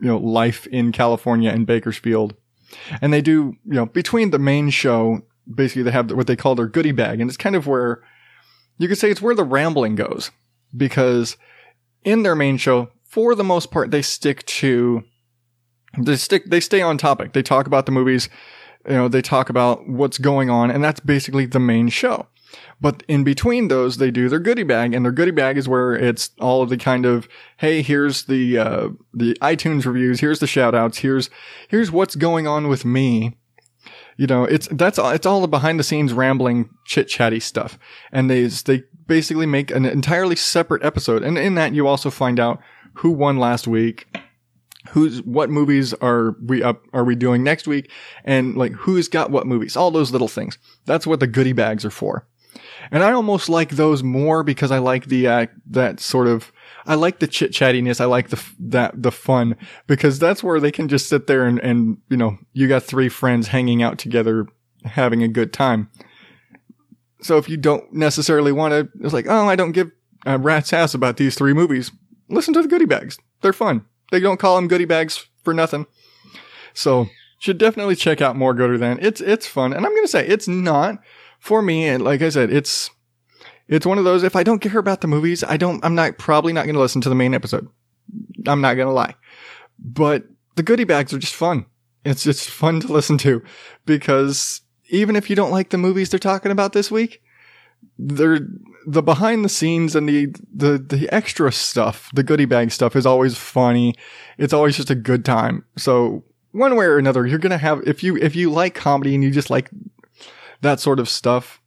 you 0.00 0.06
know, 0.06 0.18
life 0.18 0.66
in 0.66 0.92
California 0.92 1.50
and 1.50 1.66
Bakersfield. 1.66 2.34
And 3.00 3.12
they 3.12 3.22
do, 3.22 3.56
you 3.64 3.74
know, 3.74 3.86
between 3.86 4.30
the 4.30 4.38
main 4.38 4.68
show, 4.68 5.22
basically 5.52 5.82
they 5.82 5.90
have 5.90 6.10
what 6.10 6.26
they 6.26 6.36
call 6.36 6.54
their 6.54 6.66
goodie 6.66 6.92
bag. 6.92 7.20
And 7.20 7.30
it's 7.30 7.36
kind 7.36 7.56
of 7.56 7.66
where 7.66 8.02
you 8.78 8.88
could 8.88 8.98
say 8.98 9.10
it's 9.10 9.22
where 9.22 9.34
the 9.34 9.44
rambling 9.44 9.94
goes 9.94 10.30
because 10.76 11.36
in 12.04 12.22
their 12.22 12.34
main 12.34 12.56
show, 12.56 12.90
for 13.04 13.34
the 13.34 13.44
most 13.44 13.70
part, 13.70 13.90
they 13.90 14.02
stick 14.02 14.44
to, 14.46 15.02
they 15.98 16.16
stick, 16.16 16.44
they 16.46 16.60
stay 16.60 16.82
on 16.82 16.98
topic. 16.98 17.32
They 17.32 17.42
talk 17.42 17.66
about 17.66 17.86
the 17.86 17.92
movies, 17.92 18.28
you 18.86 18.94
know, 18.94 19.08
they 19.08 19.22
talk 19.22 19.48
about 19.48 19.88
what's 19.88 20.18
going 20.18 20.50
on 20.50 20.70
and 20.70 20.84
that's 20.84 21.00
basically 21.00 21.46
the 21.46 21.60
main 21.60 21.88
show. 21.88 22.26
But 22.80 23.02
in 23.08 23.24
between 23.24 23.68
those, 23.68 23.96
they 23.96 24.10
do 24.10 24.28
their 24.28 24.38
goodie 24.38 24.62
bag, 24.62 24.94
and 24.94 25.04
their 25.04 25.12
goodie 25.12 25.32
bag 25.32 25.58
is 25.58 25.68
where 25.68 25.94
it's 25.94 26.30
all 26.40 26.62
of 26.62 26.70
the 26.70 26.76
kind 26.76 27.04
of, 27.04 27.28
hey, 27.58 27.82
here's 27.82 28.24
the 28.24 28.58
uh, 28.58 28.88
the 29.12 29.34
iTunes 29.42 29.84
reviews, 29.84 30.20
here's 30.20 30.38
the 30.38 30.46
shout 30.46 30.74
outs, 30.74 30.98
here's 30.98 31.28
here's 31.68 31.90
what's 31.90 32.16
going 32.16 32.46
on 32.46 32.68
with 32.68 32.84
me. 32.84 33.36
You 34.18 34.26
know, 34.26 34.44
it's 34.44 34.66
that's 34.72 34.98
all 34.98 35.10
it's 35.10 35.26
all 35.26 35.40
the 35.40 35.48
behind 35.48 35.78
the 35.78 35.84
scenes 35.84 36.12
rambling 36.12 36.70
chit 36.84 37.08
chatty 37.08 37.38
stuff, 37.38 37.78
and 38.10 38.28
they 38.28 38.46
they 38.46 38.82
basically 39.06 39.46
make 39.46 39.70
an 39.70 39.86
entirely 39.86 40.34
separate 40.34 40.84
episode, 40.84 41.22
and 41.22 41.38
in 41.38 41.54
that 41.54 41.72
you 41.72 41.86
also 41.86 42.10
find 42.10 42.40
out 42.40 42.60
who 42.94 43.10
won 43.12 43.38
last 43.38 43.68
week, 43.68 44.08
who's 44.88 45.22
what 45.22 45.50
movies 45.50 45.94
are 45.94 46.34
we 46.44 46.64
up 46.64 46.82
are 46.92 47.04
we 47.04 47.14
doing 47.14 47.44
next 47.44 47.68
week 47.68 47.90
and 48.24 48.56
like 48.56 48.72
who's 48.72 49.08
got 49.08 49.30
what 49.30 49.46
movies. 49.46 49.76
All 49.76 49.92
those 49.92 50.10
little 50.10 50.28
things. 50.28 50.58
That's 50.84 51.06
what 51.06 51.20
the 51.20 51.26
goodie 51.28 51.52
bags 51.52 51.84
are 51.84 51.90
for. 51.90 52.26
And 52.90 53.02
i 53.04 53.12
almost 53.12 53.48
like 53.48 53.70
those 53.70 54.02
more 54.02 54.42
because 54.42 54.70
i 54.70 54.78
like 54.78 55.06
the 55.06 55.28
uh, 55.28 55.46
that 55.70 56.00
sort 56.00 56.26
of 56.26 56.50
i 56.88 56.94
like 56.94 57.20
the 57.20 57.26
chit 57.26 57.52
chattiness 57.52 58.00
i 58.00 58.04
like 58.04 58.30
the 58.30 58.44
that 58.58 59.00
the 59.00 59.12
fun 59.12 59.56
because 59.86 60.18
that's 60.18 60.42
where 60.42 60.58
they 60.58 60.72
can 60.72 60.88
just 60.88 61.08
sit 61.08 61.26
there 61.28 61.46
and 61.46 61.60
and 61.60 61.98
you 62.08 62.16
know 62.16 62.36
you 62.52 62.66
got 62.66 62.82
three 62.82 63.08
friends 63.08 63.48
hanging 63.48 63.82
out 63.82 63.98
together 63.98 64.46
having 64.84 65.22
a 65.22 65.28
good 65.28 65.52
time 65.52 65.88
so 67.20 67.36
if 67.36 67.48
you 67.48 67.56
don't 67.56 67.92
necessarily 67.92 68.52
want 68.52 68.72
to 68.72 68.88
it's 69.04 69.14
like 69.14 69.26
oh 69.28 69.48
i 69.48 69.54
don't 69.54 69.72
give 69.72 69.90
a 70.26 70.36
rat's 70.36 70.72
ass 70.72 70.94
about 70.94 71.16
these 71.16 71.36
three 71.36 71.52
movies 71.52 71.92
listen 72.28 72.52
to 72.52 72.62
the 72.62 72.68
goodie 72.68 72.84
bags 72.84 73.18
they're 73.40 73.52
fun 73.52 73.84
they 74.10 74.20
don't 74.20 74.40
call 74.40 74.56
them 74.56 74.68
goodie 74.68 74.84
bags 74.84 75.26
for 75.42 75.54
nothing. 75.54 75.86
So 76.74 77.08
should 77.38 77.58
definitely 77.58 77.96
check 77.96 78.20
out 78.20 78.36
more 78.36 78.54
Gooder 78.54 78.78
Than. 78.78 78.98
It's 79.00 79.20
it's 79.20 79.46
fun, 79.46 79.72
and 79.72 79.84
I'm 79.84 79.94
gonna 79.94 80.08
say 80.08 80.26
it's 80.26 80.48
not 80.48 80.98
for 81.38 81.62
me. 81.62 81.86
And 81.86 82.02
like 82.02 82.22
I 82.22 82.28
said, 82.28 82.52
it's 82.52 82.90
it's 83.68 83.86
one 83.86 83.98
of 83.98 84.04
those. 84.04 84.22
If 84.22 84.36
I 84.36 84.42
don't 84.42 84.60
care 84.60 84.78
about 84.78 85.00
the 85.00 85.08
movies, 85.08 85.44
I 85.44 85.56
don't. 85.56 85.84
I'm 85.84 85.94
not 85.94 86.18
probably 86.18 86.52
not 86.52 86.66
gonna 86.66 86.78
listen 86.78 87.00
to 87.02 87.08
the 87.08 87.14
main 87.14 87.34
episode. 87.34 87.68
I'm 88.46 88.60
not 88.60 88.74
gonna 88.74 88.92
lie, 88.92 89.14
but 89.78 90.24
the 90.56 90.62
goodie 90.62 90.84
bags 90.84 91.12
are 91.12 91.18
just 91.18 91.34
fun. 91.34 91.66
It's 92.04 92.24
just 92.24 92.48
fun 92.48 92.80
to 92.80 92.92
listen 92.92 93.18
to 93.18 93.42
because 93.84 94.62
even 94.90 95.16
if 95.16 95.28
you 95.28 95.36
don't 95.36 95.50
like 95.50 95.70
the 95.70 95.78
movies 95.78 96.10
they're 96.10 96.18
talking 96.18 96.50
about 96.50 96.72
this 96.72 96.90
week, 96.90 97.22
they're 97.98 98.40
the 98.86 99.02
behind 99.02 99.44
the 99.44 99.48
scenes 99.48 99.94
and 99.94 100.08
the, 100.08 100.26
the, 100.54 100.78
the 100.78 101.12
extra 101.14 101.52
stuff, 101.52 102.10
the 102.14 102.22
goodie 102.22 102.46
bag 102.46 102.70
stuff 102.70 102.96
is 102.96 103.04
always 103.04 103.36
funny. 103.36 103.94
It's 104.38 104.52
always 104.52 104.76
just 104.76 104.90
a 104.90 104.94
good 104.94 105.24
time. 105.24 105.64
So 105.76 106.24
one 106.52 106.74
way 106.74 106.86
or 106.86 106.96
another, 106.96 107.26
you're 107.26 107.38
going 107.38 107.50
to 107.50 107.58
have, 107.58 107.86
if 107.86 108.02
you, 108.02 108.16
if 108.16 108.34
you 108.34 108.50
like 108.50 108.74
comedy 108.74 109.14
and 109.14 109.22
you 109.22 109.30
just 109.30 109.50
like 109.50 109.70
that 110.62 110.80
sort 110.80 111.00
of 111.00 111.08
stuff, 111.08 111.60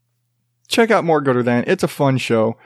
check 0.72 0.92
out 0.92 1.04
More 1.04 1.22
Gooder 1.22 1.44
Than. 1.44 1.64
It's 1.68 1.84
a 1.84 1.88
fun 1.88 2.18
show 2.18 2.58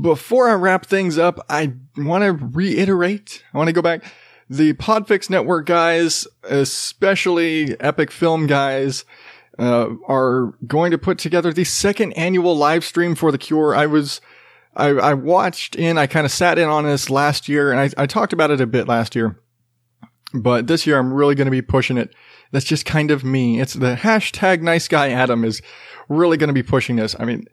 Before 0.00 0.48
I 0.48 0.54
wrap 0.54 0.86
things 0.86 1.18
up, 1.18 1.38
I 1.50 1.74
want 1.98 2.24
to 2.24 2.32
reiterate, 2.32 3.44
I 3.52 3.58
want 3.58 3.68
to 3.68 3.74
go 3.74 3.82
back. 3.82 4.02
The 4.48 4.72
Podfix 4.74 5.28
Network 5.30 5.66
guys, 5.66 6.26
especially 6.42 7.80
Epic 7.80 8.10
Film 8.10 8.46
guys, 8.46 9.04
uh, 9.58 9.88
are 10.08 10.54
going 10.66 10.90
to 10.92 10.98
put 10.98 11.18
together 11.18 11.52
the 11.52 11.64
second 11.64 12.14
annual 12.14 12.56
live 12.56 12.84
stream 12.84 13.14
for 13.14 13.30
The 13.30 13.36
Cure. 13.38 13.74
I 13.74 13.84
was, 13.86 14.22
I, 14.74 14.88
I 14.88 15.14
watched 15.14 15.76
in, 15.76 15.98
I 15.98 16.06
kind 16.06 16.24
of 16.24 16.32
sat 16.32 16.58
in 16.58 16.68
on 16.68 16.84
this 16.84 17.10
last 17.10 17.48
year 17.48 17.70
and 17.70 17.80
I, 17.80 18.02
I 18.02 18.06
talked 18.06 18.32
about 18.32 18.50
it 18.50 18.60
a 18.60 18.66
bit 18.66 18.88
last 18.88 19.14
year. 19.14 19.38
But 20.34 20.66
this 20.66 20.86
year 20.86 20.98
I'm 20.98 21.12
really 21.12 21.34
going 21.34 21.46
to 21.46 21.50
be 21.50 21.62
pushing 21.62 21.98
it. 21.98 22.14
That's 22.52 22.64
just 22.64 22.86
kind 22.86 23.10
of 23.10 23.22
me. 23.22 23.60
It's 23.60 23.74
the 23.74 23.96
hashtag 23.96 24.62
nice 24.62 24.88
guy 24.88 25.10
Adam 25.10 25.44
is 25.44 25.60
really 26.08 26.36
going 26.36 26.48
to 26.48 26.54
be 26.54 26.62
pushing 26.62 26.96
this. 26.96 27.14
I 27.18 27.24
mean, 27.26 27.44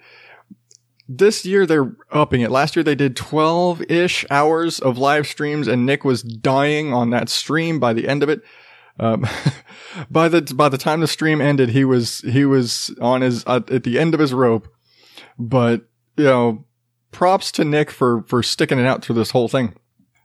this 1.10 1.46
year 1.46 1.66
they're 1.66 1.94
upping 2.12 2.42
it. 2.42 2.52
Last 2.52 2.76
year 2.76 2.84
they 2.84 2.96
did 2.96 3.18
12 3.18 3.82
ish 3.90 4.26
hours 4.30 4.80
of 4.80 4.98
live 4.98 5.28
streams 5.28 5.68
and 5.68 5.86
Nick 5.86 6.06
was 6.06 6.24
dying 6.24 6.94
on 6.94 7.10
that 7.10 7.28
stream 7.28 7.80
by 7.80 7.92
the 7.92 8.08
end 8.08 8.24
of 8.24 8.30
it. 8.30 8.42
Um, 8.98 9.28
by 10.12 10.30
the, 10.30 10.42
by 10.56 10.70
the 10.70 10.78
time 10.78 11.02
the 11.02 11.08
stream 11.08 11.42
ended, 11.42 11.70
he 11.70 11.84
was, 11.84 12.20
he 12.20 12.46
was 12.46 12.96
on 13.02 13.22
his, 13.22 13.44
uh, 13.46 13.62
at 13.70 13.84
the 13.84 14.00
end 14.00 14.14
of 14.14 14.22
his 14.22 14.34
rope. 14.34 14.70
But, 15.38 15.82
you 16.16 16.26
know, 16.26 16.66
props 17.12 17.52
to 17.54 17.66
Nick 17.66 17.92
for, 17.92 18.24
for 18.24 18.44
sticking 18.44 18.80
it 18.80 18.86
out 18.86 19.04
through 19.04 19.16
this 19.16 19.32
whole 19.32 19.48
thing. 19.48 19.74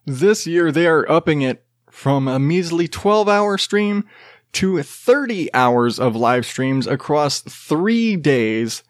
This 0.07 0.47
year 0.47 0.71
they 0.71 0.87
are 0.87 1.11
upping 1.11 1.43
it 1.43 1.65
from 1.91 2.29
a 2.29 2.39
measly 2.39 2.89
12 2.89 3.29
hour 3.29 3.57
stream 3.57 4.05
to 4.53 4.83
30 4.83 5.53
hours 5.55 5.99
of 5.99 6.15
live 6.15 6.47
streams 6.47 6.87
across 6.87 7.41
three 7.41 8.17
days 8.17 8.83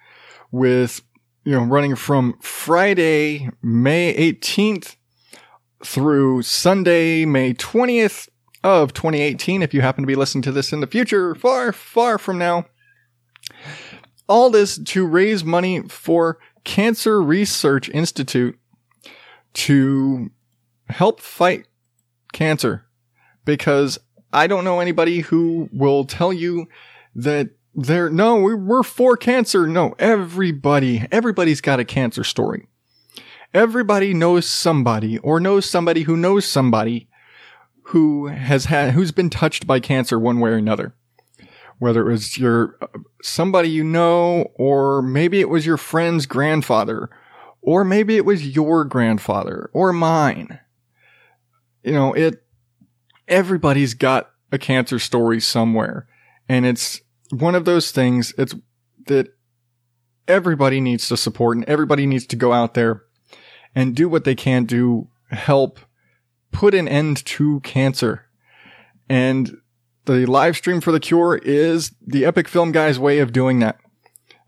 with 0.51 1.03
you 1.45 1.53
know, 1.53 1.65
running 1.65 1.95
from 1.95 2.39
Friday, 2.41 3.51
May 3.63 4.15
18th 4.15 4.97
through 5.85 6.43
Sunday, 6.43 7.27
May 7.27 7.53
20th 7.53 8.29
of 8.63 8.95
2018. 8.95 9.63
If 9.63 9.75
you 9.75 9.83
happen 9.83 10.03
to 10.03 10.07
be 10.07 10.17
listening 10.17 10.43
to 10.43 10.53
this 10.53 10.73
in 10.73 10.81
the 10.81 10.87
future, 10.87 11.35
far, 11.35 11.73
far 11.73 12.19
from 12.19 12.39
now. 12.39 12.67
All 14.27 14.49
this 14.49 14.79
to 14.79 15.07
raise 15.07 15.45
money 15.45 15.83
for 15.83 16.39
Cancer 16.65 17.23
Research 17.23 17.89
Institute 17.91 18.59
to 19.55 20.31
help 20.89 21.21
fight 21.21 21.67
cancer 22.33 22.85
because 23.45 23.99
I 24.33 24.47
don't 24.47 24.65
know 24.65 24.81
anybody 24.81 25.21
who 25.21 25.69
will 25.73 26.05
tell 26.05 26.33
you 26.33 26.67
that 27.15 27.51
there, 27.75 28.09
no, 28.11 28.37
we're 28.37 28.83
for 28.83 29.17
cancer. 29.17 29.67
No, 29.67 29.95
everybody, 29.99 31.07
everybody's 31.11 31.61
got 31.61 31.81
a 31.81 31.85
cancer 31.85 32.25
story. 32.25 32.69
Everybody 33.53 34.15
knows 34.15 34.47
somebody 34.47 35.19
or 35.19 35.41
knows 35.41 35.69
somebody 35.69 36.03
who 36.03 36.17
knows 36.17 36.45
somebody 36.45 37.09
who 37.89 38.27
has 38.27 38.67
had, 38.67 38.93
who's 38.93 39.13
been 39.13 39.31
touched 39.31 39.67
by 39.67 39.81
cancer 39.81 40.19
one 40.19 40.41
way 40.41 40.51
or 40.51 40.57
another. 40.57 40.95
Whether 41.79 42.09
it 42.09 42.13
was 42.13 42.39
your, 42.39 42.79
somebody 43.23 43.69
you 43.69 43.85
know, 43.85 44.51
or 44.55 45.03
maybe 45.03 45.41
it 45.41 45.49
was 45.49 45.67
your 45.67 45.77
friend's 45.77 46.27
grandfather, 46.27 47.11
or 47.61 47.85
maybe 47.85 48.17
it 48.17 48.25
was 48.25 48.55
your 48.55 48.85
grandfather 48.85 49.71
or 49.73 49.93
mine. 49.93 50.61
You 51.83 51.93
know, 51.93 52.13
it, 52.13 52.43
everybody's 53.29 53.95
got 53.95 54.31
a 54.53 54.59
cancer 54.59 54.99
story 54.99 55.41
somewhere 55.41 56.07
and 56.49 56.65
it's, 56.65 57.01
one 57.31 57.55
of 57.55 57.65
those 57.65 57.91
things 57.91 58.35
it's 58.39 58.55
that 59.07 59.29
everybody 60.27 60.81
needs 60.81 61.09
to 61.09 61.17
support 61.17 61.57
and 61.57 61.67
everybody 61.67 62.07
needs 62.07 62.27
to 62.27 62.37
go 62.37 62.53
out 62.53 62.75
there 62.75 63.03
and 63.75 63.95
do 63.95 64.09
what 64.09 64.25
they 64.25 64.35
can 64.35 64.67
to 64.67 65.09
help 65.31 65.79
put 66.53 66.75
an 66.75 66.89
end 66.89 67.25
to 67.25 67.61
cancer. 67.61 68.27
And 69.09 69.59
the 70.07 70.27
live 70.27 70.57
stream 70.57 70.81
for 70.81 70.93
the 70.93 71.01
cure 71.01 71.41
is 71.43 71.93
the 72.07 72.25
Epic 72.25 72.49
Film 72.49 72.73
Guys 72.73 72.99
way 72.99 73.19
of 73.19 73.33
doing 73.33 73.59
that. 73.61 73.79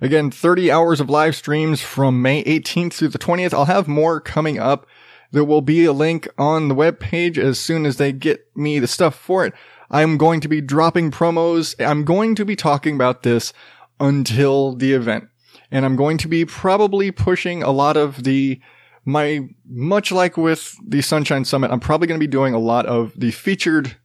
Again, 0.01 0.31
30 0.31 0.71
hours 0.71 1.01
of 1.01 1.09
live 1.09 1.35
streams 1.35 1.81
from 1.81 2.21
May 2.21 2.45
18th 2.45 2.93
through 2.93 3.09
the 3.09 3.19
20th. 3.19 3.55
I'll 3.55 3.65
have 3.65 3.89
more 3.89 4.21
coming 4.21 4.59
up. 4.59 4.87
There 5.33 5.45
will 5.45 5.63
be 5.63 5.85
a 5.87 5.93
link 5.93 6.29
on 6.37 6.69
the 6.69 6.75
web 6.75 7.01
page 7.01 7.39
as 7.39 7.59
soon 7.59 7.87
as 7.87 7.97
they 7.97 8.13
get 8.13 8.47
me 8.55 8.79
the 8.79 8.87
stuff 8.87 9.15
for 9.15 9.47
it. 9.47 9.55
I'm 9.91 10.19
going 10.19 10.41
to 10.41 10.49
be 10.49 10.61
dropping 10.61 11.11
promos. 11.11 11.75
I'm 11.85 12.05
going 12.05 12.35
to 12.35 12.45
be 12.45 12.57
talking 12.57 12.95
about 12.95 13.23
this 13.23 13.53
until 13.99 14.75
the 14.75 14.93
event. 14.93 15.29
And 15.71 15.85
I'm 15.85 15.97
going 15.97 16.19
to 16.19 16.29
be 16.29 16.45
probably 16.45 17.11
pushing 17.11 17.63
a 17.63 17.71
lot 17.71 17.97
of 17.97 18.25
the 18.25 18.61
my 19.05 19.49
much 19.69 20.11
like 20.11 20.37
with 20.37 20.75
the 20.85 21.01
Sunshine 21.01 21.45
Summit, 21.45 21.71
I'm 21.71 21.81
probably 21.81 22.09
going 22.09 22.19
to 22.19 22.27
be 22.27 22.31
doing 22.31 22.55
a 22.55 22.59
lot 22.59 22.87
of 22.87 23.13
the 23.17 23.31
featured 23.31 23.97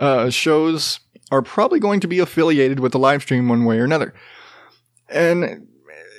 uh, 0.00 0.30
shows 0.30 0.98
are 1.30 1.42
probably 1.42 1.78
going 1.78 2.00
to 2.00 2.08
be 2.08 2.18
affiliated 2.18 2.80
with 2.80 2.92
the 2.92 2.98
live 2.98 3.22
stream 3.22 3.48
one 3.48 3.64
way 3.64 3.78
or 3.78 3.84
another. 3.84 4.12
And 5.08 5.68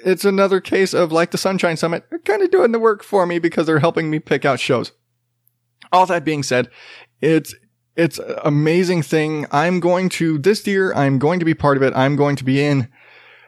it's 0.06 0.24
another 0.24 0.62
case 0.62 0.94
of 0.94 1.12
like 1.12 1.32
the 1.32 1.38
Sunshine 1.38 1.78
Summit, 1.78 2.06
they're 2.10 2.20
kind 2.20 2.42
of 2.42 2.52
doing 2.52 2.72
the 2.72 2.80
work 2.80 3.04
for 3.04 3.26
me 3.26 3.40
because 3.40 3.66
they're 3.66 3.80
helping 3.80 4.10
me 4.10 4.20
pick 4.20 4.46
out 4.46 4.60
shows. 4.60 4.92
All 5.92 6.06
that 6.06 6.24
being 6.24 6.44
said, 6.44 6.70
it's 7.20 7.54
it's 7.98 8.20
an 8.20 8.36
amazing 8.46 9.02
thing. 9.02 9.46
I'm 9.52 9.82
going 9.82 10.08
to 10.10 10.38
this 10.38 10.66
year. 10.66 10.94
I'm 10.94 11.20
going 11.20 11.40
to 11.40 11.46
be 11.46 11.54
part 11.54 11.76
of 11.76 11.84
it. 11.84 11.94
I'm 11.94 12.16
going 12.16 12.38
to 12.38 12.46
be 12.46 12.64
in 12.64 12.88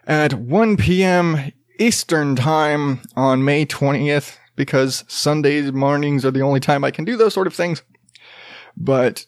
at 0.05 0.33
1 0.33 0.75
p.m. 0.75 1.53
Eastern 1.79 2.35
time 2.35 3.01
on 3.15 3.45
May 3.45 3.65
20th 3.65 4.37
because 4.57 5.05
Sundays 5.07 5.71
mornings 5.71 6.25
are 6.25 6.31
the 6.31 6.41
only 6.41 6.59
time 6.59 6.83
I 6.83 6.91
can 6.91 7.05
do 7.05 7.15
those 7.15 7.33
sort 7.33 7.47
of 7.47 7.53
things. 7.53 7.81
But 8.75 9.25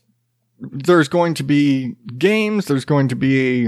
there's 0.60 1.08
going 1.08 1.34
to 1.36 1.44
be 1.44 1.96
games. 2.18 2.66
There's 2.66 2.86
going 2.86 3.08
to 3.10 3.16
be, 3.16 3.68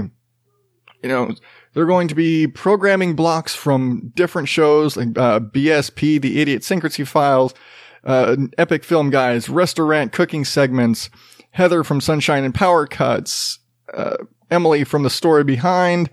you 1.02 1.08
know, 1.08 1.34
there 1.74 1.82
are 1.82 1.86
going 1.86 2.08
to 2.08 2.14
be 2.14 2.46
programming 2.46 3.14
blocks 3.14 3.54
from 3.54 4.12
different 4.14 4.48
shows 4.48 4.96
like 4.96 5.16
uh, 5.18 5.40
BSP, 5.40 6.20
the 6.20 6.40
Idiosyncrasy 6.40 7.04
Files, 7.04 7.54
uh, 8.04 8.36
Epic 8.56 8.84
Film 8.84 9.10
Guys, 9.10 9.48
Restaurant 9.48 10.12
Cooking 10.12 10.44
Segments, 10.44 11.10
Heather 11.50 11.84
from 11.84 12.00
Sunshine 12.00 12.44
and 12.44 12.54
Power 12.54 12.86
Cuts, 12.86 13.58
uh, 13.92 14.16
Emily 14.50 14.84
from 14.84 15.02
The 15.02 15.10
Story 15.10 15.44
Behind. 15.44 16.10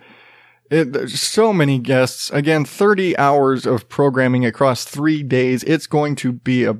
It, 0.71 0.93
there's 0.93 1.21
so 1.21 1.53
many 1.53 1.77
guests. 1.77 2.31
Again, 2.31 2.65
30 2.65 3.17
hours 3.17 3.65
of 3.65 3.87
programming 3.87 4.45
across 4.45 4.83
three 4.83 5.23
days. 5.23 5.63
It's 5.63 5.87
going 5.87 6.15
to 6.17 6.31
be 6.31 6.65
a, 6.65 6.77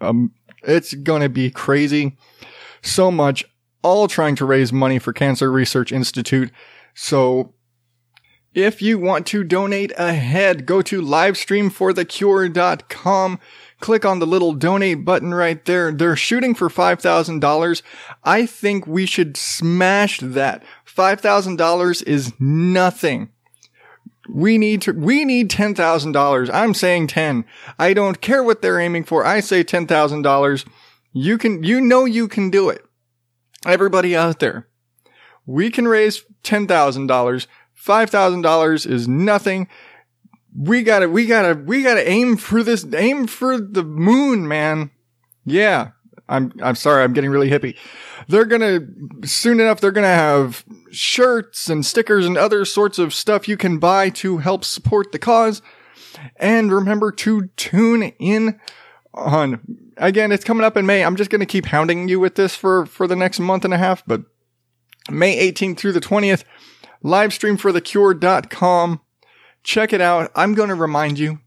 um, 0.00 0.32
it's 0.64 0.94
going 0.94 1.22
to 1.22 1.28
be 1.28 1.50
crazy. 1.50 2.16
So 2.82 3.10
much, 3.10 3.44
all 3.82 4.06
trying 4.08 4.36
to 4.36 4.44
raise 4.44 4.70
money 4.72 4.98
for 4.98 5.12
Cancer 5.12 5.50
Research 5.50 5.90
Institute. 5.92 6.50
So 6.94 7.54
if 8.54 8.80
you 8.82 8.98
want 8.98 9.26
to 9.28 9.44
donate 9.44 9.92
ahead, 9.96 10.66
go 10.66 10.82
to 10.82 11.00
livestreamforthecure.com. 11.00 13.38
Click 13.80 14.04
on 14.04 14.18
the 14.18 14.26
little 14.26 14.52
donate 14.52 15.04
button 15.04 15.32
right 15.32 15.64
there. 15.64 15.92
They're 15.92 16.16
shooting 16.16 16.56
for 16.56 16.68
$5,000. 16.68 17.82
I 18.24 18.46
think 18.46 18.88
we 18.88 19.06
should 19.06 19.36
smash 19.36 20.18
that. 20.18 20.64
$5,000 20.84 22.02
is 22.02 22.32
nothing. 22.40 23.28
We 24.28 24.58
need 24.58 24.82
to, 24.82 24.92
we 24.92 25.24
need 25.24 25.48
$10,000. 25.50 26.50
I'm 26.52 26.74
saying 26.74 27.06
10. 27.06 27.44
I 27.78 27.94
don't 27.94 28.20
care 28.20 28.42
what 28.42 28.60
they're 28.60 28.80
aiming 28.80 29.04
for. 29.04 29.24
I 29.24 29.38
say 29.40 29.62
$10,000. 29.62 30.66
You 31.18 31.36
can, 31.36 31.64
you 31.64 31.80
know 31.80 32.04
you 32.04 32.28
can 32.28 32.48
do 32.48 32.68
it. 32.68 32.84
Everybody 33.66 34.14
out 34.16 34.38
there. 34.38 34.68
We 35.46 35.68
can 35.68 35.88
raise 35.88 36.24
$10,000. 36.44 37.46
$5,000 37.84 38.90
is 38.90 39.08
nothing. 39.08 39.68
We 40.56 40.84
gotta, 40.84 41.08
we 41.08 41.26
gotta, 41.26 41.54
we 41.54 41.82
gotta 41.82 42.08
aim 42.08 42.36
for 42.36 42.62
this, 42.62 42.86
aim 42.94 43.26
for 43.26 43.58
the 43.58 43.82
moon, 43.82 44.46
man. 44.46 44.92
Yeah. 45.44 45.90
I'm, 46.28 46.52
I'm 46.62 46.76
sorry. 46.76 47.02
I'm 47.02 47.14
getting 47.14 47.30
really 47.30 47.50
hippie. 47.50 47.76
They're 48.28 48.44
gonna, 48.44 48.80
soon 49.24 49.58
enough, 49.58 49.80
they're 49.80 49.90
gonna 49.90 50.06
have 50.06 50.64
shirts 50.92 51.68
and 51.68 51.84
stickers 51.84 52.26
and 52.26 52.38
other 52.38 52.64
sorts 52.64 52.98
of 52.98 53.12
stuff 53.12 53.48
you 53.48 53.56
can 53.56 53.78
buy 53.78 54.10
to 54.10 54.38
help 54.38 54.64
support 54.64 55.10
the 55.10 55.18
cause. 55.18 55.62
And 56.36 56.70
remember 56.70 57.10
to 57.10 57.48
tune 57.56 58.02
in 58.20 58.60
on, 59.14 59.87
again, 59.98 60.32
it's 60.32 60.44
coming 60.44 60.64
up 60.64 60.76
in 60.76 60.86
May. 60.86 61.04
I'm 61.04 61.16
just 61.16 61.30
gonna 61.30 61.46
keep 61.46 61.66
hounding 61.66 62.08
you 62.08 62.18
with 62.18 62.34
this 62.36 62.54
for, 62.54 62.86
for 62.86 63.06
the 63.06 63.16
next 63.16 63.38
month 63.40 63.64
and 63.64 63.74
a 63.74 63.78
half, 63.78 64.02
but 64.06 64.22
May 65.10 65.50
18th 65.50 65.78
through 65.78 65.92
the 65.92 66.00
20th, 66.00 66.44
livestreamforthecure.com. 67.04 69.00
Check 69.62 69.92
it 69.92 70.00
out. 70.00 70.30
I'm 70.34 70.54
going 70.54 70.68
to 70.68 70.74
remind 70.74 71.18
you. 71.18 71.40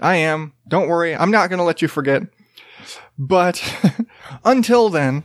I 0.00 0.16
am. 0.16 0.52
Don't 0.68 0.88
worry. 0.88 1.14
I'm 1.14 1.30
not 1.30 1.48
going 1.48 1.58
to 1.58 1.64
let 1.64 1.82
you 1.82 1.88
forget. 1.88 2.22
But 3.18 3.62
until 4.44 4.88
then, 4.90 5.22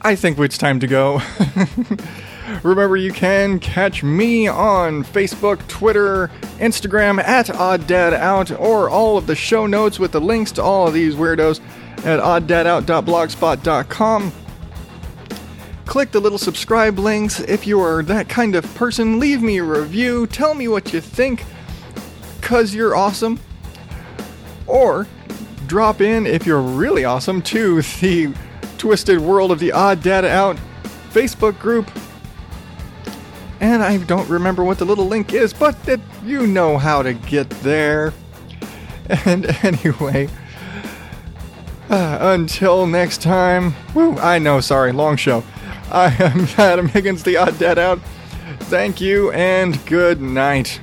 I 0.00 0.14
think 0.14 0.38
it's 0.38 0.58
time 0.58 0.80
to 0.80 0.86
go. 0.86 1.20
Remember, 2.62 2.96
you 2.96 3.12
can 3.12 3.58
catch 3.58 4.02
me 4.02 4.48
on 4.48 5.04
Facebook, 5.04 5.66
Twitter, 5.68 6.30
Instagram 6.58 7.22
at 7.22 7.50
Odd 7.50 7.86
Dad 7.86 8.14
Out, 8.14 8.50
or 8.52 8.88
all 8.88 9.18
of 9.18 9.26
the 9.26 9.34
show 9.34 9.66
notes 9.66 9.98
with 9.98 10.12
the 10.12 10.20
links 10.20 10.52
to 10.52 10.62
all 10.62 10.88
of 10.88 10.94
these 10.94 11.14
weirdos 11.14 11.60
at 11.98 12.20
odddadout.blogspot.com. 12.20 14.32
Click 15.86 16.10
the 16.10 16.20
little 16.20 16.38
subscribe 16.38 16.98
links 16.98 17.40
if 17.40 17.66
you 17.66 17.80
are 17.80 18.02
that 18.02 18.28
kind 18.28 18.54
of 18.54 18.74
person. 18.74 19.18
Leave 19.18 19.42
me 19.42 19.58
a 19.58 19.64
review. 19.64 20.26
Tell 20.26 20.54
me 20.54 20.68
what 20.68 20.92
you 20.92 21.00
think, 21.00 21.44
because 22.40 22.74
you're 22.74 22.96
awesome. 22.96 23.38
Or 24.66 25.06
drop 25.66 26.00
in 26.00 26.26
if 26.26 26.46
you're 26.46 26.60
really 26.60 27.04
awesome 27.04 27.42
to 27.42 27.82
the 27.82 28.32
Twisted 28.78 29.20
World 29.20 29.52
of 29.52 29.58
the 29.58 29.72
Odd 29.72 30.02
Dad 30.02 30.24
Out 30.24 30.56
Facebook 31.10 31.58
group. 31.58 31.90
And 33.60 33.82
I 33.82 33.98
don't 33.98 34.28
remember 34.28 34.64
what 34.64 34.78
the 34.78 34.84
little 34.84 35.06
link 35.06 35.32
is, 35.32 35.52
but 35.52 35.76
it, 35.88 36.00
you 36.24 36.46
know 36.46 36.78
how 36.78 37.02
to 37.02 37.14
get 37.14 37.48
there. 37.50 38.12
And 39.24 39.46
anyway, 39.64 40.28
uh, 41.88 42.18
until 42.20 42.88
next 42.88 43.22
time, 43.22 43.72
woo, 43.94 44.18
I 44.18 44.40
know, 44.40 44.60
sorry, 44.60 44.90
long 44.90 45.16
show. 45.16 45.44
I 45.92 46.12
am 46.18 46.48
Adam 46.58 46.88
Higgins, 46.88 47.22
the 47.22 47.36
Odd 47.36 47.56
Dad 47.56 47.78
Out. 47.78 48.00
Thank 48.62 49.00
you 49.00 49.30
and 49.30 49.84
good 49.86 50.20
night. 50.20 50.80